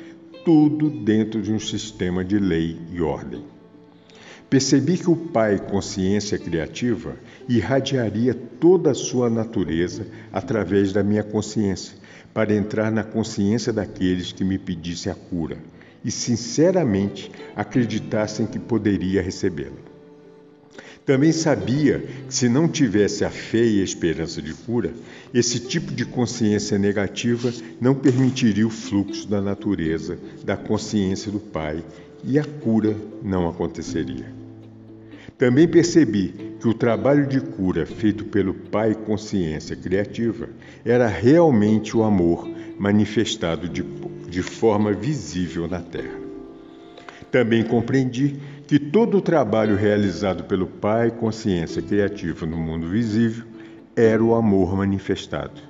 tudo 0.43 0.89
dentro 0.89 1.41
de 1.41 1.51
um 1.51 1.59
sistema 1.59 2.23
de 2.23 2.37
lei 2.37 2.77
e 2.91 3.01
ordem. 3.01 3.54
Percebi 4.49 4.97
que 4.97 5.09
o 5.09 5.15
Pai, 5.15 5.59
consciência 5.59 6.37
criativa, 6.37 7.15
irradiaria 7.49 8.33
toda 8.33 8.91
a 8.91 8.95
sua 8.95 9.29
natureza 9.29 10.05
através 10.31 10.93
da 10.93 11.03
minha 11.03 11.23
consciência, 11.23 11.97
para 12.33 12.53
entrar 12.53 12.91
na 12.91 13.03
consciência 13.03 13.73
daqueles 13.73 14.31
que 14.31 14.43
me 14.43 14.57
pedissem 14.57 15.11
a 15.11 15.15
cura 15.15 15.57
e 16.03 16.11
sinceramente 16.11 17.31
acreditassem 17.55 18.45
que 18.45 18.59
poderia 18.59 19.21
recebê-la. 19.21 19.94
Também 21.05 21.31
sabia 21.31 21.99
que 21.99 22.33
se 22.33 22.49
não 22.49 22.67
tivesse 22.67 23.23
a 23.23 23.29
fé 23.29 23.63
e 23.63 23.79
a 23.79 23.83
esperança 23.83 24.41
de 24.41 24.53
cura, 24.53 24.91
esse 25.31 25.59
tipo 25.59 25.93
de 25.93 26.03
consciência 26.03 26.79
negativa 26.79 27.53
não 27.79 27.93
permitiria 27.93 28.65
o 28.65 28.71
fluxo 28.71 29.27
da 29.27 29.39
natureza, 29.39 30.17
da 30.43 30.57
consciência 30.57 31.31
do 31.31 31.39
Pai, 31.39 31.83
e 32.23 32.39
a 32.39 32.43
cura 32.43 32.95
não 33.23 33.47
aconteceria. 33.47 34.33
Também 35.37 35.67
percebi 35.67 36.33
que 36.59 36.67
o 36.67 36.73
trabalho 36.73 37.27
de 37.27 37.39
cura 37.39 37.85
feito 37.85 38.25
pelo 38.25 38.55
Pai 38.55 38.95
Consciência 38.95 39.75
Criativa 39.75 40.49
era 40.83 41.07
realmente 41.07 41.95
o 41.95 42.01
amor 42.01 42.49
manifestado 42.79 43.69
de, 43.69 43.83
de 44.27 44.41
forma 44.41 44.91
visível 44.91 45.67
na 45.67 45.81
Terra. 45.81 46.19
Também 47.29 47.63
compreendi 47.63 48.39
que 48.67 48.79
todo 48.79 49.17
o 49.17 49.21
trabalho 49.21 49.75
realizado 49.75 50.45
pelo 50.45 50.65
Pai 50.65 51.11
Consciência 51.11 51.81
Criativa 51.81 52.45
no 52.45 52.57
mundo 52.57 52.87
visível 52.87 53.45
era 53.95 54.23
o 54.23 54.33
amor 54.33 54.75
manifestado. 54.75 55.61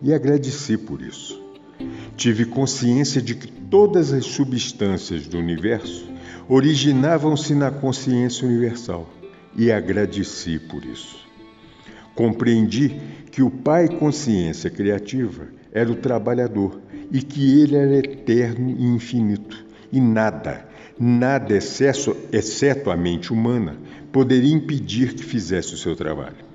E 0.00 0.14
agradeci 0.14 0.78
por 0.78 1.02
isso. 1.02 1.42
Tive 2.16 2.44
consciência 2.44 3.20
de 3.20 3.34
que 3.34 3.50
todas 3.50 4.12
as 4.12 4.24
substâncias 4.24 5.26
do 5.26 5.38
universo 5.38 6.08
originavam-se 6.48 7.54
na 7.54 7.70
consciência 7.70 8.46
universal 8.46 9.08
e 9.56 9.72
agradeci 9.72 10.58
por 10.58 10.84
isso. 10.84 11.26
Compreendi 12.14 13.00
que 13.32 13.42
o 13.42 13.50
Pai 13.50 13.88
Consciência 13.88 14.70
Criativa 14.70 15.48
era 15.72 15.90
o 15.90 15.96
trabalhador 15.96 16.80
e 17.10 17.20
que 17.20 17.60
ele 17.60 17.76
era 17.76 17.96
eterno 17.98 18.70
e 18.70 18.84
infinito, 18.84 19.64
e 19.92 20.00
nada, 20.00 20.67
nada 20.98 21.56
excesso, 21.56 22.16
exceto 22.32 22.90
a 22.90 22.96
mente 22.96 23.32
humana, 23.32 23.76
poderia 24.10 24.52
impedir 24.52 25.14
que 25.14 25.22
fizesse 25.22 25.74
o 25.74 25.78
seu 25.78 25.94
trabalho. 25.94 26.48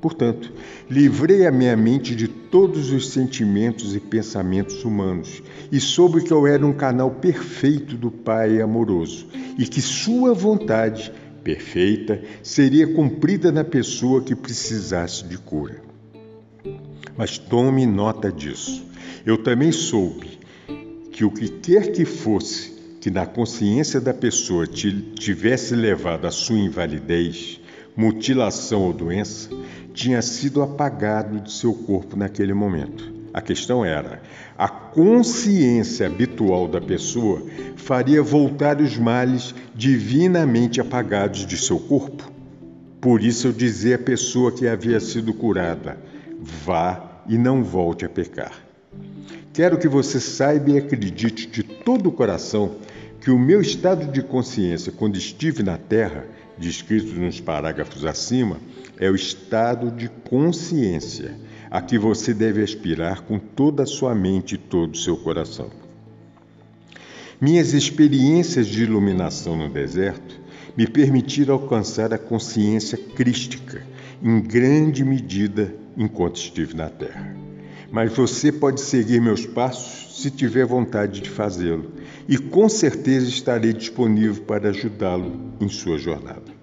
Portanto, 0.00 0.52
livrei 0.88 1.44
a 1.46 1.50
minha 1.50 1.76
mente 1.76 2.14
de 2.14 2.28
todos 2.28 2.92
os 2.92 3.10
sentimentos 3.10 3.96
e 3.96 4.00
pensamentos 4.00 4.84
humanos 4.84 5.42
e 5.72 5.80
soube 5.80 6.22
que 6.22 6.32
eu 6.32 6.46
era 6.46 6.64
um 6.64 6.72
canal 6.72 7.10
perfeito 7.10 7.96
do 7.96 8.10
Pai 8.10 8.60
amoroso 8.60 9.26
e 9.58 9.66
que 9.66 9.80
Sua 9.80 10.32
vontade 10.32 11.12
perfeita 11.42 12.22
seria 12.42 12.86
cumprida 12.86 13.50
na 13.50 13.64
pessoa 13.64 14.22
que 14.22 14.36
precisasse 14.36 15.24
de 15.24 15.36
cura. 15.36 15.82
Mas 17.16 17.36
tome 17.36 17.84
nota 17.84 18.30
disso. 18.30 18.86
Eu 19.26 19.42
também 19.42 19.72
soube 19.72 20.38
que 21.10 21.24
o 21.24 21.30
que 21.30 21.48
quer 21.48 21.90
que 21.90 22.04
fosse 22.04 22.77
que 23.08 23.14
na 23.14 23.24
consciência 23.24 24.02
da 24.02 24.12
pessoa 24.12 24.66
tivesse 24.66 25.74
levado 25.74 26.26
à 26.26 26.30
sua 26.30 26.58
invalidez, 26.58 27.58
mutilação 27.96 28.82
ou 28.82 28.92
doença, 28.92 29.48
tinha 29.94 30.20
sido 30.20 30.60
apagado 30.60 31.40
de 31.40 31.50
seu 31.50 31.72
corpo 31.72 32.18
naquele 32.18 32.52
momento. 32.52 33.10
A 33.32 33.40
questão 33.40 33.82
era: 33.82 34.20
a 34.58 34.68
consciência 34.68 36.06
habitual 36.06 36.68
da 36.68 36.82
pessoa 36.82 37.42
faria 37.76 38.22
voltar 38.22 38.78
os 38.78 38.98
males 38.98 39.54
divinamente 39.74 40.78
apagados 40.78 41.46
de 41.46 41.56
seu 41.56 41.78
corpo? 41.78 42.30
Por 43.00 43.22
isso 43.22 43.46
eu 43.46 43.52
dizia 43.54 43.94
à 43.94 43.98
pessoa 43.98 44.52
que 44.52 44.68
havia 44.68 45.00
sido 45.00 45.32
curada: 45.32 45.96
vá 46.42 47.22
e 47.26 47.38
não 47.38 47.64
volte 47.64 48.04
a 48.04 48.08
pecar. 48.10 48.52
Quero 49.54 49.78
que 49.78 49.88
você 49.88 50.20
saiba 50.20 50.72
e 50.72 50.76
acredite 50.76 51.46
de 51.46 51.62
todo 51.62 52.10
o 52.10 52.12
coração 52.12 52.76
que 53.28 53.32
o 53.32 53.38
meu 53.38 53.60
estado 53.60 54.10
de 54.10 54.22
consciência 54.22 54.90
quando 54.90 55.18
estive 55.18 55.62
na 55.62 55.76
Terra, 55.76 56.24
descrito 56.56 57.12
nos 57.20 57.38
parágrafos 57.38 58.06
acima, 58.06 58.56
é 58.98 59.10
o 59.10 59.14
estado 59.14 59.90
de 59.90 60.08
consciência 60.08 61.34
a 61.70 61.82
que 61.82 61.98
você 61.98 62.32
deve 62.32 62.62
aspirar 62.62 63.20
com 63.20 63.38
toda 63.38 63.82
a 63.82 63.86
sua 63.86 64.14
mente 64.14 64.54
e 64.54 64.56
todo 64.56 64.94
o 64.94 64.96
seu 64.96 65.14
coração. 65.14 65.68
Minhas 67.38 67.74
experiências 67.74 68.66
de 68.66 68.84
iluminação 68.84 69.58
no 69.58 69.68
deserto 69.68 70.40
me 70.74 70.86
permitiram 70.86 71.52
alcançar 71.52 72.14
a 72.14 72.18
consciência 72.18 72.96
crística, 72.96 73.82
em 74.22 74.40
grande 74.40 75.04
medida, 75.04 75.74
enquanto 75.98 76.36
estive 76.36 76.74
na 76.74 76.88
Terra. 76.88 77.36
Mas 77.92 78.10
você 78.10 78.50
pode 78.50 78.80
seguir 78.80 79.20
meus 79.20 79.44
passos 79.44 80.18
se 80.22 80.30
tiver 80.30 80.64
vontade 80.64 81.20
de 81.20 81.28
fazê-lo, 81.28 81.92
e 82.28 82.36
com 82.36 82.68
certeza 82.68 83.26
estarei 83.26 83.72
disponível 83.72 84.42
para 84.44 84.68
ajudá-lo 84.68 85.54
em 85.58 85.68
sua 85.68 85.96
jornada. 85.96 86.58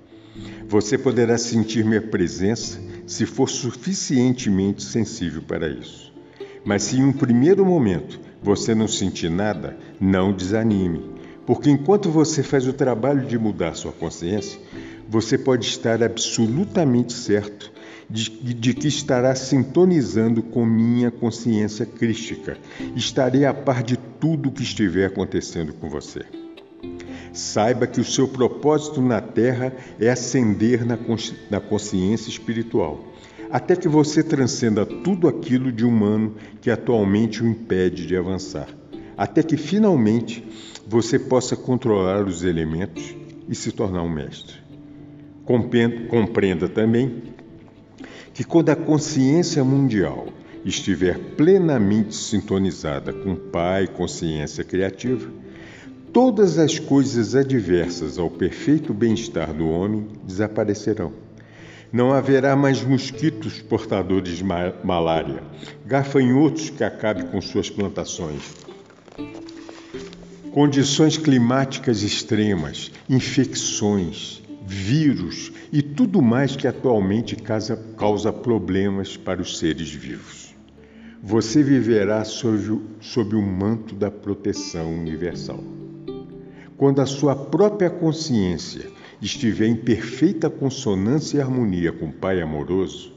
Você 0.68 0.98
poderá 0.98 1.38
sentir 1.38 1.84
minha 1.84 2.02
presença 2.02 2.80
se 3.08 3.26
for 3.26 3.50
suficientemente 3.50 4.84
sensível 4.84 5.42
para 5.42 5.68
isso. 5.68 6.14
Mas 6.64 6.84
se 6.84 6.98
em 6.98 7.04
um 7.04 7.12
primeiro 7.12 7.66
momento 7.66 8.20
você 8.44 8.76
não 8.76 8.88
sentir 8.88 9.30
nada, 9.30 9.76
não 10.00 10.32
desanime, 10.32 11.16
porque 11.46 11.70
enquanto 11.70 12.10
você 12.12 12.44
faz 12.44 12.68
o 12.68 12.74
trabalho 12.74 13.26
de 13.26 13.38
mudar 13.38 13.76
sua 13.76 13.92
consciência, 13.92 14.60
você 15.08 15.38
pode 15.38 15.66
estar 15.66 16.04
absolutamente 16.04 17.14
certo 17.14 17.72
de, 18.10 18.30
de, 18.54 18.74
que 18.74 18.88
estará 18.88 19.34
sintonizando 19.36 20.44
com 20.44 20.66
minha 20.66 21.10
consciência 21.10 21.86
crística. 21.86 22.58
Estarei 22.96 23.46
a 23.46 23.54
par 23.54 23.84
de 23.84 23.98
tudo 23.98 24.50
o 24.50 24.52
que 24.52 24.64
estiver 24.64 25.06
acontecendo 25.06 25.74
com 25.74 25.90
você. 25.90 26.22
Saiba 27.34 27.86
que 27.86 28.00
o 28.00 28.06
seu 28.06 28.28
propósito 28.28 29.02
na 29.02 29.20
Terra 29.20 29.74
é 30.00 30.10
ascender 30.10 30.86
na 30.86 31.60
consciência 31.60 32.30
espiritual, 32.30 33.04
até 33.52 33.76
que 33.76 33.88
você 33.88 34.24
transcenda 34.24 34.86
tudo 34.86 35.28
aquilo 35.28 35.72
de 35.72 35.84
humano 35.84 36.36
que 36.62 36.72
atualmente 36.72 37.44
o 37.44 37.48
impede 37.48 38.06
de 38.06 38.16
avançar, 38.16 38.70
até 39.18 39.44
que 39.44 39.58
finalmente 39.58 40.48
você 40.88 41.20
possa 41.20 41.56
controlar 41.56 42.24
os 42.24 42.44
elementos 42.44 43.16
e 43.50 43.56
se 43.56 43.72
tornar 43.72 44.04
um 44.04 44.10
mestre. 44.10 44.56
Compreenda 45.46 46.70
também 46.70 47.35
que 48.36 48.44
quando 48.44 48.70
a 48.70 48.76
consciência 48.76 49.64
mundial 49.64 50.28
estiver 50.66 51.18
plenamente 51.38 52.14
sintonizada 52.14 53.14
com 53.14 53.32
o 53.32 53.38
Pai, 53.38 53.88
consciência 53.88 54.62
criativa, 54.62 55.32
todas 56.12 56.60
as 56.60 56.78
coisas 56.78 57.34
adversas 57.34 58.20
ao 58.20 58.30
perfeito 58.30 58.94
bem-estar 58.94 59.54
do 59.54 59.70
homem 59.70 60.06
desaparecerão. 60.26 61.14
Não 61.94 62.12
haverá 62.12 62.58
mais 62.58 62.84
mosquitos 62.84 63.62
portadores 63.62 64.38
de 64.38 64.44
malária, 64.44 65.42
gafanhotos 65.86 66.70
que 66.70 66.84
acabem 66.84 67.28
com 67.28 67.40
suas 67.40 67.70
plantações, 67.70 68.42
condições 70.52 71.18
climáticas 71.18 72.02
extremas, 72.02 72.92
infecções, 73.10 74.44
vírus 74.66 75.52
e 75.72 75.82
tudo 75.82 76.22
mais 76.22 76.56
que 76.56 76.68
atualmente 76.68 77.36
causa, 77.36 77.78
causa 77.98 78.34
problemas 78.34 79.16
para 79.16 79.42
os 79.42 79.58
seres 79.58 79.92
vivos. 79.92 80.56
Você 81.22 81.64
viverá 81.64 82.24
sob, 82.24 82.82
sob 83.00 83.36
o 83.36 83.42
manto 83.42 83.96
da 83.96 84.12
proteção 84.12 84.94
universal. 84.94 85.64
Quando 86.78 87.02
a 87.02 87.06
sua 87.06 87.36
própria 87.36 87.90
consciência 87.90 88.90
estiver 89.22 89.68
em 89.68 89.76
perfeita 89.76 90.50
consonância 90.50 91.38
e 91.38 91.42
harmonia 91.42 91.92
com 91.92 92.08
o 92.08 92.14
Pai 92.14 92.42
amoroso, 92.42 93.14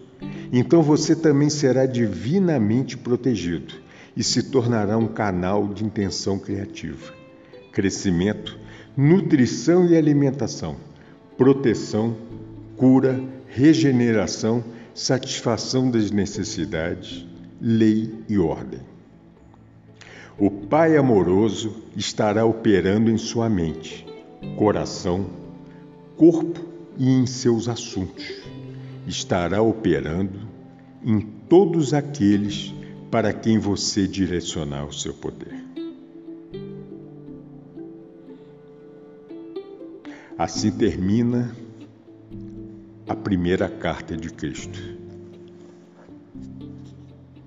então 0.53 0.83
você 0.83 1.15
também 1.15 1.51
será 1.51 1.87
divinamente 1.87 2.97
protegido 2.97 3.75
e 4.17 4.23
se 4.23 4.45
tornará 4.45 4.97
um 4.97 5.09
canal 5.09 5.69
de 5.69 5.85
intenção 5.85 6.39
criativa, 6.39 7.13
crescimento, 7.73 8.59
nutrição 8.97 9.87
e 9.87 9.97
alimentação, 9.97 10.77
proteção, 11.39 12.17
cura, 12.77 13.23
regeneração, 13.47 14.63
satisfação 14.93 15.89
das 15.89 16.11
necessidades, 16.11 17.25
lei 17.61 18.13
e 18.29 18.37
ordem. 18.37 18.81
O 20.37 20.51
Pai 20.51 20.97
amoroso 20.97 21.77
estará 21.97 22.45
operando 22.45 23.09
em 23.09 23.17
sua 23.17 23.49
mente, 23.49 24.05
coração, 24.57 25.27
corpo 26.17 26.61
e 26.99 27.09
em 27.09 27.25
seus 27.25 27.69
assuntos. 27.69 28.25
Estará 29.07 29.63
operando 29.63 30.41
em 31.05 31.21
todos 31.21 31.95
aqueles 31.95 32.75
para 33.13 33.33
quem 33.33 33.59
você 33.59 34.09
direcionar 34.09 34.87
o 34.87 34.93
seu 34.93 35.15
poder. 35.15 35.58
Assim 40.39 40.71
termina 40.71 41.53
a 43.09 43.17
primeira 43.17 43.69
carta 43.69 44.17
de 44.17 44.31
Cristo. 44.31 44.79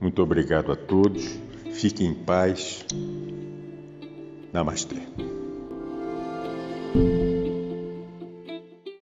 Muito 0.01 0.21
obrigado 0.21 0.73
a 0.73 0.75
todos. 0.75 1.39
Fiquem 1.71 2.07
em 2.07 2.13
paz. 2.13 2.85
Namastê. 4.51 4.97